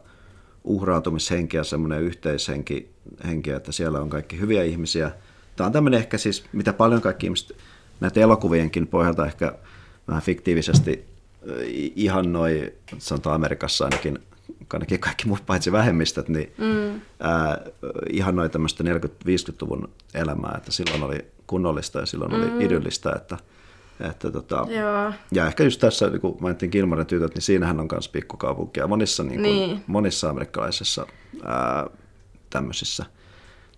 uhrautumishenki 0.64 1.56
ja 1.56 1.64
semmoinen 1.64 2.02
yhteishenki, 2.02 2.90
henki, 3.24 3.50
että 3.50 3.72
siellä 3.72 4.00
on 4.00 4.10
kaikki 4.10 4.40
hyviä 4.40 4.62
ihmisiä. 4.62 5.10
Tämä 5.56 5.66
on 5.66 5.72
tämmöinen 5.72 6.00
ehkä 6.00 6.18
siis, 6.18 6.44
mitä 6.52 6.72
paljon 6.72 7.00
kaikki 7.00 7.26
ihmiset 7.26 7.56
näitä 8.00 8.20
elokuvienkin 8.20 8.86
pohjalta 8.86 9.26
ehkä 9.26 9.52
vähän 10.08 10.22
fiktiivisesti 10.22 11.04
ihannoi, 11.96 12.72
sanotaan 12.98 13.34
Amerikassa 13.34 13.84
ainakin 13.84 14.18
ainakin 14.72 15.00
kaikki 15.00 15.26
muut 15.26 15.46
paitsi 15.46 15.72
vähemmistöt, 15.72 16.28
niin 16.28 16.52
mm. 16.58 17.00
ää, 17.20 17.58
ihannoi 18.10 18.50
tämmöistä 18.50 18.84
40-50-luvun 18.84 19.88
elämää, 20.14 20.54
että 20.56 20.72
silloin 20.72 21.02
oli 21.02 21.24
kunnollista 21.52 21.98
ja 21.98 22.06
silloin 22.06 22.32
mm. 22.32 22.42
oli 22.42 22.64
idyllistä, 22.64 23.12
että, 23.16 23.38
että 24.00 24.30
tota, 24.30 24.66
Joo. 24.68 25.12
ja 25.32 25.46
ehkä 25.46 25.64
just 25.64 25.80
tässä, 25.80 26.08
niin 26.08 26.20
kun 26.20 26.36
mainittiin 26.40 26.70
Kilmarin 26.70 27.06
tytöt, 27.06 27.34
niin 27.34 27.42
siinähän 27.42 27.80
on 27.80 27.88
myös 27.92 28.08
pikkukaupunki 28.08 28.80
ja 28.80 28.86
monissa, 28.86 29.22
niin 29.22 29.40
kuin, 29.40 29.42
niin. 29.42 29.84
monissa 29.86 30.30
amerikkalaisissa 30.30 31.06
ää, 31.44 31.86
tämmöisissä 32.50 33.04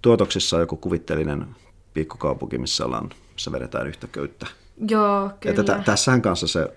tuotoksissa 0.02 0.56
on 0.56 0.62
joku 0.62 0.76
kuvitteellinen 0.76 1.46
pikkukaupunki, 1.94 2.58
missä, 2.58 2.84
ollaan, 2.84 3.10
missä 3.32 3.52
vedetään 3.52 3.86
yhtä 3.86 4.06
köyttä. 4.06 4.46
Joo, 4.88 5.30
kyllä. 5.40 5.60
Että 5.60 5.78
t- 5.78 5.84
tässähän 5.84 6.22
kanssa 6.22 6.46
se, 6.46 6.68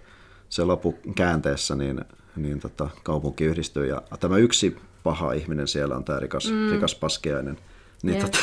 se 0.49 0.63
lopu 0.63 0.99
käänteessä, 1.15 1.75
niin, 1.75 2.01
niin 2.35 2.59
tota, 2.59 2.89
kaupunki 3.03 3.43
yhdistyy 3.43 3.85
ja 3.85 4.01
tämä 4.19 4.37
yksi 4.37 4.77
paha 5.03 5.33
ihminen 5.33 5.67
siellä 5.67 5.95
on 5.95 6.03
tämä 6.03 6.19
rikas, 6.19 6.51
mm. 6.51 6.71
rikas 6.71 6.95
paskeainen, 6.95 7.57
niin 8.03 8.21
tota, 8.21 8.37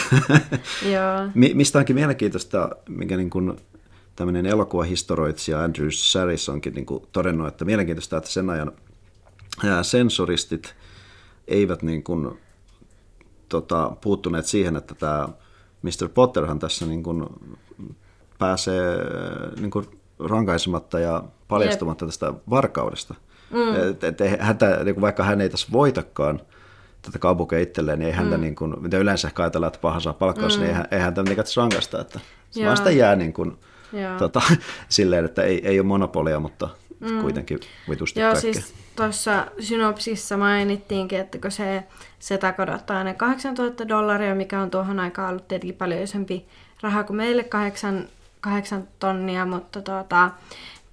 mistä 1.55 1.79
onkin 1.79 1.97
mielenkiintoista, 1.97 2.71
minkä 2.89 3.17
niin 3.17 3.31
kuin 3.31 3.57
tämmöinen 4.17 4.47
elokuvahistoroitsija 4.47 5.63
Andrew 5.63 5.89
Saris 5.91 6.49
onkin 6.49 6.75
niin 6.75 6.87
kuin 6.87 7.05
todennut, 7.13 7.49
että 7.49 7.65
mielenkiintoista, 7.65 8.17
että 8.17 8.31
sen 8.31 8.51
ajan 8.51 8.73
sensoristit 9.83 10.75
eivät 11.49 11.83
niin 11.83 12.03
kuin, 12.03 12.39
tota, 13.49 13.97
puuttuneet 14.01 14.47
siihen, 14.47 14.77
että 14.77 14.95
tämä 14.95 15.29
Mr. 15.83 16.09
Potterhan 16.15 16.59
tässä 16.59 16.87
niin 16.87 17.03
kuin 17.03 17.27
pääsee 18.39 18.97
niin 19.61 19.71
kuin 19.71 19.87
rankaisematta 20.19 21.01
ja 21.01 21.25
paljastumatta 21.49 22.05
Jep. 22.05 22.09
tästä 22.09 22.35
varkaudesta. 22.51 23.15
Mm. 23.51 23.91
Et, 23.91 24.05
et, 24.05 24.19
häntä, 24.41 24.85
niin 24.85 24.95
kuin 24.95 25.03
vaikka 25.03 25.25
hän 25.25 25.41
ei 25.41 25.49
tässä 25.49 25.69
voitakaan, 25.73 26.41
tätä 27.05 27.19
kaupunkia 27.19 27.59
itselleen, 27.59 27.99
niin 27.99 28.07
ei 28.07 28.13
häntä, 28.13 28.37
mm. 28.37 28.41
niin 28.41 28.55
kuin, 28.55 28.75
mitä 28.81 28.99
yleensä 28.99 29.31
ajatellaan, 29.39 29.69
että 29.69 29.81
paha 29.81 30.01
saa 30.01 30.13
palkkaus, 30.13 30.59
mm. 30.59 30.65
niin 30.65 30.77
ei, 30.77 30.83
ei 30.91 30.99
häntä 30.99 31.23
mitenkään 31.23 31.47
rankasta, 31.57 32.01
että 32.01 32.21
se 32.51 32.65
vaan 32.65 32.77
sitä 32.77 32.91
jää 32.91 33.17
niin 33.17 33.33
kuin, 33.33 33.57
tota, 34.19 34.43
silleen, 34.89 35.25
että 35.25 35.43
ei, 35.43 35.69
ei 35.69 35.81
ole 35.81 35.87
monopolia, 35.87 36.41
mutta 36.41 36.69
mm. 37.01 37.21
kuitenkin 37.21 37.61
vitusti 37.91 38.21
Joo, 38.21 38.33
kaikkea. 38.33 38.53
siis 38.53 38.75
tuossa 38.97 39.47
synopsissa 39.61 40.37
mainittiinkin, 40.37 41.21
että 41.21 41.39
kun 41.39 41.51
se, 41.51 41.85
se 42.19 42.39
takodottaa 42.39 43.05
ne 43.05 43.15
8000 43.15 43.89
dollaria, 43.89 44.35
mikä 44.35 44.61
on 44.61 44.71
tuohon 44.71 45.01
aikaan 45.01 45.31
ollut 45.31 45.49
tietenkin 45.49 45.77
paljon 45.77 46.03
isompi 46.03 46.47
raha 46.83 47.05
kuin 47.05 47.17
meille, 47.17 47.45
8, 47.45 48.09
8 48.41 48.89
tonnia, 48.99 49.47
mutta 49.47 49.83
tuota, 49.83 50.31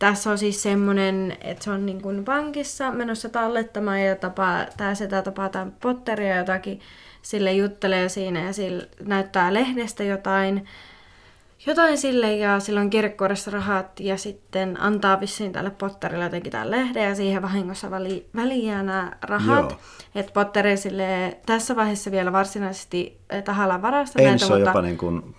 tässä 0.01 0.31
on 0.31 0.37
siis 0.37 0.63
semmoinen, 0.63 1.37
että 1.41 1.63
se 1.63 1.71
on 1.71 1.85
niin 1.85 2.01
kuin 2.01 2.25
pankissa 2.25 2.91
menossa 2.91 3.29
tallettamaan 3.29 4.01
ja 4.01 4.15
tapaa, 4.15 4.65
tämä 4.77 4.95
setä 4.95 5.21
tapaa 5.21 5.49
tämän 5.49 5.73
Potteria 5.81 6.37
jotakin, 6.37 6.79
sille 7.21 7.53
juttelee 7.53 8.09
siinä 8.09 8.45
ja 8.45 8.53
sille 8.53 8.89
näyttää 9.05 9.53
lehdestä 9.53 10.03
jotain, 10.03 10.67
jotain 11.65 11.97
sille 11.97 12.35
ja 12.35 12.59
silloin 12.59 12.89
kirkkoudessa 12.89 13.51
rahat 13.51 13.99
ja 13.99 14.17
sitten 14.17 14.81
antaa 14.81 15.19
vissiin 15.19 15.51
tälle 15.51 15.69
Potterille 15.69 16.23
jotenkin 16.23 16.51
tämän 16.51 16.71
lehden 16.71 17.03
ja 17.03 17.15
siihen 17.15 17.41
vahingossa 17.41 17.91
väli, 17.91 18.29
väliin 18.35 18.85
nämä 18.85 19.11
rahat. 19.21 19.77
Että 20.15 20.31
Potteri 20.33 20.77
sille 20.77 21.37
tässä 21.45 21.75
vaiheessa 21.75 22.11
vielä 22.11 22.31
varsinaisesti 22.31 23.19
eh, 23.29 23.43
tahalla 23.43 23.81
varasta 23.81 24.19
Ei, 24.19 24.25
näitä. 24.25 24.45
se 24.45 24.53
on 24.53 24.59
mutta... 24.59 24.69
jopa 24.69 24.81
niin 24.81 24.97
kuin 24.97 25.35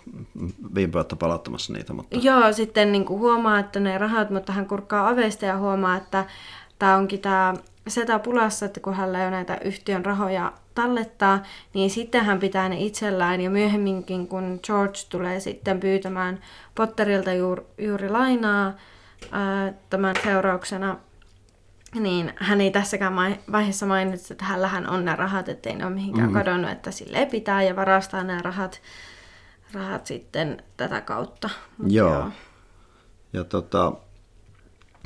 viime 0.75 0.93
vuotta 0.93 1.17
palauttamassa 1.17 1.73
niitä. 1.73 1.93
Mutta... 1.93 2.19
Joo, 2.23 2.53
sitten 2.53 2.93
niin 2.93 3.05
kuin 3.05 3.21
huomaa, 3.21 3.59
että 3.59 3.81
ne 3.81 3.99
rahat, 3.99 4.31
mutta 4.31 4.53
hän 4.53 4.69
kurkkaa 4.69 5.09
ovesta 5.09 5.47
ja 5.47 5.59
huomaa, 5.59 5.97
että 5.97 6.25
tämä 6.79 6.97
onkin 6.97 7.21
tämä 7.21 7.55
setä 7.89 8.19
pulassa, 8.19 8.67
että 8.67 8.81
kun 8.81 8.95
hänellä 8.95 9.19
ei 9.19 9.25
ole 9.25 9.31
näitä 9.31 9.59
yhtiön 9.65 10.05
rahoja 10.05 10.53
tallettaa, 10.75 11.43
niin 11.75 11.91
sitten 11.91 12.25
hän 12.25 12.39
pitää 12.39 12.69
ne 12.69 12.77
itsellään 12.79 13.41
ja 13.41 13.51
myöhemminkin, 13.51 14.29
kun 14.29 14.61
George 14.67 14.99
tulee 15.09 15.41
sitten 15.41 15.81
pyytämään 15.81 16.41
Potterilta 16.75 17.33
juuri, 17.33 17.63
juuri 17.79 18.09
lainaa 18.09 18.73
ää, 19.33 19.73
tämän 19.91 20.15
seurauksena, 20.25 20.97
niin 21.95 22.33
hän 22.37 22.61
ei 22.61 22.71
tässäkään 22.71 23.17
vaiheessa 23.53 23.87
mainitse, 23.87 24.35
että 24.35 24.45
hänellähän 24.45 24.89
on 24.89 25.05
ne 25.05 25.17
rahat, 25.17 25.49
ettei 25.49 25.75
ne 25.75 25.87
ole 25.87 25.95
mihinkään 25.95 26.29
mm-hmm. 26.29 26.39
kadonnut, 26.39 26.71
että 26.71 26.91
sille 26.91 27.27
pitää 27.27 27.63
ja 27.63 27.77
varastaa 27.77 28.25
nämä 28.25 28.43
rahat, 28.43 28.81
rahat 29.73 30.07
sitten 30.07 30.63
tätä 30.77 31.01
kautta. 31.01 31.51
Mut 31.79 31.93
joo. 31.93 32.15
joo. 32.15 32.31
Ja 33.33 33.45
tota, 33.45 33.93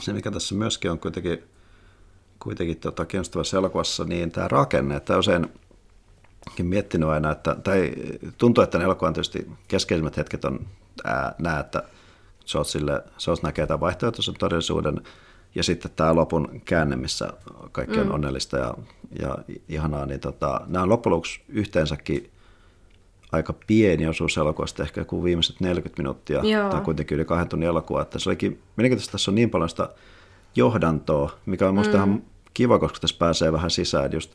se, 0.00 0.12
mikä 0.12 0.30
tässä 0.30 0.54
myöskin 0.54 0.90
on 0.90 0.98
kuitenkin 0.98 1.55
kuitenkin 2.38 2.76
tota, 2.76 3.04
kiinnostavassa 3.04 3.56
elokuvassa, 3.56 4.04
niin 4.04 4.30
tämä 4.30 4.48
rakenne, 4.48 4.96
että 4.96 5.18
usein 5.18 5.46
miettinyt 6.62 7.08
aina, 7.08 7.32
että, 7.32 7.56
tai 7.64 7.92
tuntuu, 8.38 8.64
että 8.64 8.78
elokuvan 8.78 9.12
tietysti 9.12 9.50
keskeisimmät 9.68 10.16
hetket 10.16 10.44
on 10.44 10.66
ää, 11.04 11.34
nämä, 11.38 11.60
että 11.60 11.82
George 12.52 13.42
näkee 13.42 13.66
tämän 13.66 13.80
vaihtoehtoisen 13.80 14.34
todellisuuden, 14.38 15.00
ja 15.54 15.62
sitten 15.62 15.90
tämä 15.96 16.14
lopun 16.14 16.60
käänne, 16.64 16.96
missä 16.96 17.32
kaikki 17.72 18.00
on 18.00 18.06
mm. 18.06 18.14
onnellista 18.14 18.56
ja, 18.56 18.74
ja 19.20 19.38
ihanaa, 19.68 20.06
niin 20.06 20.20
tota, 20.20 20.60
nämä 20.66 20.82
on 20.82 20.88
loppujen 20.88 21.12
lopuksi 21.12 21.40
yhteensäkin 21.48 22.30
aika 23.32 23.54
pieni 23.66 24.08
osuus 24.08 24.36
elokuvasta, 24.36 24.82
ehkä 24.82 25.00
joku 25.00 25.24
viimeiset 25.24 25.60
40 25.60 26.02
minuuttia, 26.02 26.40
Joo. 26.44 26.70
tai 26.70 26.80
kuitenkin 26.80 27.14
yli 27.14 27.24
kahden 27.24 27.48
tunnin 27.48 27.68
elokuva, 27.68 28.02
että 28.02 28.18
se 28.18 28.28
olikin, 28.28 28.62
mielenkiintoista, 28.76 29.12
tässä 29.12 29.30
on 29.30 29.34
niin 29.34 29.50
paljon 29.50 29.68
sitä 29.68 29.88
johdantoa, 30.56 31.30
mikä 31.46 31.68
on 31.68 31.74
minusta 31.74 31.96
mm. 31.96 32.04
ihan 32.04 32.22
kiva, 32.54 32.78
koska 32.78 32.98
tässä 33.00 33.16
pääsee 33.18 33.52
vähän 33.52 33.70
sisään 33.70 34.12
just 34.12 34.30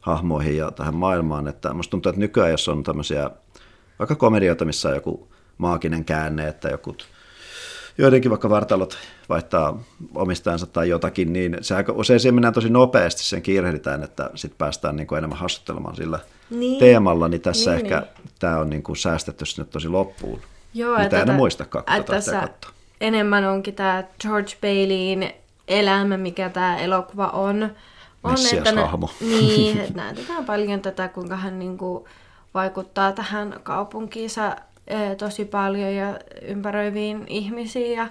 hahmoihin 0.00 0.56
ja 0.56 0.70
tähän 0.70 0.94
maailmaan. 0.94 1.48
Että 1.48 1.74
musta 1.74 1.90
tuntuu, 1.90 2.10
että 2.10 2.20
nykyään 2.20 2.50
jos 2.50 2.68
on 2.68 2.82
tämmöisiä 2.82 3.30
vaikka 3.98 4.14
komedioita, 4.14 4.64
missä 4.64 4.88
on 4.88 4.94
joku 4.94 5.28
maaginen 5.58 6.04
käänne, 6.04 6.48
että 6.48 6.68
joku 6.68 6.96
joidenkin 7.98 8.30
vaikka 8.30 8.50
vartalot 8.50 8.98
vaihtaa 9.28 9.82
omistajansa 10.14 10.66
tai 10.66 10.88
jotakin, 10.88 11.32
niin 11.32 11.58
se 11.60 11.74
aika 11.74 11.92
usein 11.92 12.20
siihen 12.20 12.34
mennään 12.34 12.54
tosi 12.54 12.70
nopeasti, 12.70 13.24
sen 13.24 13.42
kiirehditään, 13.42 14.02
että 14.02 14.30
sitten 14.34 14.58
päästään 14.58 14.96
niin 14.96 15.06
kuin 15.06 15.18
enemmän 15.18 15.38
hassuttelemaan 15.38 15.96
sillä 15.96 16.18
niin. 16.50 16.78
teemalla, 16.78 17.28
niin 17.28 17.40
tässä 17.40 17.70
niin, 17.70 17.84
ehkä 17.84 18.00
niin. 18.00 18.30
tämä 18.38 18.58
on 18.58 18.70
niin 18.70 18.82
kuin 18.82 18.96
säästetty 18.96 19.46
sinne 19.46 19.68
tosi 19.70 19.88
loppuun. 19.88 20.40
Joo, 20.74 20.98
Mitä 20.98 21.22
en 21.22 21.34
muista 21.34 21.64
että 21.64 22.12
tässä 22.12 22.48
enemmän 23.00 23.44
onkin 23.44 23.74
tämä 23.74 24.04
George 24.22 24.52
Baileyin 24.60 25.32
elämä, 25.68 26.16
mikä 26.16 26.48
tämä 26.48 26.76
elokuva 26.76 27.26
on. 27.26 27.70
on 28.24 28.36
että 28.52 28.72
nä- 28.72 28.88
niin, 29.20 29.80
että 29.80 29.94
näytetään 30.02 30.44
paljon 30.44 30.80
tätä, 30.80 31.08
kuinka 31.08 31.36
hän 31.36 31.58
niin 31.58 31.78
kuin 31.78 32.04
vaikuttaa 32.54 33.12
tähän 33.12 33.60
kaupunkiinsa 33.62 34.56
e, 34.86 35.14
tosi 35.14 35.44
paljon 35.44 35.94
ja 35.94 36.18
ympäröiviin 36.42 37.24
ihmisiin 37.28 37.96
ja 37.96 38.08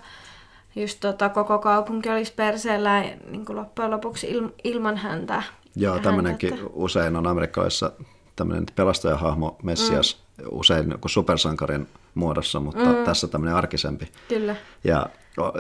just 0.76 1.00
tota, 1.00 1.30
koko 1.30 1.60
kaupunki 1.60 2.10
olisi 2.10 2.34
perseellä 2.34 3.02
niin 3.02 3.46
kuin 3.46 3.56
loppujen 3.56 3.92
lopuksi 3.92 4.28
il, 4.28 4.50
ilman 4.64 4.98
häntä. 4.98 5.44
Joo, 5.76 6.00
tämmöinenkin 6.00 6.60
usein 6.74 7.16
on 7.16 7.28
amerikkalaisissa 7.28 7.92
tämmöinen 8.36 8.66
pelastajahahmo, 8.76 9.58
Messias, 9.64 10.16
mm. 10.16 10.31
Usein 10.52 10.96
supersankarin 11.06 11.88
muodossa, 12.16 12.60
mutta 12.60 12.86
mm. 12.86 13.04
tässä 13.04 13.28
tämmöinen 13.28 13.56
arkisempi. 13.56 14.12
Kyllä. 14.28 14.56
Ja 14.84 15.06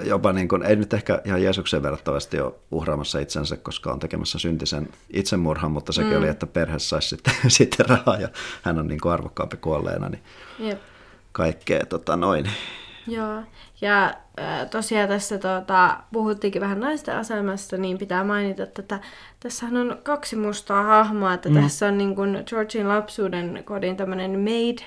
jopa 0.03 0.33
niin 0.33 0.47
kuin, 0.47 0.63
ei 0.63 0.75
nyt 0.75 0.93
ehkä 0.93 1.21
ihan 1.25 1.43
Jeesukseen 1.43 1.83
verrattavasti 1.83 2.39
ole 2.39 2.53
uhraamassa 2.71 3.19
itsensä, 3.19 3.57
koska 3.57 3.91
on 3.91 3.99
tekemässä 3.99 4.39
syntisen 4.39 4.89
itsemurhan, 5.09 5.71
mutta 5.71 5.91
sekin 5.91 6.11
mm. 6.11 6.17
oli, 6.17 6.27
että 6.27 6.47
perhe 6.47 6.79
saisi 6.79 7.09
sitten, 7.09 7.33
sitten 7.47 7.85
rahaa 7.89 8.17
ja 8.17 8.29
hän 8.61 8.79
on 8.79 8.87
niin 8.87 9.01
kuin 9.01 9.11
arvokkaampi 9.11 9.57
kuolleena, 9.57 10.09
niin 10.09 10.23
Jep. 10.59 10.79
kaikkea 11.31 11.85
tota 11.85 12.15
noin. 12.15 12.49
Joo, 13.07 13.41
ja 13.81 14.13
tosiaan 14.71 15.09
tässä 15.09 15.37
tota, 15.37 15.97
puhuttiinkin 16.13 16.61
vähän 16.61 16.79
naisten 16.79 17.17
asemasta, 17.17 17.77
niin 17.77 17.97
pitää 17.97 18.23
mainita, 18.23 18.63
että 18.63 18.99
tässähän 19.39 19.77
on 19.77 19.97
kaksi 20.03 20.35
mustaa 20.35 20.83
hahmoa, 20.83 21.33
että 21.33 21.49
mm. 21.49 21.61
tässä 21.61 21.87
on 21.87 21.97
niin 21.97 22.15
kuin 22.15 22.43
Georgin 22.45 22.87
lapsuuden 22.87 23.63
kodin 23.65 23.97
tämmöinen 23.97 24.39
maid, 24.39 24.77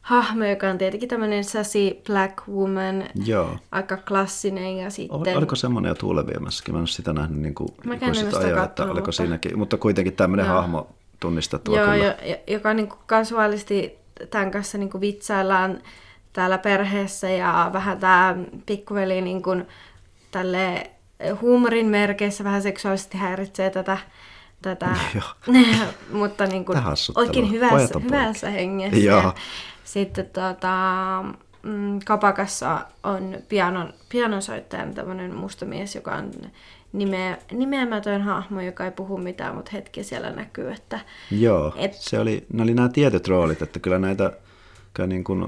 hahmo, 0.00 0.44
joka 0.44 0.68
on 0.68 0.78
tietenkin 0.78 1.08
tämmöinen 1.08 1.44
sassy 1.44 1.96
black 2.06 2.48
woman, 2.48 3.04
Joo. 3.24 3.56
aika 3.72 3.96
klassinen. 3.96 4.76
Ja 4.76 4.90
sitten... 4.90 5.36
Oliko 5.36 5.56
semmoinen 5.56 5.88
jo 5.88 5.94
tuuleviemässäkin? 5.94 6.74
Mä 6.74 6.78
en 6.78 6.80
ole 6.80 6.86
sitä 6.86 7.12
nähnyt 7.12 7.40
niin 7.40 7.54
kuin, 7.54 7.68
Mä 7.84 7.96
kun 7.96 8.14
sitä 8.14 8.38
ajoin, 8.38 8.64
että 8.64 8.84
oliko 8.84 8.96
mutta... 8.96 9.12
siinäkin. 9.12 9.58
Mutta 9.58 9.76
kuitenkin 9.76 10.12
tämmöinen 10.12 10.46
Joo. 10.46 10.54
hahmo 10.54 10.88
tunnistettava 11.20 11.76
Joo, 11.76 11.86
kyllä. 11.86 12.04
Jo, 12.06 12.36
joka 12.46 12.74
niin 12.74 12.88
kuin 12.88 13.00
kasuaalisti 13.06 13.98
tämän 14.30 14.50
kanssa 14.50 14.78
niin 14.78 14.90
kuin 14.90 15.00
vitsaillaan 15.00 15.78
täällä 16.32 16.58
perheessä 16.58 17.30
ja 17.30 17.70
vähän 17.72 17.98
tämä 17.98 18.36
pikkuveli 18.66 19.20
niin 19.20 19.42
kuin 19.42 19.68
tälle 20.30 20.90
huumorin 21.40 21.86
merkeissä 21.86 22.44
vähän 22.44 22.62
seksuaalisesti 22.62 23.18
häiritsee 23.18 23.70
tätä, 23.70 23.98
tätä 24.62 24.96
mutta 26.12 26.46
niin 26.46 26.64
kuin 26.64 26.78
oikein 27.14 27.50
hyvässä, 27.50 28.00
hyvässä 28.04 28.50
hengessä. 28.50 28.98
Joo. 28.98 29.34
Sitten 29.84 30.26
tota, 30.26 30.74
mm, 31.62 32.00
kapakassa 32.04 32.80
on 33.02 33.36
pianon, 33.48 33.92
pianosoittajan 34.08 34.94
tämmöinen 34.94 35.34
musta 35.34 35.64
mies, 35.64 35.94
joka 35.94 36.14
on 36.14 36.30
nimeä, 36.92 37.38
nimeämätön 37.52 38.22
hahmo, 38.22 38.60
joka 38.60 38.84
ei 38.84 38.90
puhu 38.90 39.18
mitään, 39.18 39.54
mutta 39.54 39.70
hetki 39.72 40.04
siellä 40.04 40.30
näkyy. 40.30 40.72
Että, 40.72 41.00
Joo, 41.30 41.74
et... 41.76 41.94
se 41.94 42.20
oli, 42.20 42.46
ne 42.52 42.62
oli 42.62 42.74
nämä 42.74 42.88
tietyt 42.88 43.28
roolit, 43.28 43.62
että 43.62 43.78
kyllä 43.80 43.98
näitä 43.98 44.32
kyllä 44.94 45.06
niin 45.06 45.24
kuin 45.24 45.46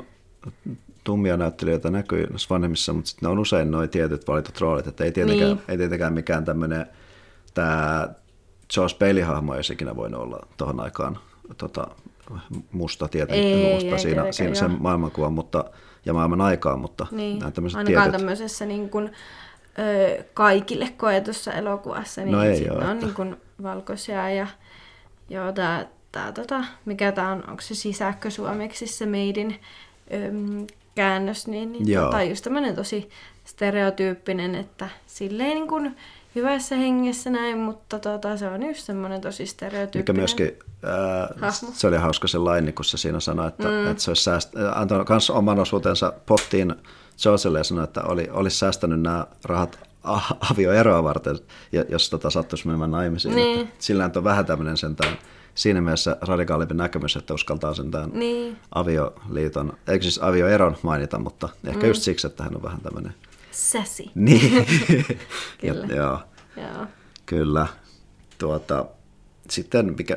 tummia 1.05 1.36
näyttelijöitä 1.36 1.91
näkyy 1.91 2.26
vanhemmissa, 2.51 2.93
mutta 2.93 3.11
sitten 3.11 3.26
ne 3.26 3.32
on 3.32 3.38
usein 3.38 3.70
nuo 3.70 3.86
tietyt 3.86 4.28
valitut 4.28 4.61
roolit, 4.61 4.86
että 4.86 5.05
ei 5.05 5.12
tietenkään, 5.12 5.51
niin. 5.51 5.62
ei 5.68 5.78
tietenkään 5.78 6.12
mikään 6.12 6.45
tämmöinen 6.45 6.86
tämä 7.55 8.09
Charles 8.72 8.95
Bailey-hahmo 8.95 9.55
ei 9.55 9.61
ikinä 9.72 9.97
voinut 9.97 10.20
olla 10.20 10.47
tuohon 10.57 10.80
aikaan 10.80 11.18
tota, 11.57 11.86
musta 12.72 13.09
tietenkin, 13.09 13.45
ei, 13.45 13.74
musta 13.74 13.91
ei, 13.91 13.99
siinä, 13.99 14.32
siinä 14.32 14.55
sen 14.55 14.76
maailmankuvan 14.80 15.32
mutta, 15.32 15.64
ja 16.05 16.12
maailman 16.12 16.41
aikaan, 16.41 16.80
mutta 16.80 17.07
niin. 17.11 17.38
nämä 17.38 17.51
tämmöiset 17.51 17.78
Ainakaan 17.78 18.05
tietyt... 18.05 18.18
tämmöisessä 18.18 18.66
niin 18.66 18.91
kuin, 18.91 19.12
ö, 19.78 20.24
kaikille 20.34 20.88
koetussa 20.97 21.53
elokuvassa, 21.53 22.20
niin 22.20 22.32
no 22.32 22.43
ei 22.43 22.70
ole, 22.70 22.84
on 22.84 22.93
että... 22.93 23.07
niin 23.07 23.14
kuin 23.14 23.36
valkoisia 23.62 24.30
ja 24.30 24.47
joo, 25.28 25.53
tää, 25.53 25.86
tää, 26.12 26.32
tota, 26.32 26.64
mikä 26.84 27.12
tämä 27.12 27.32
on, 27.32 27.49
onko 27.49 27.61
se 27.61 27.74
sisäkkö 27.74 28.30
suomeksi 28.30 28.86
se 28.86 29.07
meidin 29.07 29.61
öm, 30.14 30.66
käännös, 30.94 31.46
niin, 31.46 31.72
niin 31.72 31.88
Joo. 31.88 32.04
tota, 32.04 32.22
just 32.22 32.44
tämmöinen 32.44 32.74
tosi 32.74 33.08
stereotyyppinen, 33.44 34.54
että 34.54 34.88
silleen 35.06 35.54
niin 35.54 35.68
kuin 35.68 35.96
hyvässä 36.34 36.76
hengessä 36.76 37.30
näin, 37.30 37.58
mutta 37.58 37.98
tota, 37.98 38.36
se 38.36 38.48
on 38.48 38.62
just 38.62 38.80
semmoinen 38.80 39.20
tosi 39.20 39.46
stereotyyppinen 39.46 40.02
Mikä 40.02 40.12
myöskin, 40.12 40.58
ää, 40.82 41.50
se 41.72 41.86
oli 41.86 41.96
hauska 41.96 42.28
se 42.28 42.38
laini, 42.38 42.72
kun 42.72 42.84
se 42.84 42.96
siinä 42.96 43.20
sanoi, 43.20 43.48
että, 43.48 43.68
mm. 43.68 43.90
että 43.90 44.02
se 44.02 44.11
olisi 44.11 44.24
sääst... 44.24 44.52
antanut 44.74 45.08
myös 45.08 45.30
oman 45.30 45.58
osuutensa 45.58 46.12
pottiin 46.26 46.74
Joselle 47.24 47.58
ja 47.58 47.64
sanoi, 47.64 47.84
että 47.84 48.02
oli, 48.02 48.28
olisi 48.32 48.58
säästänyt 48.58 49.00
nämä 49.00 49.26
rahat 49.44 49.78
avioeroa 50.50 51.04
varten, 51.04 51.38
jos 51.88 52.11
tota 52.11 52.30
sattuisi 52.30 52.66
menemään 52.66 52.90
naimisiin. 52.90 53.34
Niin. 53.34 53.68
Sillä 53.78 54.11
on 54.16 54.24
vähän 54.24 54.46
tämmöinen 54.46 54.76
sentään 54.76 55.18
siinä 55.55 55.80
mielessä 55.80 56.16
radikaalimpi 56.20 56.74
näkemys, 56.74 57.16
että 57.16 57.34
uskaltaa 57.34 57.74
sen 57.74 57.90
tämän 57.90 58.11
niin. 58.12 58.57
avioliiton, 58.74 59.72
eikö 59.88 60.03
siis 60.03 60.22
avioeron 60.22 60.76
mainita, 60.82 61.18
mutta 61.18 61.48
ehkä 61.66 61.82
mm. 61.82 61.88
just 61.88 62.03
siksi, 62.03 62.26
että 62.26 62.42
hän 62.44 62.57
on 62.57 62.62
vähän 62.62 62.80
tämmöinen... 62.80 63.14
Sassy. 63.51 64.03
Niin. 64.14 64.66
kyllä. 65.61 65.86
ja, 65.86 65.94
joo. 65.96 66.20
joo. 66.57 66.86
Kyllä. 67.26 67.66
Tuota, 68.38 68.86
sitten 69.51 69.94
mikä, 69.98 70.16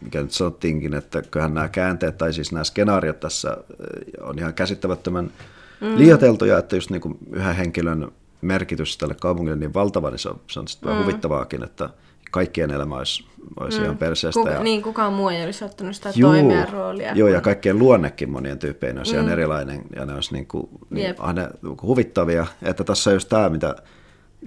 mikä 0.00 0.22
nyt 0.22 0.32
sanottiinkin, 0.32 0.94
että 0.94 1.22
kyllähän 1.22 1.54
nämä 1.54 1.68
käänteet 1.68 2.18
tai 2.18 2.32
siis 2.32 2.52
nämä 2.52 2.64
skenaariot 2.64 3.20
tässä 3.20 3.56
eh, 3.56 4.28
on 4.28 4.38
ihan 4.38 4.54
käsittämättömän 4.54 5.30
mm. 5.80 5.98
liioteltuja, 5.98 6.58
että 6.58 6.76
just 6.76 6.90
niin 6.90 7.00
kuin 7.00 7.18
yhden 7.32 7.56
henkilön 7.56 8.12
merkitys 8.40 8.98
tälle 8.98 9.14
kaupungille 9.14 9.56
niin 9.56 9.74
valtava, 9.74 10.10
niin 10.10 10.18
se 10.18 10.28
on, 10.28 10.40
se 10.50 10.60
on 10.60 10.68
sitten 10.68 10.92
mm. 10.92 11.02
huvittavaakin, 11.02 11.62
että 11.62 11.90
kaikkien 12.34 12.70
elämä 12.70 12.96
olisi, 12.96 13.24
olisi 13.60 13.78
mm. 13.78 13.84
ihan 13.84 13.98
perseestä. 13.98 14.40
Kuka, 14.40 14.52
ja... 14.52 14.62
Niin, 14.62 14.82
kukaan 14.82 15.12
muu 15.12 15.28
ei 15.28 15.44
olisi 15.44 15.64
ottanut 15.64 15.96
sitä 15.96 16.10
Juu, 16.14 16.30
toimia 16.30 16.66
roolia. 16.66 17.12
Joo, 17.14 17.28
ja 17.28 17.40
kaikkien 17.40 17.78
luonnekin 17.78 18.30
monien 18.30 18.58
tyyppien 18.58 18.98
olisi 18.98 19.12
mm. 19.12 19.18
ihan 19.18 19.32
erilainen, 19.32 19.82
ja 19.96 20.06
ne 20.06 20.14
olisi 20.14 20.32
niin 20.32 20.46
kuin, 20.46 20.68
niin, 20.90 21.14
aina 21.18 21.48
huvittavia. 21.82 22.46
Että 22.62 22.84
tässä 22.84 23.10
on 23.10 23.14
just 23.14 23.28
tämä, 23.28 23.48
mitä 23.48 23.76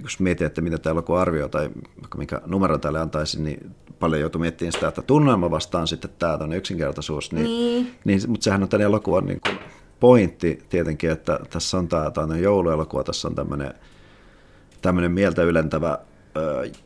jos 0.03 0.19
mietin, 0.19 0.47
että 0.47 0.61
mitä 0.61 0.77
tämä 0.77 0.91
elokuva 0.91 1.21
arvioi 1.21 1.49
tai 1.49 1.69
mikä 2.17 2.41
numero 2.45 2.77
tälle 2.77 2.99
antaisi, 2.99 3.41
niin 3.41 3.71
paljon 3.99 4.21
joutuu 4.21 4.41
miettimään 4.41 4.71
sitä, 4.71 4.87
että 4.87 5.01
tunnelma 5.01 5.51
vastaan 5.51 5.87
sitten 5.87 6.11
tämä 6.19 6.33
on 6.33 6.53
yksinkertaisuus. 6.53 7.31
Niin, 7.31 7.45
niin. 7.45 7.91
Niin, 8.05 8.21
mutta 8.27 8.43
sehän 8.43 8.63
on 8.63 8.69
tämän 8.69 8.85
elokuvan 8.85 9.25
niin 9.25 9.41
kuin 9.41 9.59
pointti 9.99 10.63
tietenkin, 10.69 11.11
että 11.11 11.39
tässä 11.49 11.77
on 11.77 11.87
tämä, 11.87 12.11
tämä 12.11 12.27
on 12.33 12.41
jouluelokuva, 12.41 13.03
tässä 13.03 13.27
on 13.27 13.35
tämmöinen, 13.35 13.73
tämmöinen 14.81 15.11
mieltä 15.11 15.43
ylentävä 15.43 15.97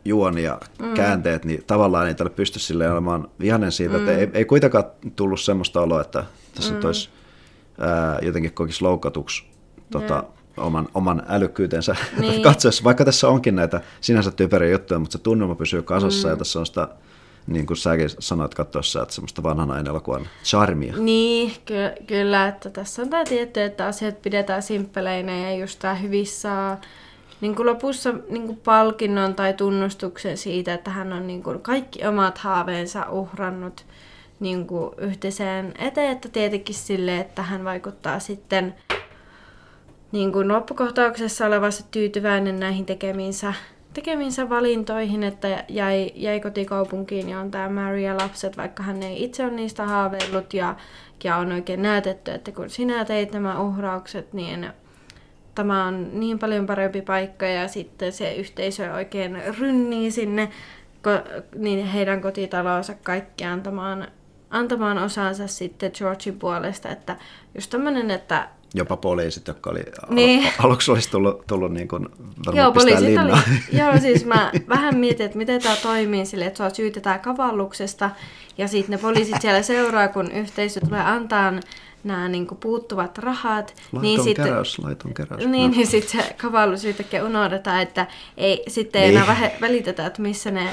juoni 0.05 0.43
ja 0.43 0.59
mm. 0.79 0.93
käänteet, 0.93 1.45
niin 1.45 1.63
tavallaan 1.67 2.07
ei 2.07 2.15
tälle 2.15 2.31
pysty 2.31 2.59
sille 2.59 2.91
olemaan 2.91 3.27
vihanen 3.39 3.71
siitä, 3.71 3.93
mm. 3.93 3.99
että 3.99 4.17
ei, 4.17 4.29
ei 4.33 4.45
kuitenkaan 4.45 4.83
tullut 5.15 5.41
semmoista 5.41 5.81
oloa, 5.81 6.01
että 6.01 6.23
tässä 6.55 6.73
mm. 6.73 6.85
olisi 6.85 7.09
ää, 7.79 8.19
jotenkin 8.21 8.53
kokisi 8.53 8.81
loukatuksi 8.81 9.43
tota, 9.91 10.23
oman, 10.57 10.87
oman 10.93 11.23
älykkyytensä 11.27 11.95
niin. 12.19 12.41
katsoessa, 12.51 12.83
vaikka 12.83 13.05
tässä 13.05 13.27
onkin 13.27 13.55
näitä 13.55 13.81
sinänsä 14.01 14.31
typeriä 14.31 14.71
juttuja, 14.71 14.99
mutta 14.99 15.17
se 15.17 15.23
tunnelma 15.23 15.55
pysyy 15.55 15.81
kasassa 15.81 16.27
mm. 16.27 16.31
ja 16.31 16.37
tässä 16.37 16.59
on 16.59 16.65
sitä 16.65 16.87
niin 17.47 17.65
kuin 17.65 17.77
säkin 17.77 18.09
sanoit 18.19 18.55
katsoessa, 18.55 19.01
että 19.01 19.13
semmoista 19.13 19.43
vanhan 19.43 19.87
elokuvan 19.87 20.27
charmia. 20.43 20.93
Niin, 20.97 21.53
ky- 21.65 22.05
kyllä, 22.07 22.47
että 22.47 22.69
tässä 22.69 23.01
on 23.01 23.09
tämä 23.09 23.23
tietty, 23.23 23.61
että 23.61 23.85
asiat 23.85 24.21
pidetään 24.21 24.63
simppeleinä 24.63 25.39
ja 25.39 25.55
just 25.55 25.79
tämä 25.79 25.95
hyvissä 25.95 26.77
niin 27.41 27.55
kuin 27.55 27.65
lopussa 27.65 28.13
niin 28.29 28.45
kuin 28.45 28.57
palkinnon 28.63 29.35
tai 29.35 29.53
tunnustuksen 29.53 30.37
siitä, 30.37 30.73
että 30.73 30.91
hän 30.91 31.13
on 31.13 31.27
niin 31.27 31.43
kuin 31.43 31.61
kaikki 31.61 32.07
omat 32.07 32.37
haaveensa 32.37 33.09
uhrannut 33.09 33.85
niin 34.39 34.67
kuin 34.67 34.91
yhteiseen 34.97 35.73
eteen, 35.79 36.11
että 36.11 36.29
tietenkin 36.29 36.75
sille, 36.75 37.19
että 37.19 37.41
hän 37.43 37.63
vaikuttaa 37.63 38.19
sitten 38.19 38.75
niin 40.11 40.31
kuin 40.31 40.47
loppukohtauksessa 40.47 41.45
olevassa 41.45 41.85
tyytyväinen 41.91 42.59
näihin 42.59 42.85
tekemiinsä, 42.85 43.53
tekemiinsä 43.93 44.49
valintoihin, 44.49 45.23
että 45.23 45.63
jäi, 45.69 46.11
jäi 46.15 46.39
kotikaupunkiin 46.39 47.29
ja 47.29 47.39
on 47.39 47.51
tämä 47.51 47.69
Mary 47.69 47.99
ja 47.99 48.17
lapset, 48.17 48.57
vaikka 48.57 48.83
hän 48.83 49.03
ei 49.03 49.23
itse 49.23 49.43
ole 49.43 49.51
niistä 49.51 49.85
haaveillut 49.85 50.53
ja, 50.53 50.75
ja 51.23 51.37
on 51.37 51.51
oikein 51.51 51.81
näytetty, 51.81 52.31
että 52.31 52.51
kun 52.51 52.69
sinä 52.69 53.05
teit 53.05 53.31
nämä 53.31 53.61
uhraukset, 53.61 54.33
niin 54.33 54.73
tämä 55.55 55.85
on 55.85 56.19
niin 56.19 56.39
paljon 56.39 56.65
parempi 56.65 57.01
paikka 57.01 57.45
ja 57.45 57.67
sitten 57.67 58.13
se 58.13 58.33
yhteisö 58.33 58.93
oikein 58.93 59.37
rynnii 59.59 60.11
sinne 60.11 60.49
ko- 61.07 61.41
niin 61.55 61.85
heidän 61.85 62.21
kotitalonsa 62.21 62.93
kaikki 63.03 63.45
antamaan, 63.45 64.07
antamaan 64.49 64.97
osansa 64.97 65.47
sitten 65.47 65.91
Georgin 65.97 66.39
puolesta, 66.39 66.89
että 66.89 67.15
just 67.55 67.69
tämmöinen, 67.69 68.11
että 68.11 68.47
Jopa 68.73 68.97
poliisit, 68.97 69.47
jotka 69.47 69.69
oli 69.69 69.83
niin. 70.09 70.43
al- 70.43 70.65
aluksi 70.65 70.91
olisi 70.91 71.11
tullut, 71.11 71.47
tullut 71.47 71.71
niin 71.71 71.87
kuin 71.87 72.07
joo, 72.53 72.71
poliisit 72.71 73.17
oli, 73.17 73.31
joo, 73.79 73.99
siis 73.99 74.25
mä 74.25 74.51
vähän 74.75 74.97
mietin, 74.97 75.25
että 75.25 75.37
miten 75.37 75.61
tämä 75.61 75.75
toimii 75.75 76.25
sille, 76.25 76.45
että 76.45 76.57
sua 76.57 76.69
syytetään 76.69 77.19
kavalluksesta 77.19 78.09
ja 78.57 78.67
sitten 78.67 78.91
ne 78.91 78.97
poliisit 78.97 79.41
siellä 79.41 79.61
seuraa, 79.61 80.07
kun 80.07 80.31
yhteisö 80.31 80.79
tulee 80.79 81.01
antaa 81.01 81.53
nämä 82.03 82.29
niin 82.29 82.47
kuin 82.47 82.57
puuttuvat 82.57 83.17
rahat. 83.17 83.73
Laiton 83.91 84.01
niin 84.01 84.23
sitten, 84.23 84.45
keräys, 84.45 84.79
laiton 84.79 85.13
keräys. 85.13 85.45
Niin, 85.45 85.71
no. 85.71 85.77
niin 85.77 85.87
sitten 85.87 86.23
se 86.23 86.35
kavallus 86.41 86.85
yhtäkkiä 86.85 87.25
unohdetaan, 87.25 87.81
että 87.81 88.07
ei, 88.37 88.63
sitten 88.67 89.01
ei 89.01 89.11
niin. 89.11 89.23
enää 89.23 89.51
välitetä, 89.61 90.05
että 90.05 90.21
missä 90.21 90.51
ne 90.51 90.69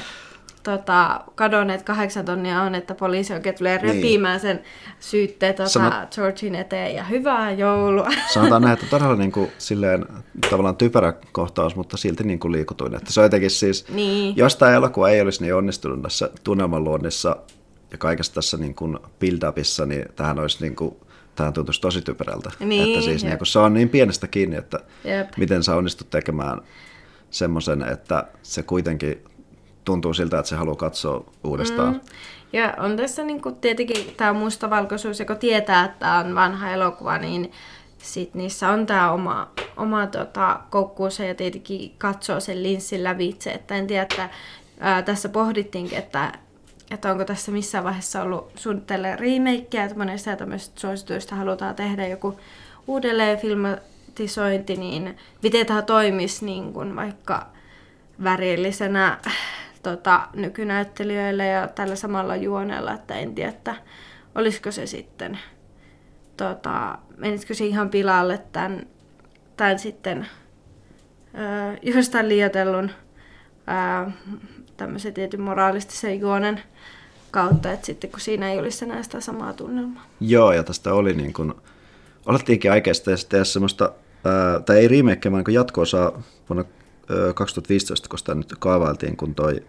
tota, 0.63 1.21
kadonneet 1.35 1.83
kahdeksan 1.83 2.25
tonnia 2.25 2.61
on, 2.61 2.75
että 2.75 2.95
poliisi 2.95 3.33
oikein 3.33 3.55
tulee 3.55 3.77
niin. 3.77 3.95
repimään 3.95 4.39
sen 4.39 4.61
syytteen 4.99 5.55
tota, 5.55 5.69
Sano... 5.69 5.91
Georgin 6.15 6.55
eteen 6.55 6.95
ja 6.95 7.03
hyvää 7.03 7.51
joulua. 7.51 8.07
Sanotaan 8.33 8.61
näin, 8.61 8.73
että 8.77 8.85
todella 8.89 9.15
niin 9.15 9.31
kuin, 9.31 9.51
silleen, 9.57 10.05
tavallaan 10.49 10.75
typerä 10.75 11.13
kohtaus, 11.31 11.75
mutta 11.75 11.97
silti 11.97 12.23
niin 12.23 12.39
kuin 12.39 12.51
liikutuin. 12.51 12.95
Että 12.95 13.13
se 13.13 13.19
on 13.19 13.25
jotenkin 13.25 13.51
siis, 13.51 13.85
niin. 13.89 14.37
jos 14.37 14.55
tämä 14.55 14.71
elokuva 14.71 15.09
ei 15.09 15.21
olisi 15.21 15.41
niin 15.41 15.55
onnistunut 15.55 16.01
tässä 16.01 16.29
tunnelmanluonnissa 16.43 17.35
ja 17.91 17.97
kaikessa 17.97 18.33
tässä 18.33 18.57
niin 18.57 18.75
kuin 18.75 18.97
build-upissa, 19.19 19.85
niin 19.85 20.05
tähän 20.15 20.39
olisi 20.39 20.61
niin 20.61 20.75
kuin, 20.75 20.95
tähän 21.39 21.53
tuntuisi 21.53 21.81
tosi 21.81 22.01
typerältä. 22.01 22.51
Niin, 22.59 22.87
että 22.87 23.05
siis 23.05 23.23
niin 23.23 23.37
kuin, 23.37 23.47
se 23.47 23.59
on 23.59 23.73
niin 23.73 23.89
pienestä 23.89 24.27
kiinni, 24.27 24.55
että 24.55 24.79
Jep. 25.03 25.37
miten 25.37 25.63
sä 25.63 25.75
onnistut 25.75 26.09
tekemään 26.09 26.61
semmoisen, 27.29 27.83
että 27.83 28.27
se 28.43 28.63
kuitenkin 28.63 29.23
tuntuu 29.85 30.13
siltä, 30.13 30.39
että 30.39 30.49
se 30.49 30.55
haluaa 30.55 30.75
katsoa 30.75 31.25
uudestaan. 31.43 31.93
Mm. 31.93 31.99
Ja 32.53 32.73
on 32.77 32.97
tässä 32.97 33.23
niin 33.23 33.41
kuin, 33.41 33.55
tietenkin 33.55 34.13
tämä 34.17 34.33
mustavalkoisuus, 34.33 35.19
joka 35.19 35.35
tietää, 35.35 35.85
että 35.85 35.99
tämä 35.99 36.19
on 36.19 36.35
vanha 36.35 36.71
elokuva, 36.71 37.17
niin 37.17 37.51
sit 37.97 38.33
niissä 38.33 38.69
on 38.69 38.85
tämä 38.85 39.11
oma, 39.11 39.51
oma 39.77 40.07
tota, 40.07 40.59
koukkuunsa 40.69 41.23
ja 41.23 41.35
tietenkin 41.35 41.95
katsoo 41.97 42.39
sen 42.39 42.63
linssin 42.63 43.03
lävitse. 43.03 43.51
Että 43.51 43.75
en 43.75 43.87
tiedä, 43.87 44.01
että 44.01 44.29
ää, 44.79 45.01
tässä 45.01 45.29
pohdittiinkin, 45.29 45.97
että, 45.97 46.33
että 46.91 47.11
onko 47.11 47.25
tässä 47.25 47.51
missään 47.51 47.83
vaiheessa 47.83 48.21
ollut 48.21 48.51
suunnitteille 48.55 49.15
remakeä, 49.15 49.83
että 49.83 49.97
monesta 49.97 50.35
tämmöistä 50.35 50.79
suosituista 50.79 51.35
halutaan 51.35 51.75
tehdä 51.75 52.07
joku 52.07 52.39
uudelleen 52.87 53.37
filmatisointi, 53.37 54.75
niin 54.75 55.17
miten 55.43 55.65
tämä 55.65 55.81
toimisi 55.81 56.45
niin 56.45 56.73
kuin 56.73 56.95
vaikka 56.95 57.47
värillisenä 58.23 59.19
tota, 59.83 60.27
nykynäyttelijöille 60.35 61.47
ja 61.47 61.67
tällä 61.67 61.95
samalla 61.95 62.35
juonella, 62.35 62.93
että 62.93 63.15
en 63.15 63.35
tiedä, 63.35 63.49
että 63.49 63.75
olisiko 64.35 64.71
se 64.71 64.85
sitten, 64.85 65.39
tota, 66.37 66.97
menisikö 67.17 67.53
se 67.53 67.65
ihan 67.65 67.89
pilalle 67.89 68.41
tämän, 68.51 68.85
tämän 69.57 69.79
sitten 69.79 70.27
öö, 71.37 71.77
jostain 71.81 72.29
liioitellun 72.29 72.91
öö, 73.69 74.11
tämmöisen 74.79 75.13
tietyn 75.13 75.41
moraalistisen 75.41 76.19
juonen 76.19 76.61
kautta, 77.31 77.71
että 77.71 77.85
sitten 77.85 78.09
kun 78.09 78.19
siinä 78.19 78.51
ei 78.51 78.59
olisi 78.59 78.85
enää 78.85 79.03
sitä 79.03 79.21
samaa 79.21 79.53
tunnelmaa. 79.53 80.05
Joo, 80.19 80.51
ja 80.51 80.63
tästä 80.63 80.93
oli 80.93 81.13
niin 81.13 81.33
kuin, 81.33 81.53
alettiinkin 82.25 82.71
aikeista 82.71 83.11
tehdä 83.29 83.43
semmoista, 83.43 83.91
ää, 84.25 84.59
tai 84.59 84.77
ei 84.77 84.87
remake, 84.87 85.31
vaan 85.31 85.43
jatko-osaa 85.49 86.21
vuonna 86.49 86.65
2015, 87.35 88.09
kun 88.09 88.19
sitä 88.19 88.35
nyt 88.35 88.53
kaavailtiin, 88.59 89.17
kun 89.17 89.35
toi 89.35 89.63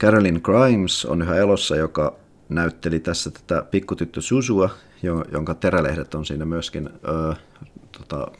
Carolyn 0.00 0.40
Grimes 0.42 1.04
on 1.04 1.22
yhä 1.22 1.36
elossa, 1.36 1.76
joka 1.76 2.16
näytteli 2.48 3.00
tässä 3.00 3.30
tätä 3.30 3.62
pikkutyttö 3.70 4.20
Susua, 4.20 4.70
jonka 5.32 5.54
terälehdet 5.54 6.14
on 6.14 6.26
siinä 6.26 6.44
myöskin 6.44 6.90
ö, 7.08 7.34
tota, 7.98 8.30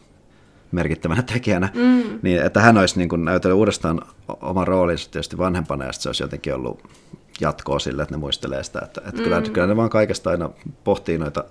merkittävänä 0.73 1.23
tekijänä, 1.23 1.69
mm. 1.75 2.19
niin 2.23 2.43
että 2.43 2.61
hän 2.61 2.79
olisi 2.79 2.99
niin 2.99 3.09
kuin 3.09 3.25
näytellyt 3.25 3.57
uudestaan 3.57 4.01
oman 4.41 4.69
roolinsa 4.69 5.11
tietysti 5.11 5.39
vanhempana, 5.39 5.85
ja 5.85 5.93
se 5.93 6.09
olisi 6.09 6.23
jotenkin 6.23 6.55
ollut 6.55 6.81
jatkoa 7.41 7.79
sille, 7.79 8.03
että 8.03 8.15
ne 8.15 8.19
muistelee 8.19 8.63
sitä, 8.63 8.81
että, 8.85 9.01
että 9.01 9.21
mm. 9.21 9.25
kyllä, 9.25 9.43
kyllä 9.43 9.67
ne 9.67 9.77
vaan 9.77 9.91
kaikesta 9.91 10.31
aina 10.31 10.51
pohtii 10.85 11.19
noita 11.19 11.45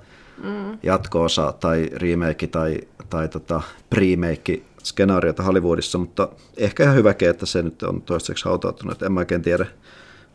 mm. 0.43 0.77
jatko-osa 0.83 1.51
tai 1.51 1.89
remake 1.93 2.47
tai, 2.47 2.81
tai 3.09 3.27
tota 3.27 3.61
remake 3.91 4.61
skenaariota 4.83 5.43
Hollywoodissa, 5.43 5.97
mutta 5.97 6.29
ehkä 6.57 6.83
ihan 6.83 6.95
hyväkin, 6.95 7.29
että 7.29 7.45
se 7.45 7.61
nyt 7.61 7.83
on 7.83 8.01
toistaiseksi 8.01 8.45
hautautunut. 8.45 9.01
En 9.01 9.11
mä 9.11 9.19
oikein 9.19 9.41
tiedä, 9.41 9.65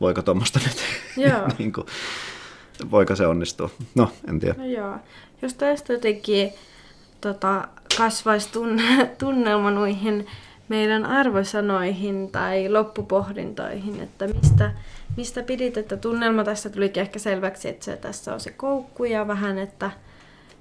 voiko 0.01 0.23
tuommoista 0.23 0.61
nyt, 0.67 0.77
niin 1.59 1.73
kuin, 1.73 1.87
voiko 2.91 3.17
se 3.17 3.27
onnistua. 3.27 3.71
No, 3.95 4.13
en 4.29 4.41
tiedä. 4.41 4.55
No 4.59 4.67
joo. 4.67 4.97
Jos 5.43 5.55
tästä 5.55 5.93
jotenkin 5.93 6.53
tota, 7.21 7.69
kasvaisi 7.97 8.53
tunne, 8.53 8.83
tunnelma 9.19 9.71
noihin 9.71 10.27
meidän 10.69 11.07
arvosanoihin 11.07 12.31
tai 12.33 12.69
loppupohdintoihin, 12.69 14.01
että 14.01 14.27
mistä, 14.27 14.73
mistä 15.17 15.43
pidit, 15.43 15.77
että 15.77 15.97
tunnelma 15.97 16.45
tässä 16.45 16.71
tulikin 16.71 17.01
ehkä 17.01 17.19
selväksi, 17.19 17.69
että 17.69 17.85
se, 17.85 17.97
tässä 17.97 18.35
on 18.35 18.41
se 18.41 18.51
koukku 18.51 19.05
ja 19.05 19.27
vähän, 19.27 19.59
että, 19.59 19.91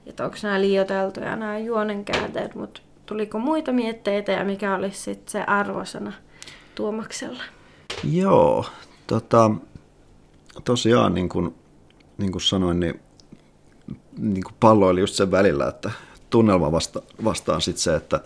että 0.05 0.25
onko 0.25 0.37
nämä 0.43 0.61
liioteltuja 0.61 1.35
nämä 1.35 1.57
juonenkäänteet, 1.57 2.55
mutta 2.55 2.81
tuliko 3.05 3.39
muita 3.39 3.71
mietteitä 3.71 4.31
ja 4.31 4.43
mikä 4.43 4.75
olisi 4.75 5.01
sitten 5.01 5.31
se 5.31 5.43
arvosana 5.43 6.13
Tuomaksella? 6.75 7.43
Joo, 8.11 8.65
tota, 9.07 9.51
tosiaan 10.63 11.13
niin 11.13 11.29
kuin, 11.29 11.55
niin 12.17 12.31
kuin 12.31 12.41
sanoin, 12.41 12.79
niin, 12.79 12.99
niin 14.17 14.43
kuin 14.43 14.55
pallo 14.59 14.87
oli 14.87 14.99
just 14.99 15.15
sen 15.15 15.31
välillä, 15.31 15.67
että 15.67 15.91
tunnelma 16.29 16.71
vasta, 16.71 17.01
vastaan 17.23 17.61
sitten 17.61 17.81
se, 17.81 17.95
että 17.95 18.21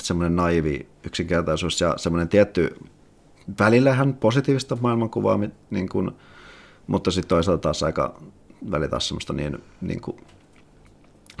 semmoinen 0.00 0.36
naivi 0.36 0.88
yksinkertaisuus 1.04 1.80
ja 1.80 1.94
semmoinen 1.96 2.28
tietty 2.28 2.76
välillähän 3.58 4.14
positiivista 4.14 4.76
maailmankuvaa, 4.80 5.38
niin 5.70 5.88
kuin, 5.88 6.10
mutta 6.86 7.10
sitten 7.10 7.28
toisaalta 7.28 7.60
taas 7.60 7.82
aika 7.82 8.20
välillä 8.70 8.88
taas 8.88 9.08
semmoista 9.08 9.32
niin, 9.32 9.58
niin 9.80 10.00
kuin, 10.00 10.16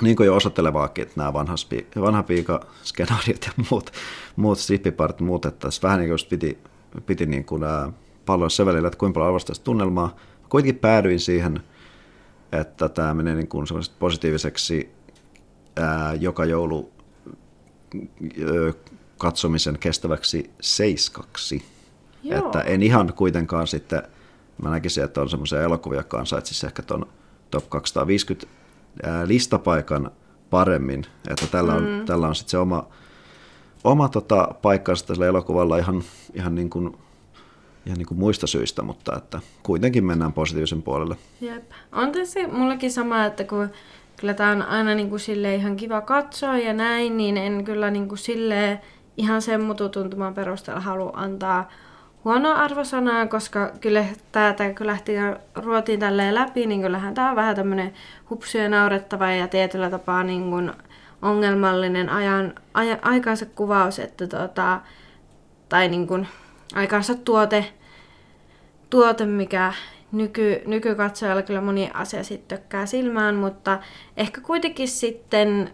niin 0.02 0.16
kuin 0.16 0.26
jo 0.26 0.36
osoittelevaakin, 0.36 1.02
että 1.02 1.14
nämä 1.16 1.32
vanha, 1.32 1.54
vanha 2.00 2.22
piika 2.22 2.66
skenaariot 2.82 3.44
ja 3.46 3.64
muut, 3.70 3.90
muut 4.36 4.58
strippipart, 4.58 5.20
muut, 5.20 5.44
että 5.46 5.66
tässä 5.66 5.82
vähän 5.82 5.98
niin 5.98 6.08
kuin 6.10 6.18
piti, 6.30 6.58
piti 7.06 7.26
niin 7.26 7.44
kuin, 7.44 7.64
ää, 7.64 7.92
palloa 8.26 8.48
se 8.48 8.66
välillä, 8.66 8.88
että 8.88 8.98
kuinka 8.98 9.14
paljon 9.14 9.28
arvostaisi 9.28 9.62
tunnelmaa. 9.62 10.16
Kuitenkin 10.48 10.80
päädyin 10.80 11.20
siihen, 11.20 11.62
että 12.52 12.88
tämä 12.88 13.14
menee 13.14 13.34
niin 13.34 13.48
kuin 13.48 13.66
positiiviseksi 13.98 14.92
ää, 15.76 16.14
joka 16.14 16.44
joulu 16.44 16.92
ää, 17.94 18.72
katsomisen 19.18 19.78
kestäväksi 19.78 20.50
seiskaksi. 20.60 21.64
Joo. 22.22 22.38
Että 22.38 22.60
en 22.60 22.82
ihan 22.82 23.12
kuitenkaan 23.12 23.66
sitten, 23.66 24.02
mä 24.62 24.70
näkisin, 24.70 25.04
että 25.04 25.20
on 25.20 25.30
semmoisia 25.30 25.62
elokuvia, 25.62 25.98
jotka 25.98 26.18
ansaitsisi 26.18 26.66
ehkä 26.66 26.82
tuon 26.82 27.06
top 27.50 27.70
250 27.70 28.46
ää, 29.02 29.28
listapaikan 29.28 30.10
paremmin. 30.50 31.06
Että 31.30 31.46
tällä 31.46 31.74
on, 31.74 31.84
mm. 31.84 32.04
tällä 32.04 32.28
on 32.28 32.34
sitten 32.34 32.50
se 32.50 32.58
oma, 32.58 32.86
oma 33.84 34.08
tota, 34.08 34.48
paikkansa 34.62 35.06
tällä 35.06 35.26
elokuvalla 35.26 35.78
ihan, 35.78 36.02
ihan 36.34 36.54
niin 36.54 36.70
kuin 36.70 36.96
ihan 37.86 37.98
niin 37.98 38.06
kuin 38.06 38.18
muista 38.18 38.46
syistä, 38.46 38.82
mutta 38.82 39.16
että 39.16 39.40
kuitenkin 39.62 40.04
mennään 40.04 40.32
positiivisen 40.32 40.82
puolelle. 40.82 41.16
Jep. 41.40 41.70
On 41.92 42.12
tässä 42.12 42.48
mullakin 42.48 42.92
sama, 42.92 43.24
että 43.24 43.44
kun 43.44 43.68
kyllä 44.22 44.34
tämä 44.34 44.50
on 44.50 44.62
aina 44.62 44.94
niin 44.94 45.10
kuin 45.10 45.20
sille 45.20 45.54
ihan 45.54 45.76
kiva 45.76 46.00
katsoa 46.00 46.58
ja 46.58 46.72
näin, 46.72 47.16
niin 47.16 47.36
en 47.36 47.64
kyllä 47.64 47.90
niin 47.90 48.08
kuin 48.08 48.18
sille 48.18 48.80
ihan 49.16 49.42
sen 49.42 49.60
mututuntuman 49.62 50.34
perusteella 50.34 50.80
halua 50.80 51.10
antaa 51.14 51.68
huonoa 52.24 52.54
arvosanaa, 52.54 53.26
koska 53.26 53.72
kyllä 53.80 54.04
tätä 54.32 54.74
kun 54.78 54.86
lähti 54.86 55.12
ruotiin 55.54 56.00
tälleen 56.00 56.34
läpi, 56.34 56.66
niin 56.66 56.82
kyllähän 56.82 57.14
tämä 57.14 57.30
on 57.30 57.36
vähän 57.36 57.56
tämmöinen 57.56 57.92
hupsu 58.30 58.58
ja 58.58 58.68
naurettava 58.68 59.30
ja 59.30 59.48
tietyllä 59.48 59.90
tapaa 59.90 60.22
niin 60.22 60.50
kuin 60.50 60.72
ongelmallinen 61.22 62.08
ajan, 62.08 62.54
ajan, 62.74 62.98
aikansa 63.02 63.46
kuvaus, 63.46 63.98
että 63.98 64.26
tota, 64.26 64.80
tai 65.68 65.88
niin 65.88 66.06
kuin 66.06 66.28
aikansa 66.74 67.14
tuote, 67.14 67.64
tuote 68.90 69.26
mikä 69.26 69.72
nyky, 70.12 70.62
nykykatsojalla 70.66 71.42
kyllä 71.42 71.60
moni 71.60 71.90
asia 71.94 72.24
sitten 72.24 72.58
tökkää 72.58 72.86
silmään, 72.86 73.34
mutta 73.34 73.78
ehkä 74.16 74.40
kuitenkin 74.40 74.88
sitten 74.88 75.72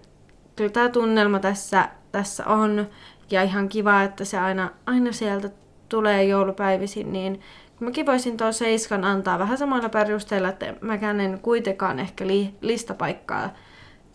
kyllä 0.57 0.71
tämä 0.71 0.89
tunnelma 0.89 1.39
tässä, 1.39 1.89
tässä 2.13 2.47
on 2.47 2.87
ja 3.31 3.43
ihan 3.43 3.69
kiva, 3.69 4.03
että 4.03 4.25
se 4.25 4.39
aina, 4.39 4.71
aina 4.87 5.13
sieltä 5.13 5.51
tulee 5.89 6.25
joulupäivisin, 6.25 7.13
niin 7.13 7.41
mäkin 7.81 8.07
voisin 8.07 8.37
tuon 8.37 8.55
seiskan 8.55 9.05
antaa 9.05 9.39
vähän 9.39 9.59
samalla 9.59 9.89
perusteella, 9.89 10.49
että 10.49 10.75
mäkään 10.81 11.21
en 11.21 11.39
kuitenkaan 11.43 11.99
ehkä 11.99 12.27
li, 12.27 12.55
listapaikkaa 12.61 13.55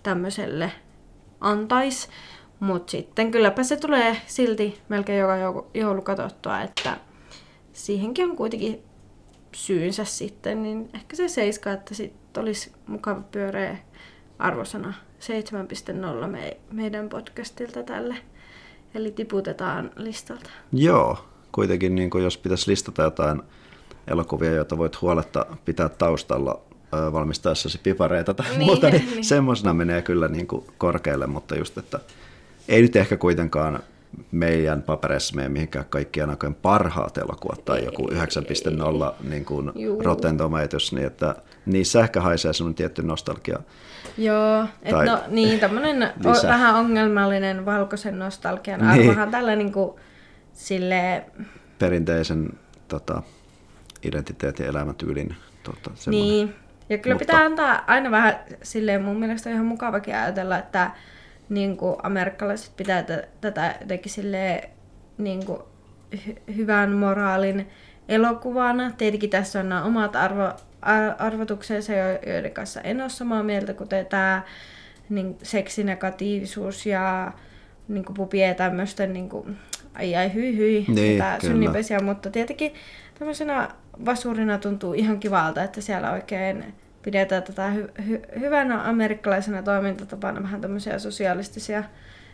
tämmöiselle 0.03 0.71
antais. 1.41 2.09
Mutta 2.59 2.91
sitten 2.91 3.31
kylläpä 3.31 3.63
se 3.63 3.77
tulee 3.77 4.17
silti 4.25 4.81
melkein 4.89 5.19
joka 5.19 5.63
joulu 5.73 6.01
katsottua, 6.01 6.61
että 6.61 6.97
siihenkin 7.73 8.29
on 8.29 8.35
kuitenkin 8.35 8.83
syynsä 9.55 10.05
sitten, 10.05 10.63
niin 10.63 10.89
ehkä 10.93 11.15
se 11.15 11.27
seiska, 11.27 11.71
että 11.71 11.95
sitten 11.95 12.41
olisi 12.41 12.71
mukava 12.87 13.21
pyöreä 13.31 13.77
arvosana 14.39 14.93
7.0 16.21 16.27
me, 16.27 16.57
meidän 16.71 17.09
podcastilta 17.09 17.83
tälle. 17.83 18.15
Eli 18.95 19.11
tiputetaan 19.11 19.91
listalta. 19.95 20.49
Joo, 20.73 21.25
kuitenkin 21.51 21.95
niin 21.95 22.09
kuin 22.09 22.23
jos 22.23 22.37
pitäisi 22.37 22.71
listata 22.71 23.01
jotain 23.01 23.41
elokuvia, 24.07 24.51
joita 24.51 24.77
voit 24.77 25.01
huoletta 25.01 25.45
pitää 25.65 25.89
taustalla 25.89 26.61
valmistaessasi 26.91 27.79
pipareita 27.83 28.33
tai 28.33 28.49
niin, 28.49 28.65
muuta, 28.65 28.89
niin, 28.89 29.05
niin. 29.05 29.23
semmoisena 29.23 29.73
menee 29.73 30.01
kyllä 30.01 30.27
niin 30.27 30.47
kuin 30.47 30.65
korkealle, 30.77 31.27
mutta 31.27 31.55
just, 31.55 31.77
että 31.77 31.99
ei 32.67 32.81
nyt 32.81 32.95
ehkä 32.95 33.17
kuitenkaan 33.17 33.79
meidän 34.31 34.81
papereissa 34.81 35.35
mene 35.35 35.49
mihinkään 35.49 35.85
kaikkien 35.89 36.29
aikojen 36.29 36.55
parhaat 36.55 37.17
elokuvat 37.17 37.65
tai 37.65 37.85
joku 37.85 38.07
9.0 38.07 38.17
niin 39.29 39.45
kuin 39.45 39.71
Rotten 40.03 40.37
Tomatoes, 40.37 40.93
niin 40.93 41.07
että 41.07 41.35
niissä 41.65 41.99
ehkä 41.99 42.21
haisee 42.21 42.53
semmoinen 42.53 42.75
tietty 42.75 43.03
nostalgia. 43.03 43.59
Joo, 44.17 44.65
että 44.81 45.05
no, 45.05 45.19
niin, 45.27 45.59
tämmöinen 45.59 46.03
o, 46.25 46.47
vähän 46.47 46.75
ongelmallinen 46.75 47.65
valkoisen 47.65 48.19
nostalgian 48.19 48.79
niin. 48.79 48.89
arvohan 48.89 49.31
tällä 49.31 49.55
niin 49.55 49.71
kuin, 49.71 49.99
sille... 50.53 51.25
Perinteisen 51.79 52.49
tota, 52.87 53.23
identiteetin 54.03 54.65
elämäntyylin. 54.65 55.35
Tota, 55.63 55.91
niin, 56.05 56.55
ja 56.89 56.97
kyllä 56.97 57.15
Mutta... 57.15 57.25
pitää 57.25 57.45
antaa 57.45 57.83
aina 57.87 58.11
vähän 58.11 58.39
silleen 58.63 59.01
mun 59.01 59.19
mielestä 59.19 59.49
ihan 59.49 59.65
mukavakin 59.65 60.15
ajatella, 60.15 60.57
että 60.57 60.91
niin 61.53 61.77
kuin 61.77 61.95
amerikkalaiset 62.03 62.75
pitää 62.77 63.03
t- 63.03 63.41
tätä 63.41 63.75
jotenkin 63.81 64.11
silleen, 64.11 64.69
niin 65.17 65.45
kuin 65.45 65.59
hy- 66.15 66.53
hyvän 66.55 66.91
moraalin 66.91 67.69
elokuvana. 68.09 68.91
Tietenkin 68.97 69.29
tässä 69.29 69.59
on 69.59 69.69
nämä 69.69 69.83
omat 69.83 70.15
arvo, 70.15 70.43
ar- 70.81 71.15
arvotuksensa, 71.19 71.93
joiden 72.27 72.51
kanssa 72.51 72.81
en 72.81 73.01
ole 73.01 73.09
samaa 73.09 73.43
mieltä, 73.43 73.73
kuten 73.73 74.05
tämä 74.05 74.41
niin, 75.09 75.37
seksinegatiivisuus 75.43 76.85
ja 76.85 77.31
niin 77.87 78.05
kuin 78.05 78.13
pupien 78.13 78.55
tämmöisten 78.55 79.13
niin 79.13 79.29
kuin, 79.29 79.57
ai 79.95 80.15
ai 80.15 80.33
hyi 80.33 80.57
hyi, 80.57 80.85
Niin, 80.87 81.11
kyllä. 81.13 81.37
synnipesiä, 81.41 81.99
mutta 81.99 82.29
tietenkin 82.29 82.73
tämmöisenä 83.19 83.69
vasurina 84.05 84.57
tuntuu 84.57 84.93
ihan 84.93 85.19
kivalta, 85.19 85.63
että 85.63 85.81
siellä 85.81 86.11
oikein 86.11 86.73
pidetään 87.03 87.43
tätä 87.43 87.71
hy- 87.75 88.01
hy- 88.01 88.39
hyvänä 88.39 88.83
amerikkalaisena 88.89 89.63
toimintatapana 89.63 90.43
vähän 90.43 90.61
tämmöisiä 90.61 90.99
sosialistisia 90.99 91.83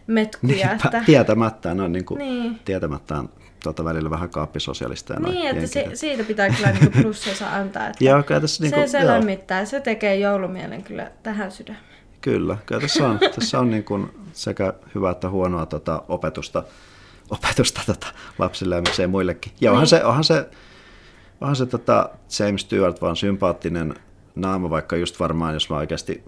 metkuja. 0.07 0.72
Että, 0.72 1.03
tietämättään, 1.05 1.78
ne 1.78 1.84
on 1.84 1.91
niin 1.91 2.05
kuin, 2.05 2.17
Niin. 2.17 2.59
tietämättään 2.65 3.30
tota 3.63 3.86
välillä 3.86 4.09
vähän 4.09 4.30
kaappisosialisteja. 4.30 5.20
niin, 5.20 5.47
että 5.47 5.67
se, 5.67 5.89
siitä 5.93 6.24
pitää 6.24 6.49
kyllä 6.49 6.72
niinku 6.72 7.01
plussansa 7.01 7.55
antaa. 7.55 7.88
Että 7.88 8.03
Joo, 8.03 8.24
kyllä 8.24 8.41
tässä 8.41 8.57
se, 8.70 8.76
niinku, 8.76 8.91
se 8.91 8.97
joo. 8.99 9.07
lämmittää, 9.07 9.65
se 9.65 9.80
tekee 9.80 10.15
joulumielen 10.15 10.84
kyllä 10.84 11.11
tähän 11.24 11.51
sydämeen. 11.51 11.84
Kyllä, 12.22 12.57
kyllä 12.65 12.82
tässä 12.82 13.07
on, 13.07 13.20
tässä 13.39 13.59
on 13.59 13.70
niin 13.72 13.84
kuin 13.84 14.09
sekä 14.34 14.74
hyvää 14.95 15.11
että 15.11 15.30
huonoa 15.30 15.65
tota 15.65 16.03
opetusta, 16.07 16.63
opetusta 17.30 17.82
tota 17.86 18.07
lapsille 18.39 18.76
ja 18.76 18.82
miksei 18.82 19.07
muillekin. 19.07 19.51
Ja 19.61 19.72
onhan 19.72 19.82
Niin. 19.84 19.89
se, 19.89 20.03
onhan 20.03 20.24
se, 20.24 20.49
onhan 21.41 21.55
se 21.55 21.65
tota 21.65 22.09
James 22.39 22.61
Stewart 22.61 23.01
vaan 23.01 23.15
sympaattinen 23.15 23.93
naama, 24.41 24.69
vaikka 24.69 24.95
just 24.95 25.19
varmaan, 25.19 25.53
jos 25.53 25.69
mä 25.69 25.77
oikeasti 25.77 26.23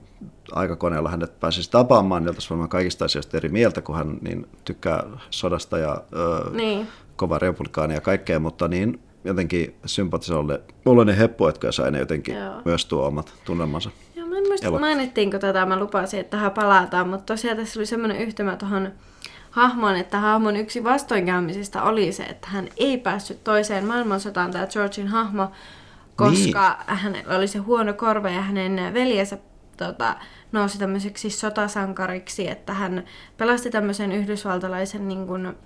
aikakoneella 0.51 1.09
hänet 1.09 1.39
pääsisi 1.39 1.71
tapaamaan, 1.71 2.21
niin 2.23 2.29
oltaisiin 2.29 2.49
varmaan 2.49 2.69
kaikista 2.69 3.05
asioista 3.05 3.37
eri 3.37 3.49
mieltä, 3.49 3.81
kun 3.81 3.95
hän 3.95 4.17
niin 4.21 4.47
tykkää 4.65 5.03
sodasta 5.29 5.77
ja 5.77 6.01
ö, 6.13 6.49
Niin. 6.49 6.87
kova 7.15 7.39
republikaani 7.39 7.93
ja 7.93 8.01
kaikkea, 8.01 8.39
mutta 8.39 8.67
niin 8.67 8.99
jotenkin 9.23 9.75
sympaattiselle 9.85 10.61
oloinen 10.85 11.15
heppu, 11.15 11.47
että 11.47 11.71
sai 11.71 11.91
ne 11.91 11.99
jotenkin 11.99 12.35
Joo. 12.35 12.61
myös 12.65 12.85
tuo 12.85 13.07
omat 13.07 13.33
tunnelmansa. 13.45 13.89
Joo, 14.15 14.27
mä 14.27 14.37
en 14.37 14.47
muista, 14.47 14.67
Elokuva. 14.67 14.87
mainittiinko 14.87 15.39
tätä, 15.39 15.65
mä 15.65 15.79
lupasin, 15.79 16.19
että 16.19 16.37
tähän 16.37 16.51
palataan, 16.51 17.09
mutta 17.09 17.25
tosiaan 17.25 17.57
tässä 17.57 17.79
oli 17.79 17.85
semmoinen 17.85 18.17
yhtymä 18.17 18.55
tuohon 18.55 18.91
hahmoon, 19.51 19.95
että 19.95 20.19
hahmon 20.19 20.55
yksi 20.55 20.83
vastoinkäymisistä 20.83 21.83
oli 21.83 22.11
se, 22.11 22.23
että 22.23 22.47
hän 22.47 22.67
ei 22.77 22.97
päässyt 22.97 23.43
toiseen 23.43 23.85
maailmansotaan, 23.85 24.51
tämä 24.51 24.67
Georgin 24.67 25.07
hahmo, 25.07 25.51
koska 26.15 26.77
niin. 26.87 26.97
hänellä 26.97 27.35
oli 27.37 27.47
se 27.47 27.59
huono 27.59 27.93
korva 27.93 28.29
ja 28.29 28.41
hänen 28.41 28.93
veljensä 28.93 29.37
tota, 29.77 30.15
nousi 30.51 30.79
tämmöiseksi 30.79 31.29
sotasankariksi, 31.29 32.49
että 32.49 32.73
hän 32.73 33.05
pelasti 33.37 33.69
tämmöisen 33.69 34.11
yhdysvaltalaisen 34.11 35.07
niin 35.07 35.27
kuin, 35.27 35.57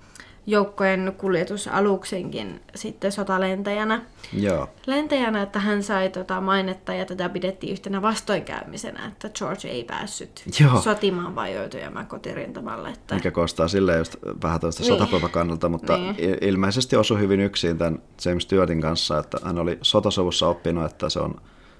joukkojen 0.46 1.14
kuljetusaluksenkin 1.18 2.60
sitten 2.74 3.12
sotalentäjänä 3.12 4.02
Joo. 4.32 4.68
lentäjänä, 4.86 5.42
että 5.42 5.58
hän 5.58 5.82
sai 5.82 6.08
tota 6.08 6.40
mainetta 6.40 6.94
ja 6.94 7.04
tätä 7.04 7.28
pidettiin 7.28 7.72
yhtenä 7.72 8.02
vastoinkäymisenä, 8.02 9.06
että 9.06 9.28
George 9.38 9.68
ei 9.68 9.84
päässyt 9.84 10.44
Joo. 10.60 10.80
sotimaan 10.80 11.34
vajoitujamaan 11.34 12.06
kotirintamalle. 12.06 12.88
Että... 12.88 13.14
Mikä 13.14 13.30
koostaa 13.30 13.68
silleen 13.68 13.98
just 13.98 14.16
vähän 14.42 14.60
tuosta 14.60 14.82
Niin. 14.82 14.92
sotapropagandalta, 14.92 15.68
mutta 15.68 15.96
niin. 15.96 16.38
ilmeisesti 16.40 16.96
osui 16.96 17.18
hyvin 17.20 17.40
yksin 17.40 17.78
tämän 17.78 18.02
James 18.24 18.42
Stewartin 18.42 18.80
kanssa, 18.80 19.18
että 19.18 19.38
hän 19.44 19.58
oli 19.58 19.78
sotasovussa 19.82 20.48
oppinut, 20.48 20.84
että 20.84 21.08
se 21.08 21.20
on, 21.20 21.34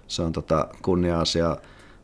se 0.06 0.22
on 0.22 0.32
tota 0.32 0.68
kunnia-asia 0.82 1.56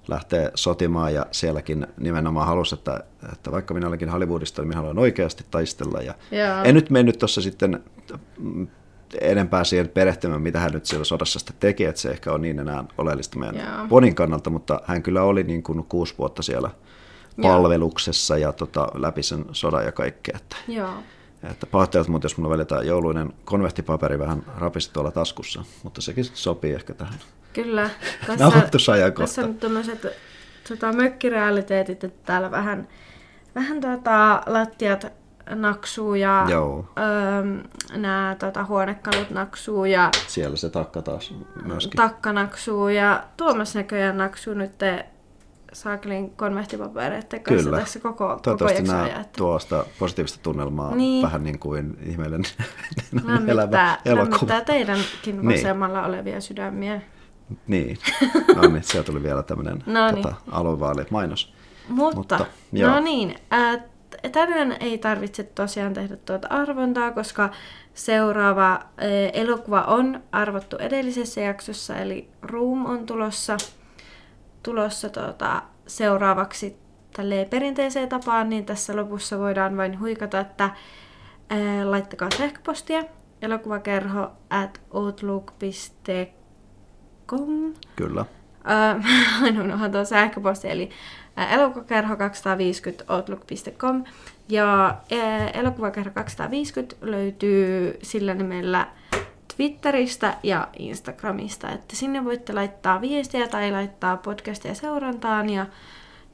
lähteä 0.08 0.50
sotimaan 0.54 1.14
ja 1.14 1.26
sielläkin 1.30 1.86
nimenomaan 1.98 2.46
halusi, 2.46 2.74
että, 2.74 3.04
että 3.32 3.50
vaikka 3.50 3.74
minä 3.74 3.88
olenkin 3.88 4.08
Hollywoodista, 4.08 4.62
niin 4.62 4.68
minä 4.68 4.76
haluan 4.76 4.98
oikeasti 4.98 5.44
taistella. 5.50 6.02
Ja 6.02 6.14
Joo. 6.30 6.64
en 6.64 6.74
nyt 6.74 6.90
mennyt 6.90 7.18
tuossa 7.18 7.40
sitten 7.40 7.82
mm, 8.38 8.66
enempää 9.20 9.64
siihen 9.64 9.88
perehtymään, 9.88 10.42
mitä 10.42 10.60
hän 10.60 10.72
nyt 10.72 10.86
siellä 10.86 11.04
sodassa 11.04 11.38
sitten 11.38 11.56
teki, 11.60 11.84
että 11.84 12.00
se 12.00 12.10
ehkä 12.10 12.32
on 12.32 12.42
niin 12.42 12.58
enää 12.58 12.84
oleellista 12.98 13.38
meidän 13.38 13.56
Joo. 13.56 13.88
Bonin 13.88 14.14
kannalta, 14.14 14.50
mutta 14.50 14.80
hän 14.84 15.02
kyllä 15.02 15.22
oli 15.22 15.42
niin 15.42 15.62
kuin 15.62 15.84
kuusi 15.84 16.14
vuotta 16.18 16.42
siellä 16.42 16.70
palveluksessa 17.42 18.38
ja 18.38 18.52
tota, 18.52 18.88
läpi 18.94 19.22
sen 19.22 19.44
sodan 19.52 19.84
ja 19.84 19.92
kaikkea. 19.92 20.36
Että, 20.36 20.56
Joo. 20.68 20.94
että 21.42 21.66
pahoittelut, 21.66 22.08
mutta 22.08 22.24
jos 22.24 22.36
mulla 22.36 22.50
välitään 22.50 22.86
jouluinen 22.86 23.32
konvehtipaperi 23.44 24.18
vähän 24.18 24.44
rapisi 24.58 24.92
tuolla 24.92 25.10
taskussa, 25.10 25.64
mutta 25.82 26.00
sekin 26.00 26.24
sopii 26.24 26.72
ehkä 26.72 26.94
tähän. 26.94 27.18
Kyllä. 27.52 27.90
Nauhoitusajankohta. 28.38 29.26
Tässä 29.26 29.44
on 29.44 29.54
tämmöiset 29.54 30.06
tota, 30.68 30.92
mökkirealiteetit, 30.92 32.04
että 32.04 32.20
täällä 32.26 32.50
vähän, 32.50 32.88
vähän 33.54 33.80
tota, 33.80 34.42
lattiat 34.46 35.06
naksuu 35.54 36.14
ja 36.14 36.46
Joo. 36.50 36.86
öö, 36.98 37.42
nämä 37.96 38.36
tota, 38.38 38.64
huonekalut 38.64 39.30
naksuu 39.30 39.84
ja 39.84 40.10
Siellä 40.26 40.56
se 40.56 40.70
takka 40.70 41.02
taas 41.02 41.34
myöskin. 41.64 41.96
takka 41.96 42.32
naksuu 42.32 42.88
ja 42.88 43.24
Tuomas 43.36 43.74
näköjään 43.74 44.16
naksuu 44.16 44.54
nyt 44.54 44.72
saakelin 45.72 46.30
konvehtipapereiden 46.30 47.40
kanssa 47.42 47.64
Kyllä. 47.64 47.80
tässä 47.80 48.00
koko, 48.00 48.28
koko 48.28 48.40
Toivottavasti 48.42 48.78
jakson 48.78 48.96
nämä 48.96 49.06
ajan. 49.08 49.20
Että 49.20 49.36
tuo 49.38 49.58
sitä 49.58 49.84
positiivista 49.98 50.38
tunnelmaa 50.42 50.88
Niin. 50.88 50.98
niin. 50.98 51.22
vähän 51.22 51.44
niin 51.44 51.58
kuin 51.58 51.98
ihmeellinen 52.06 52.50
lämmittää, 53.12 53.52
elävä 53.52 53.98
elokuva. 54.04 54.30
lämmittää 54.30 54.60
teidänkin 54.60 55.06
Niin. 55.42 55.44
vasemmalla 55.58 56.06
olevia 56.06 56.40
sydämiä. 56.40 57.00
Niin, 57.66 57.98
no 58.56 58.62
niin, 58.68 58.82
siellä 58.82 59.06
tuli 59.06 59.22
vielä 59.22 59.42
tämmöinen 59.42 59.82
No 59.86 60.10
niin. 60.10 60.22
tota, 60.22 60.34
aluevaali-mainos. 60.50 61.54
Mutta, 61.88 62.16
Mutta, 62.16 62.38
no 62.38 62.46
joo. 62.72 63.00
niin, 63.00 63.34
ää, 63.50 63.78
t- 63.78 64.32
tänään 64.32 64.76
ei 64.80 64.98
tarvitse 64.98 65.42
tosiaan 65.42 65.94
tehdä 65.94 66.16
tuota 66.16 66.48
arvontaa, 66.50 67.10
koska 67.12 67.50
seuraava 67.94 68.68
ää, 68.70 68.82
elokuva 69.32 69.80
on 69.82 70.22
arvottu 70.32 70.76
edellisessä 70.76 71.40
jaksossa, 71.40 71.96
eli 71.96 72.28
Room 72.42 72.86
on 72.86 73.06
tulossa, 73.06 73.56
tulossa 74.62 75.08
tuota, 75.08 75.62
seuraavaksi 75.86 76.76
tälleen 77.16 77.48
perinteiseen 77.48 78.08
tapaan, 78.08 78.48
niin 78.48 78.64
tässä 78.64 78.96
lopussa 78.96 79.38
voidaan 79.38 79.76
vain 79.76 80.00
huikata, 80.00 80.40
että 80.40 80.70
ää, 81.50 81.90
laittakaa 81.90 82.28
sähköpostia 82.38 83.04
elokuvakerho 83.42 84.30
at 84.50 84.80
outlook.com 84.90 86.41
Kyllä. 87.96 88.24
Äh, 88.70 89.58
unohan 89.60 89.92
tuon 89.92 90.06
sähköposti, 90.06 90.70
eli 90.70 90.90
äh, 91.38 91.52
elokuvakerho 91.52 92.16
250 92.16 93.04
outlook.com 93.08 94.04
ja 94.48 94.88
äh, 95.12 95.50
elokuvakerho 95.54 96.10
250 96.14 96.96
löytyy 97.00 97.98
sillä 98.02 98.34
nimellä 98.34 98.88
Twitteristä 99.56 100.36
ja 100.42 100.68
Instagramista, 100.78 101.70
että 101.70 101.96
sinne 101.96 102.24
voitte 102.24 102.52
laittaa 102.52 103.00
viestiä 103.00 103.48
tai 103.48 103.72
laittaa 103.72 104.16
podcastia 104.16 104.74
seurantaan 104.74 105.50
ja, 105.50 105.66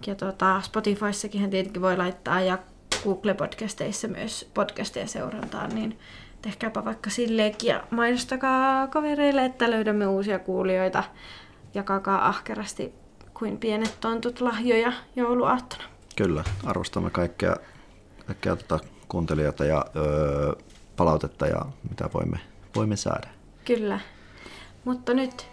ja 0.07 0.15
tota, 0.15 0.61
Spotifyssakin 0.61 1.51
tietenkin 1.51 1.83
voi 1.83 1.97
laittaa 1.97 2.41
ja 2.41 2.59
Google-podcasteissa 3.05 4.09
myös 4.09 4.51
podcastia 4.55 5.07
seurantaan, 5.07 5.75
niin 5.75 5.99
tehkääpä 6.43 6.85
vaikka 6.85 7.11
silleenkin 7.11 7.69
ja 7.69 7.85
mainostakaa 7.91 8.87
kavereille, 8.87 9.45
että 9.45 9.71
löydämme 9.71 10.07
uusia 10.07 10.39
kuulijoita. 10.39 11.05
Jakakaa 11.75 12.29
ahkerasti 12.29 12.95
kuin 13.35 13.59
pienet 13.59 13.97
tontut 14.01 14.41
lahjoja 14.41 14.93
jouluaattona. 15.17 15.85
Kyllä, 16.17 16.45
arvostamme 16.65 17.11
kaikkea, 17.11 17.57
kaikkea 18.27 18.57
tota 18.57 18.79
kuuntelijoita 19.09 19.65
ja 19.65 19.85
öö, 19.97 20.53
palautetta 20.97 21.47
ja 21.47 21.63
mitä 21.91 22.11
voimme, 22.15 22.39
voimme 22.77 22.97
saada. 22.97 23.29
Kyllä. 23.65 24.01
Mutta 24.85 25.15
nyt 25.15 25.47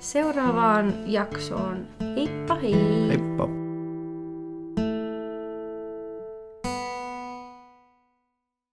seuraavaan 0.00 0.94
jaksoon. 1.06 1.86
Heippa 2.16 2.54
hei! 2.54 3.08
Heippa! 3.08 3.65